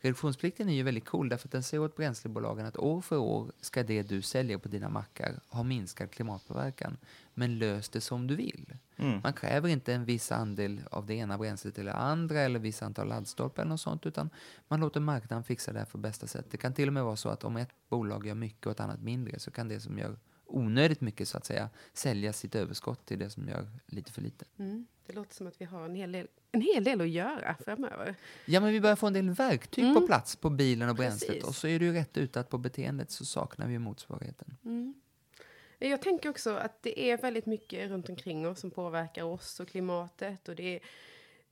Reduktionsplikten 0.00 0.68
är 0.68 0.74
ju 0.74 0.82
väldigt 0.82 1.04
cool 1.04 1.28
därför 1.28 1.48
att 1.48 1.52
den 1.52 1.62
säger 1.62 1.82
åt 1.82 1.96
bränslebolagen 1.96 2.66
att 2.66 2.76
år 2.76 3.00
för 3.00 3.16
år 3.16 3.52
ska 3.60 3.82
det 3.82 4.02
du 4.02 4.22
säljer 4.22 4.58
på 4.58 4.68
dina 4.68 4.88
mackar 4.88 5.40
ha 5.48 5.62
minskad 5.62 6.10
klimatpåverkan. 6.10 6.96
Men 7.34 7.58
lös 7.58 7.88
det 7.88 8.00
som 8.00 8.26
du 8.26 8.36
vill. 8.36 8.76
Mm. 8.96 9.20
Man 9.22 9.32
kräver 9.32 9.68
inte 9.68 9.94
en 9.94 10.04
viss 10.04 10.32
andel 10.32 10.80
av 10.90 11.06
det 11.06 11.14
ena 11.14 11.38
bränslet 11.38 11.78
eller 11.78 11.92
andra 11.92 12.40
eller 12.40 12.58
viss 12.58 12.82
antal 12.82 13.08
laddstolpar 13.08 13.62
eller 13.62 13.70
något 13.70 13.80
sånt 13.80 14.06
utan 14.06 14.30
man 14.68 14.80
låter 14.80 15.00
marknaden 15.00 15.44
fixa 15.44 15.72
det 15.72 15.78
här 15.78 15.86
på 15.86 15.98
bästa 15.98 16.26
sätt. 16.26 16.46
Det 16.50 16.56
kan 16.56 16.74
till 16.74 16.88
och 16.88 16.94
med 16.94 17.04
vara 17.04 17.16
så 17.16 17.28
att 17.28 17.44
om 17.44 17.56
ett 17.56 17.70
bolag 17.88 18.26
gör 18.26 18.34
mycket 18.34 18.66
och 18.66 18.72
ett 18.72 18.80
annat 18.80 19.02
mindre 19.02 19.38
så 19.38 19.50
kan 19.50 19.68
det 19.68 19.80
som 19.80 19.98
gör 19.98 20.16
onödigt 20.52 21.00
mycket 21.00 21.28
så 21.28 21.36
att 21.38 21.44
säga 21.44 21.70
sälja 21.92 22.32
sitt 22.32 22.54
överskott 22.54 23.06
till 23.06 23.18
det 23.18 23.30
som 23.30 23.48
gör 23.48 23.68
lite 23.86 24.12
för 24.12 24.22
lite. 24.22 24.44
Mm. 24.58 24.86
Det 25.06 25.12
låter 25.12 25.34
som 25.34 25.46
att 25.46 25.60
vi 25.60 25.64
har 25.64 25.84
en 25.84 25.94
hel 25.94 26.12
del, 26.12 26.26
en 26.52 26.60
hel 26.60 26.84
del 26.84 27.00
att 27.00 27.08
göra 27.08 27.56
framöver. 27.64 28.14
Ja 28.46 28.60
men 28.60 28.72
vi 28.72 28.80
börjar 28.80 28.96
få 28.96 29.06
en 29.06 29.12
del 29.12 29.30
verktyg 29.30 29.84
Mm. 29.84 29.94
på 29.94 30.06
plats 30.06 30.36
på 30.36 30.50
bilen 30.50 30.88
och 30.88 30.94
bränslet 30.96 31.28
Precis. 31.30 31.44
och 31.44 31.54
så 31.54 31.66
är 31.68 31.78
det 31.78 31.84
ju 31.84 31.92
rätt 31.92 32.16
ut 32.16 32.36
att 32.36 32.48
på 32.48 32.58
beteendet 32.58 33.10
så 33.10 33.24
saknar 33.24 33.66
vi 33.68 33.78
motsvarigheten. 33.78 34.56
Mm. 34.64 34.94
Jag 35.78 36.02
tänker 36.02 36.28
också 36.28 36.50
att 36.56 36.82
det 36.82 37.10
är 37.10 37.16
väldigt 37.16 37.46
mycket 37.46 37.90
runt 37.90 38.08
omkring 38.08 38.48
oss 38.48 38.60
som 38.60 38.70
påverkar 38.70 39.22
oss 39.24 39.60
och 39.60 39.68
klimatet. 39.68 40.48
Och 40.48 40.56
det 40.56 40.76
är 40.76 40.80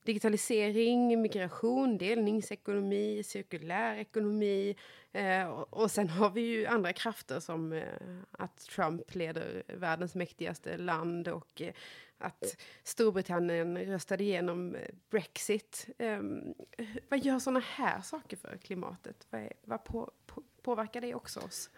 digitalisering, 0.04 1.22
migration, 1.22 1.98
delningsekonomi, 1.98 3.22
cirkulär 3.22 3.96
ekonomi. 3.96 4.76
Eh, 5.12 5.44
och, 5.44 5.82
och 5.82 5.90
sen 5.90 6.08
har 6.08 6.30
vi 6.30 6.40
ju 6.40 6.66
andra 6.66 6.92
krafter 6.92 7.40
som 7.40 7.72
eh, 7.72 7.84
att 8.30 8.56
Trump 8.56 9.14
leder 9.14 9.62
världens 9.66 10.14
mäktigaste 10.14 10.76
land 10.76 11.28
och 11.28 11.62
eh, 11.62 11.72
att 12.18 12.56
Storbritannien 12.82 13.78
röstade 13.78 14.24
igenom 14.24 14.74
eh, 14.74 14.88
Brexit. 15.10 15.86
Eh, 15.98 16.20
vad 17.08 17.24
gör 17.24 17.38
sådana 17.38 17.60
här 17.60 18.00
saker 18.00 18.36
för 18.36 18.56
klimatet? 18.56 19.26
Vad, 19.30 19.40
är, 19.40 19.52
vad 19.64 19.84
på, 19.84 20.10
på, 20.26 20.42
påverkar 20.62 21.00
det 21.00 21.14
också 21.14 21.40
oss? 21.40 21.70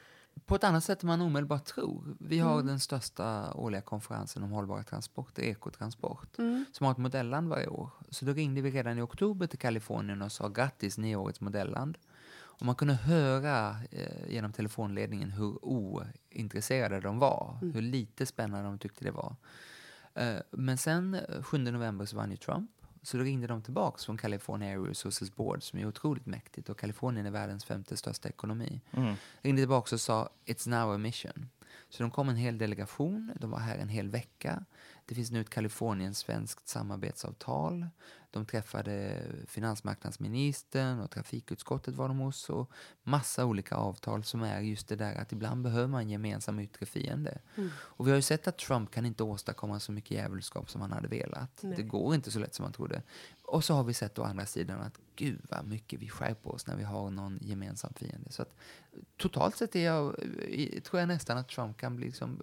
På 0.46 0.54
ett 0.54 0.64
annat 0.64 0.84
sätt 0.84 1.02
än 1.02 1.06
man 1.06 1.20
omedelbart 1.20 1.64
tror. 1.64 2.16
Vi 2.20 2.38
har 2.38 2.54
Mm. 2.54 2.66
den 2.66 2.80
största 2.80 3.52
årliga 3.54 3.80
konferensen 3.80 4.42
om 4.42 4.50
hållbara 4.50 4.82
transporter, 4.82 5.42
Ekotransport, 5.42 6.38
Mm. 6.38 6.64
som 6.72 6.84
har 6.84 6.92
ett 6.92 6.98
modelland 6.98 7.48
varje 7.48 7.66
år. 7.66 7.90
Så 8.10 8.24
då 8.24 8.32
ringde 8.32 8.60
vi 8.60 8.70
redan 8.70 8.98
i 8.98 9.02
oktober 9.02 9.46
till 9.46 9.58
Kalifornien 9.58 10.22
och 10.22 10.32
sa 10.32 10.48
grattis, 10.48 10.98
ni 10.98 11.12
är 11.12 11.16
årets 11.16 11.40
modelland. 11.40 11.98
Och 12.34 12.66
man 12.66 12.74
kunde 12.74 12.94
höra 12.94 13.76
eh, 13.90 14.30
genom 14.32 14.52
telefonledningen 14.52 15.30
hur 15.30 15.64
ointresserade 15.64 17.00
de 17.00 17.18
var, 17.18 17.58
Mm. 17.62 17.74
hur 17.74 17.82
lite 17.82 18.26
spännande 18.26 18.68
de 18.68 18.78
tyckte 18.78 19.04
det 19.04 19.10
var. 19.10 19.36
Eh, 20.14 20.36
men 20.50 20.78
sen 20.78 21.14
eh, 21.14 21.42
7 21.42 21.58
november 21.58 22.04
så 22.06 22.16
vann 22.16 22.30
ju 22.30 22.36
Trump. 22.36 22.70
Så 23.02 23.16
då 23.16 23.22
ringde 23.22 23.46
de 23.46 23.62
tillbaks 23.62 24.04
från 24.04 24.18
California 24.18 24.68
Air 24.70 24.78
Resources 24.86 25.34
Board 25.34 25.62
som 25.62 25.78
är 25.78 25.86
otroligt 25.86 26.26
mäktigt 26.26 26.68
och 26.68 26.78
Kalifornien 26.78 27.26
är 27.26 27.30
världens 27.30 27.64
femte 27.64 27.96
största 27.96 28.28
ekonomi 28.28 28.80
Mm. 28.92 29.14
ringde 29.42 29.62
tillbaka 29.62 29.94
och 29.94 30.00
sa 30.00 30.28
It's 30.46 30.68
now 30.68 30.94
a 30.94 30.98
mission. 30.98 31.48
Så 31.88 32.02
de 32.02 32.10
kom 32.10 32.28
en 32.28 32.36
hel 32.36 32.58
delegation, 32.58 33.32
de 33.40 33.50
var 33.50 33.58
här 33.58 33.78
en 33.78 33.88
hel 33.88 34.08
vecka. 34.08 34.64
Det 35.06 35.14
finns 35.14 35.30
nu 35.30 35.40
ett 35.40 35.50
Kalifornien-svenskt 35.50 36.68
samarbetsavtal. 36.68 37.86
De 38.30 38.46
träffade 38.46 39.22
finansmarknadsministern 39.46 41.00
och 41.00 41.10
trafikutskottet 41.10 41.94
var 41.94 42.08
de 42.08 42.18
hos 42.18 42.50
och 42.50 42.70
massa 43.02 43.44
olika 43.44 43.74
avtal 43.74 44.24
som 44.24 44.42
är 44.42 44.60
just 44.60 44.88
det 44.88 44.96
där 44.96 45.14
att 45.14 45.32
ibland 45.32 45.62
behöver 45.62 45.88
man 45.88 46.00
en 46.00 46.10
gemensam 46.10 46.58
yttre 46.58 46.86
fiende. 46.86 47.38
Mm. 47.56 47.70
Och 47.76 48.06
vi 48.06 48.10
har 48.10 48.16
ju 48.16 48.22
sett 48.22 48.48
att 48.48 48.58
Trump 48.58 48.90
kan 48.90 49.06
inte 49.06 49.22
åstadkomma 49.22 49.80
så 49.80 49.92
mycket 49.92 50.10
djävulskap 50.10 50.70
som 50.70 50.80
han 50.80 50.92
hade 50.92 51.08
velat. 51.08 51.60
Nej. 51.62 51.76
Det 51.76 51.82
går 51.82 52.14
inte 52.14 52.30
så 52.30 52.38
lätt 52.38 52.54
som 52.54 52.62
man 52.62 52.72
trodde. 52.72 53.02
Och 53.52 53.64
så 53.64 53.74
har 53.74 53.84
vi 53.84 53.94
sett 53.94 54.18
å 54.18 54.22
andra 54.22 54.46
sidan 54.46 54.80
att 54.80 54.98
gud 55.16 55.40
vad 55.50 55.66
mycket 55.66 56.00
vi 56.00 56.08
skärper 56.08 56.54
oss 56.54 56.66
när 56.66 56.76
vi 56.76 56.84
har 56.84 57.10
någon 57.10 57.38
gemensam 57.42 57.92
fiende. 57.94 58.30
Så 58.32 58.42
att, 58.42 58.54
totalt 59.16 59.56
sett 59.56 59.76
är 59.76 59.84
jag, 59.84 60.16
tror 60.84 61.00
jag 61.00 61.08
nästan 61.08 61.38
att 61.38 61.48
Trump 61.48 61.76
kan 61.76 61.96
bli 61.96 62.06
liksom, 62.06 62.42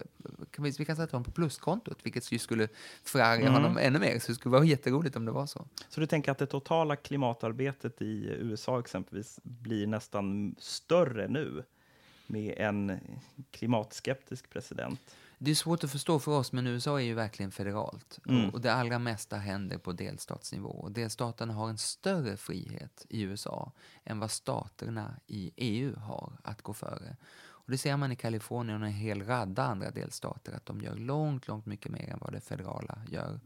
kan 0.51 0.63
vi, 0.63 0.71
vi 0.71 0.85
kan 0.85 0.95
sätta 0.95 1.17
honom 1.17 1.23
på 1.23 1.31
pluskontot, 1.31 1.97
vilket 2.03 2.31
ju 2.31 2.39
skulle 2.39 2.67
förarga 3.03 3.41
Mm. 3.41 3.53
honom 3.53 3.77
ännu 3.77 3.99
mer. 3.99 4.19
Så 4.19 4.31
det 4.31 4.35
skulle 4.35 4.51
vara 4.51 4.65
jätteroligt 4.65 5.15
om 5.15 5.25
det 5.25 5.31
var 5.31 5.45
så. 5.45 5.67
Så 5.89 5.99
du 5.99 6.07
tänker 6.07 6.31
att 6.31 6.37
det 6.37 6.45
totala 6.45 6.95
klimatarbetet 6.95 8.01
i 8.01 8.25
USA 8.39 8.79
exempelvis 8.79 9.39
blir 9.43 9.87
nästan 9.87 10.55
större 10.59 11.27
nu 11.27 11.63
med 12.27 12.53
en 12.57 12.99
klimatskeptisk 13.51 14.49
president. 14.49 14.99
Det 15.41 15.51
är 15.51 15.55
svårt 15.55 15.83
att 15.83 15.91
förstå 15.91 16.19
för 16.19 16.31
oss, 16.31 16.51
men 16.51 16.67
USA 16.67 16.99
är 16.99 17.03
ju 17.03 17.13
verkligen 17.13 17.51
federalt. 17.51 18.19
Mm. 18.27 18.49
Och 18.49 18.61
det 18.61 18.73
allra 18.73 18.99
mesta 18.99 19.37
händer 19.37 19.77
på 19.77 19.91
delstatsnivå. 19.91 20.69
Och 20.69 20.91
delstaterna 20.91 21.53
har 21.53 21.69
en 21.69 21.77
större 21.77 22.37
frihet 22.37 23.05
i 23.09 23.21
USA 23.21 23.71
än 24.03 24.19
vad 24.19 24.31
staterna 24.31 25.15
i 25.27 25.51
EU 25.55 25.99
har 25.99 26.33
att 26.43 26.61
gå 26.61 26.73
före. 26.73 27.15
Och 27.69 27.71
det 27.71 27.77
ser 27.77 27.97
man 27.97 28.11
i 28.11 28.15
Kalifornien 28.15 28.81
och 28.81 28.87
en 28.87 28.93
hel 28.93 29.25
radda 29.25 29.63
andra 29.63 29.91
delstater, 29.91 30.53
att 30.53 30.65
de 30.65 30.81
gör 30.81 30.95
långt, 30.95 31.47
långt 31.47 31.65
mycket 31.65 31.91
mer 31.91 32.09
än 32.09 32.19
vad 32.21 32.33
det 32.33 32.41
federala 32.41 33.01
gör. 33.07 33.39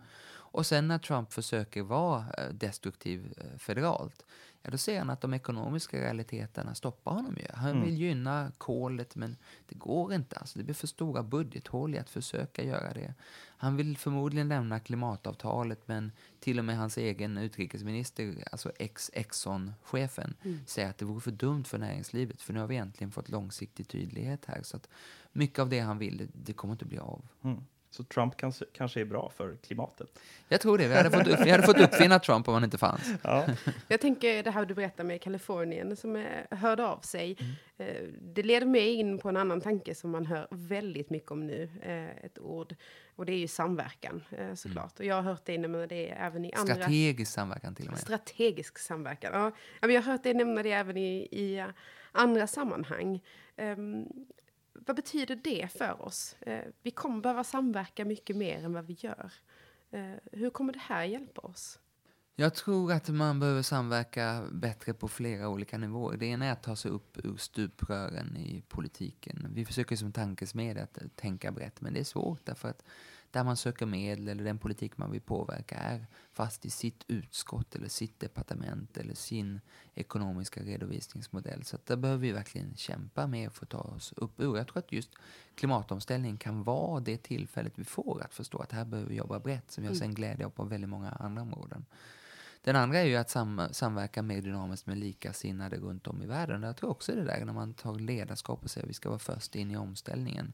Och 0.53 0.65
sen 0.65 0.87
när 0.87 0.97
Trump 0.99 1.33
försöker 1.33 1.81
vara 1.81 2.25
eh, 2.37 2.49
destruktiv 2.53 3.33
eh, 3.37 3.57
federalt, 3.57 4.25
ja 4.61 4.71
då 4.71 4.77
ser 4.77 4.99
han 4.99 5.09
att 5.09 5.21
de 5.21 5.33
ekonomiska 5.33 5.97
realiteterna 5.97 6.75
stoppar 6.75 7.11
honom 7.11 7.37
ju. 7.37 7.45
Han 7.53 7.71
Mm. 7.71 7.83
vill 7.85 7.97
gynna 7.97 8.51
kolet, 8.57 9.15
men 9.15 9.37
det 9.69 9.75
går 9.75 10.13
inte. 10.13 10.35
Alltså, 10.37 10.59
det 10.59 10.63
blir 10.65 10.75
för 10.75 10.87
stora 10.87 11.23
budgethål 11.23 11.95
i 11.95 11.99
att 11.99 12.09
försöka 12.09 12.63
göra 12.63 12.93
det. 12.93 13.13
Han 13.57 13.75
vill 13.77 13.97
förmodligen 13.97 14.47
lämna 14.49 14.79
klimatavtalet, 14.79 15.87
men 15.87 16.11
till 16.39 16.59
och 16.59 16.65
med 16.65 16.77
hans 16.77 16.97
egen 16.97 17.37
utrikesminister, 17.37 18.43
alltså 18.51 18.71
ex-Exxon-chefen, 18.79 20.33
säger 20.65 20.89
att 20.89 20.97
det 20.97 21.05
vore 21.05 21.21
för 21.21 21.31
dumt 21.31 21.63
för 21.63 21.77
näringslivet, 21.77 22.41
för 22.41 22.53
nu 22.53 22.59
har 22.59 22.67
vi 22.67 22.75
äntligen 22.75 23.11
fått 23.11 23.29
långsiktig 23.29 23.87
tydlighet 23.87 24.45
här. 24.45 24.61
Så 24.63 24.77
att 24.77 24.89
mycket 25.31 25.59
av 25.59 25.69
det 25.69 25.79
han 25.79 25.97
vill, 25.97 26.27
det 26.33 26.53
kommer 26.53 26.71
inte 26.73 26.85
bli 26.85 26.97
av. 26.99 27.27
Mm. 27.43 27.63
Så 27.93 28.03
Trump 28.03 28.37
kanske, 28.37 28.65
kanske 28.73 29.01
är 29.01 29.05
bra 29.05 29.31
för 29.37 29.55
klimatet. 29.55 30.19
Jag 30.47 30.61
tror 30.61 30.77
det. 30.77 30.87
Vi 30.87 30.95
hade 30.95 31.11
fått, 31.11 31.27
upp, 31.27 31.45
vi 31.45 31.49
hade 31.49 31.63
fått 31.63 31.79
uppfinna 31.79 32.19
Trump 32.19 32.47
om 32.47 32.53
han 32.53 32.63
inte 32.63 32.77
fanns. 32.77 33.11
Ja. 33.21 33.45
Jag 33.87 34.01
tänker 34.01 34.43
det 34.43 34.51
här 34.51 34.65
du 34.65 34.73
berättar 34.73 35.03
med 35.03 35.21
Kalifornien 35.21 35.95
som 35.95 36.25
hörde 36.51 36.85
av 36.85 36.99
sig. 36.99 37.37
Eh, 37.77 38.03
det 38.21 38.43
leder 38.43 38.65
mig 38.65 38.93
in 38.93 39.17
på 39.17 39.29
en 39.29 39.37
annan 39.37 39.61
tanke 39.61 39.95
som 39.95 40.11
man 40.11 40.25
hör 40.25 40.47
väldigt 40.51 41.09
mycket 41.09 41.31
om 41.31 41.47
nu. 41.47 41.69
Eh, 41.81 42.25
ett 42.25 42.39
ord. 42.39 42.75
Och 43.15 43.25
det 43.25 43.33
är 43.33 43.37
ju 43.37 43.47
samverkan 43.47 44.23
eh, 44.31 44.53
såklart. 44.53 44.99
Och 44.99 45.05
jag 45.05 45.15
har 45.15 45.21
hört 45.21 45.45
dig 45.45 45.57
nämna 45.57 45.87
det 45.87 46.09
även 46.09 46.45
i 46.45 46.53
andra... 46.53 46.75
Strategisk 46.75 47.31
samverkan 47.31 47.75
till 47.75 47.85
och 47.85 47.91
med. 47.91 48.01
Strategisk 48.01 48.77
samverkan. 48.77 49.31
Ja, 49.33 49.51
men 49.81 49.95
jag 49.95 50.01
har 50.01 50.11
hört 50.11 50.23
dig 50.23 50.33
nämna 50.33 50.63
det 50.63 50.71
även 50.71 50.97
i, 50.97 51.27
i 51.31 51.65
andra 52.11 52.47
sammanhang. 52.47 53.21
Ehm, 53.55 54.07
vad 54.74 54.95
betyder 54.95 55.36
det 55.36 55.71
för 55.71 56.01
oss? 56.01 56.36
Eh, 56.41 56.63
vi 56.82 56.91
kommer 56.91 57.21
behöva 57.21 57.43
samverka 57.43 58.05
mycket 58.05 58.36
mer 58.36 58.63
än 58.65 58.74
vad 58.74 58.86
vi 58.86 58.93
gör. 58.99 59.32
Eh, 59.91 60.13
hur 60.32 60.49
kommer 60.49 60.74
det 60.74 60.80
här 60.80 61.03
hjälpa 61.03 61.41
oss? 61.41 61.80
Jag 62.36 62.55
tror 62.55 62.91
att 62.91 63.09
man 63.09 63.39
behöver 63.39 63.61
samverka 63.61 64.43
bättre 64.51 64.93
på 64.93 65.07
flera 65.07 65.49
olika 65.49 65.78
nivåer. 65.78 66.17
Det 66.17 66.26
ena 66.26 66.45
är 66.45 66.51
att 66.51 66.63
ta 66.63 66.76
sig 66.76 66.91
upp 66.91 67.26
ur 67.26 67.38
stuprören 67.38 68.38
i 68.38 68.63
politiken. 68.67 69.47
Vi 69.53 69.65
försöker 69.65 69.95
som 69.95 70.11
tankesmedja 70.11 70.84
att 70.84 71.15
tänka 71.15 71.51
brett, 71.51 71.82
men 71.82 71.93
det 71.93 71.99
är 71.99 72.03
svårt 72.03 72.45
därför 72.45 72.69
att 72.69 72.84
där 73.34 73.43
man 73.43 73.57
söker 73.57 73.86
medel 73.86 74.27
eller 74.27 74.43
den 74.43 74.57
politik 74.57 74.97
man 74.97 75.11
vill 75.11 75.21
påverka 75.21 75.75
är 75.75 76.05
fast 76.31 76.65
i 76.65 76.69
sitt 76.69 77.03
utskott 77.07 77.75
eller 77.75 77.88
sitt 77.88 78.19
departement 78.19 78.97
eller 78.97 79.13
sin 79.13 79.61
ekonomiska 79.93 80.61
redovisningsmodell. 80.63 81.63
Så 81.63 81.75
att 81.75 81.86
där 81.86 81.95
behöver 81.95 82.21
vi 82.21 82.31
verkligen 82.31 82.75
kämpa 82.75 83.27
mer 83.27 83.49
för 83.49 83.65
att 83.65 83.69
ta 83.69 83.77
oss 83.77 84.13
upp 84.17 84.39
ur. 84.39 84.57
Jag 84.57 84.67
tror 84.67 84.77
att 84.77 84.91
just 84.91 85.09
klimatomställning 85.55 86.38
kan 86.38 86.63
vara 86.63 86.99
det 86.99 87.17
tillfället 87.17 87.73
vi 87.75 87.84
får 87.84 88.21
att 88.23 88.34
förstå 88.34 88.57
att 88.57 88.71
här 88.71 88.86
behöver 88.86 89.09
vi 89.09 89.15
jobba 89.15 89.39
brett 89.39 89.71
som 89.71 89.81
vi 89.81 89.88
har 89.88 89.95
sen 89.95 90.13
glädje 90.13 90.45
av 90.45 90.49
på 90.49 90.63
väldigt 90.63 90.89
många 90.89 91.11
andra 91.11 91.41
områden. 91.41 91.86
Den 92.64 92.76
andra 92.76 92.99
är 92.99 93.05
ju 93.05 93.16
att 93.16 93.30
sam 93.30 93.61
samverka 93.72 94.22
mer 94.22 94.41
dynamiskt 94.41 94.88
med 94.88 94.97
likasinnade 94.97 95.78
runt 95.78 96.07
om 96.07 96.22
i 96.22 96.26
världen. 96.26 96.64
Jag 96.64 96.78
tror 96.78 96.89
också 96.89 97.16
det 97.16 97.24
där 97.24 97.45
när 97.45 97.53
man 97.53 97.74
tar 97.74 97.99
ledarskap 97.99 98.64
och 98.64 98.72
säger 98.72 98.86
att 98.86 98.89
vi 98.89 98.93
ska 98.93 99.09
vara 99.09 99.20
först 99.20 99.55
in 99.55 99.72
i 99.72 99.78
omställningen. 99.78 100.53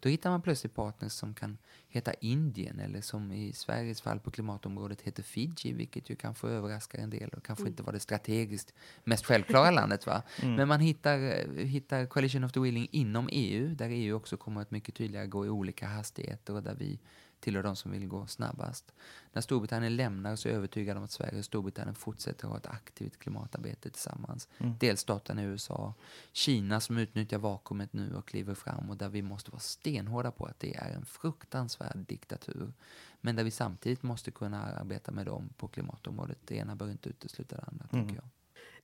Då 0.00 0.08
hittar 0.08 0.30
man 0.30 0.42
plötsligt 0.42 0.74
partners 0.74 1.12
som 1.12 1.34
kan 1.34 1.58
heta 1.88 2.14
Indien 2.14 2.80
eller 2.80 3.00
som 3.00 3.32
i 3.32 3.52
Sveriges 3.52 4.02
fall 4.02 4.20
på 4.20 4.30
klimatområdet 4.30 5.00
heter 5.00 5.22
Fiji, 5.22 5.72
vilket 5.72 6.10
ju 6.10 6.16
kanske 6.16 6.48
överraskar 6.48 6.98
en 6.98 7.10
del 7.10 7.28
och 7.28 7.44
kanske 7.44 7.68
inte 7.68 7.82
var 7.82 7.92
det 7.92 8.00
strategiskt 8.00 8.74
mest 9.04 9.26
självklara 9.26 9.70
landet. 9.70 10.06
Va? 10.06 10.22
Men 10.42 10.68
man 10.68 10.80
hittar, 10.80 11.18
eh, 11.18 11.66
hittar 11.66 12.06
Coalition 12.06 12.44
of 12.44 12.52
the 12.52 12.60
Willing 12.60 12.88
inom 12.90 13.28
EU, 13.32 13.74
där 13.74 13.88
EU 13.88 14.16
också 14.16 14.36
kommer 14.36 14.60
att 14.60 14.70
mycket 14.70 14.94
tydligare 14.94 15.26
gå 15.26 15.46
i 15.46 15.48
olika 15.48 15.86
hastigheter 15.86 16.54
och 16.54 16.62
där 16.62 16.74
vi 16.74 16.98
tillhör 17.40 17.62
de 17.62 17.76
som 17.76 17.90
vill 17.90 18.06
gå 18.06 18.26
snabbast. 18.26 18.92
När 19.32 19.42
Storbritannien 19.42 19.96
lämnar 19.96 20.36
så 20.36 20.48
är 20.48 20.52
jag 20.52 20.58
övertygad 20.58 20.96
om 20.96 21.04
att 21.04 21.10
Sverige 21.10 21.38
och 21.38 21.44
Storbritannien 21.44 21.94
fortsätter 21.94 22.46
att 22.46 22.50
ha 22.50 22.58
ett 22.58 22.66
aktivt 22.66 23.18
klimatarbete 23.18 23.90
tillsammans. 23.90 24.48
Delstaterna 24.58 25.42
i 25.42 25.44
USA, 25.44 25.94
Kina 26.32 26.80
som 26.80 26.98
utnyttjar 26.98 27.38
vakuumet 27.38 27.92
nu 27.92 28.14
och 28.14 28.28
kliver 28.28 28.54
fram 28.54 28.90
och 28.90 28.96
där 28.96 29.08
vi 29.08 29.22
måste 29.22 29.50
vara 29.50 29.60
stenhårda 29.60 30.30
på 30.30 30.46
att 30.46 30.60
det 30.60 30.76
är 30.76 30.90
en 30.90 31.04
fruktansvärd 31.04 31.96
diktatur. 31.96 32.72
Men 33.20 33.36
där 33.36 33.44
vi 33.44 33.50
samtidigt 33.50 34.02
måste 34.02 34.30
kunna 34.30 34.62
arbeta 34.62 35.12
med 35.12 35.26
dem 35.26 35.48
på 35.56 35.68
klimatområdet. 35.68 36.38
Det 36.44 36.56
ena 36.56 36.76
bör 36.76 36.90
inte 36.90 37.08
utesluta 37.08 37.56
det 37.56 37.62
andra, 37.62 37.86
tycker 37.86 38.14
jag. 38.14 38.28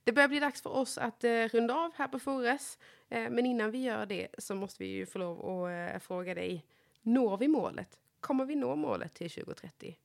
Det 0.03 0.13
börjar 0.13 0.27
bli 0.27 0.39
dags 0.39 0.61
för 0.61 0.69
oss 0.69 0.97
att 0.97 1.23
eh, 1.23 1.31
runda 1.31 1.73
av 1.73 1.91
här 1.95 2.07
på 2.07 2.19
Fores. 2.19 2.77
Eh, 3.09 3.29
men 3.29 3.45
innan 3.45 3.71
vi 3.71 3.77
gör 3.77 4.05
det 4.05 4.27
så 4.37 4.55
måste 4.55 4.83
vi 4.83 4.89
ju 4.89 5.05
få 5.05 5.19
lov 5.19 5.65
att 5.65 5.93
eh, 5.95 5.99
fråga 5.99 6.33
dig. 6.35 6.65
Når 7.01 7.37
vi 7.37 7.47
målet? 7.47 7.99
Kommer 8.19 8.45
vi 8.45 8.55
nå 8.55 8.75
målet 8.75 9.13
till 9.13 9.31
2030? 9.31 9.97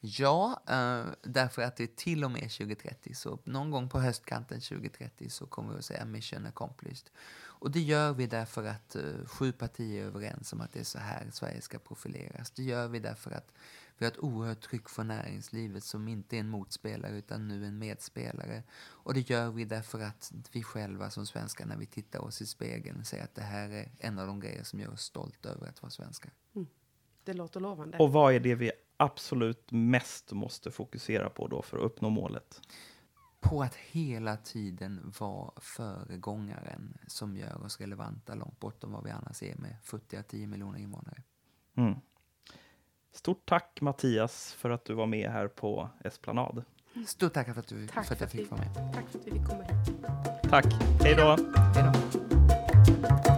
Ja, 0.00 0.62
eh, 0.68 1.04
därför 1.22 1.62
att 1.62 1.76
det 1.76 1.82
är 1.82 1.96
till 1.96 2.24
och 2.24 2.30
med 2.30 2.50
2030. 2.50 3.14
Så 3.14 3.38
någon 3.44 3.70
gång 3.70 3.88
på 3.88 4.00
höstkanten 4.00 4.60
2030 4.60 5.30
så 5.30 5.46
kommer 5.46 5.72
vi 5.72 5.78
att 5.78 5.84
säga 5.84 6.04
mission 6.04 6.46
accomplished. 6.46 7.10
Och 7.36 7.70
det 7.70 7.80
gör 7.80 8.12
vi 8.12 8.26
därför 8.26 8.64
att 8.64 8.96
eh, 8.96 9.26
sju 9.26 9.52
partier 9.52 10.02
är 10.02 10.06
överens 10.06 10.52
om 10.52 10.60
att 10.60 10.72
det 10.72 10.80
är 10.80 10.84
så 10.84 10.98
här 10.98 11.30
Sverige 11.32 11.60
ska 11.60 11.78
profileras. 11.78 12.50
Det 12.50 12.62
gör 12.62 12.88
vi 12.88 12.98
därför 12.98 13.30
att 13.30 13.52
vi 13.98 14.04
har 14.04 14.12
ett 14.12 14.18
oerhört 14.18 14.60
tryck 14.60 14.88
från 14.88 15.08
näringslivet 15.08 15.84
som 15.84 16.08
inte 16.08 16.36
är 16.36 16.40
en 16.40 16.48
motspelare 16.48 17.18
utan 17.18 17.48
nu 17.48 17.66
en 17.66 17.78
medspelare. 17.78 18.62
Och 18.76 19.14
det 19.14 19.30
gör 19.30 19.50
vi 19.50 19.64
därför 19.64 20.00
att 20.00 20.32
vi 20.52 20.62
själva 20.62 21.10
som 21.10 21.26
svenskar 21.26 21.66
när 21.66 21.76
vi 21.76 21.86
tittar 21.86 22.18
oss 22.18 22.42
i 22.42 22.46
spegeln 22.46 23.04
säger 23.04 23.24
att 23.24 23.34
det 23.34 23.42
här 23.42 23.70
är 23.70 23.90
en 23.98 24.18
av 24.18 24.26
de 24.26 24.40
grejer 24.40 24.62
som 24.62 24.80
gör 24.80 24.92
oss 24.92 25.02
stolta 25.02 25.48
över 25.48 25.68
att 25.68 25.82
vara 25.82 25.90
svenskar. 25.90 26.32
Det 27.24 27.32
låter 27.32 27.60
lovande. 27.60 27.98
Och 27.98 28.12
vad 28.12 28.34
är 28.34 28.40
det 28.40 28.54
vi 28.54 28.72
absolut 28.96 29.70
mest 29.70 30.32
måste 30.32 30.70
fokusera 30.70 31.30
på 31.30 31.48
då 31.48 31.62
för 31.62 31.76
att 31.76 31.84
uppnå 31.84 32.10
målet? 32.10 32.60
på 33.44 33.62
att 33.62 33.74
hela 33.74 34.36
tiden 34.36 35.12
vara 35.18 35.50
föregångaren 35.56 36.98
som 37.06 37.36
gör 37.36 37.64
oss 37.64 37.80
relevanta 37.80 38.34
långt 38.34 38.60
bortom 38.60 38.92
vad 38.92 39.04
vi 39.04 39.10
annars 39.10 39.42
är 39.42 39.56
med 39.56 39.76
futtiga 39.82 40.22
10 40.22 40.46
miljoner 40.46 40.78
invånare. 40.78 41.22
Mm. 41.76 41.94
Stort 43.12 43.48
tack 43.48 43.80
Mattias 43.80 44.52
för 44.52 44.70
att 44.70 44.84
du 44.84 44.94
var 44.94 45.06
med 45.06 45.30
här 45.30 45.48
på 45.48 45.90
Esplanad. 46.04 46.64
Stort 47.06 47.32
tack 47.32 47.54
för 47.54 47.60
att, 47.60 47.68
du, 47.68 47.88
Tack 47.88 48.06
för 48.06 48.14
att 48.14 48.20
jag 48.20 48.30
fick 48.30 48.50
vara 48.50 48.60
med. 48.60 48.94
tack 48.94 49.08
för 49.08 49.18
att 49.18 49.26
vi 49.26 49.30
fick 49.30 49.46
komma 49.46 49.62
hit. 49.62 50.50
Tack, 50.50 50.66
hej 51.00 51.14
då! 51.14 51.36
Hej 51.74 51.92
då. 51.92 53.33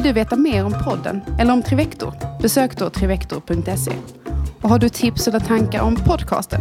Vill 0.00 0.08
du 0.08 0.12
veta 0.12 0.36
mer 0.36 0.64
om 0.64 0.74
podden 0.84 1.22
eller 1.38 1.52
om 1.52 1.62
Trivector? 1.62 2.14
Besök 2.42 2.78
då 2.78 2.90
trivector.se. 2.90 3.92
Och 4.62 4.68
har 4.68 4.78
du 4.78 4.88
tips 4.88 5.28
eller 5.28 5.40
tankar 5.40 5.82
om 5.82 5.96
podcasten? 5.96 6.60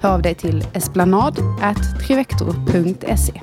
Hör 0.00 0.14
av 0.14 0.22
dig 0.22 0.34
till 0.34 0.64
esplanad@trivector.se. 0.72 3.40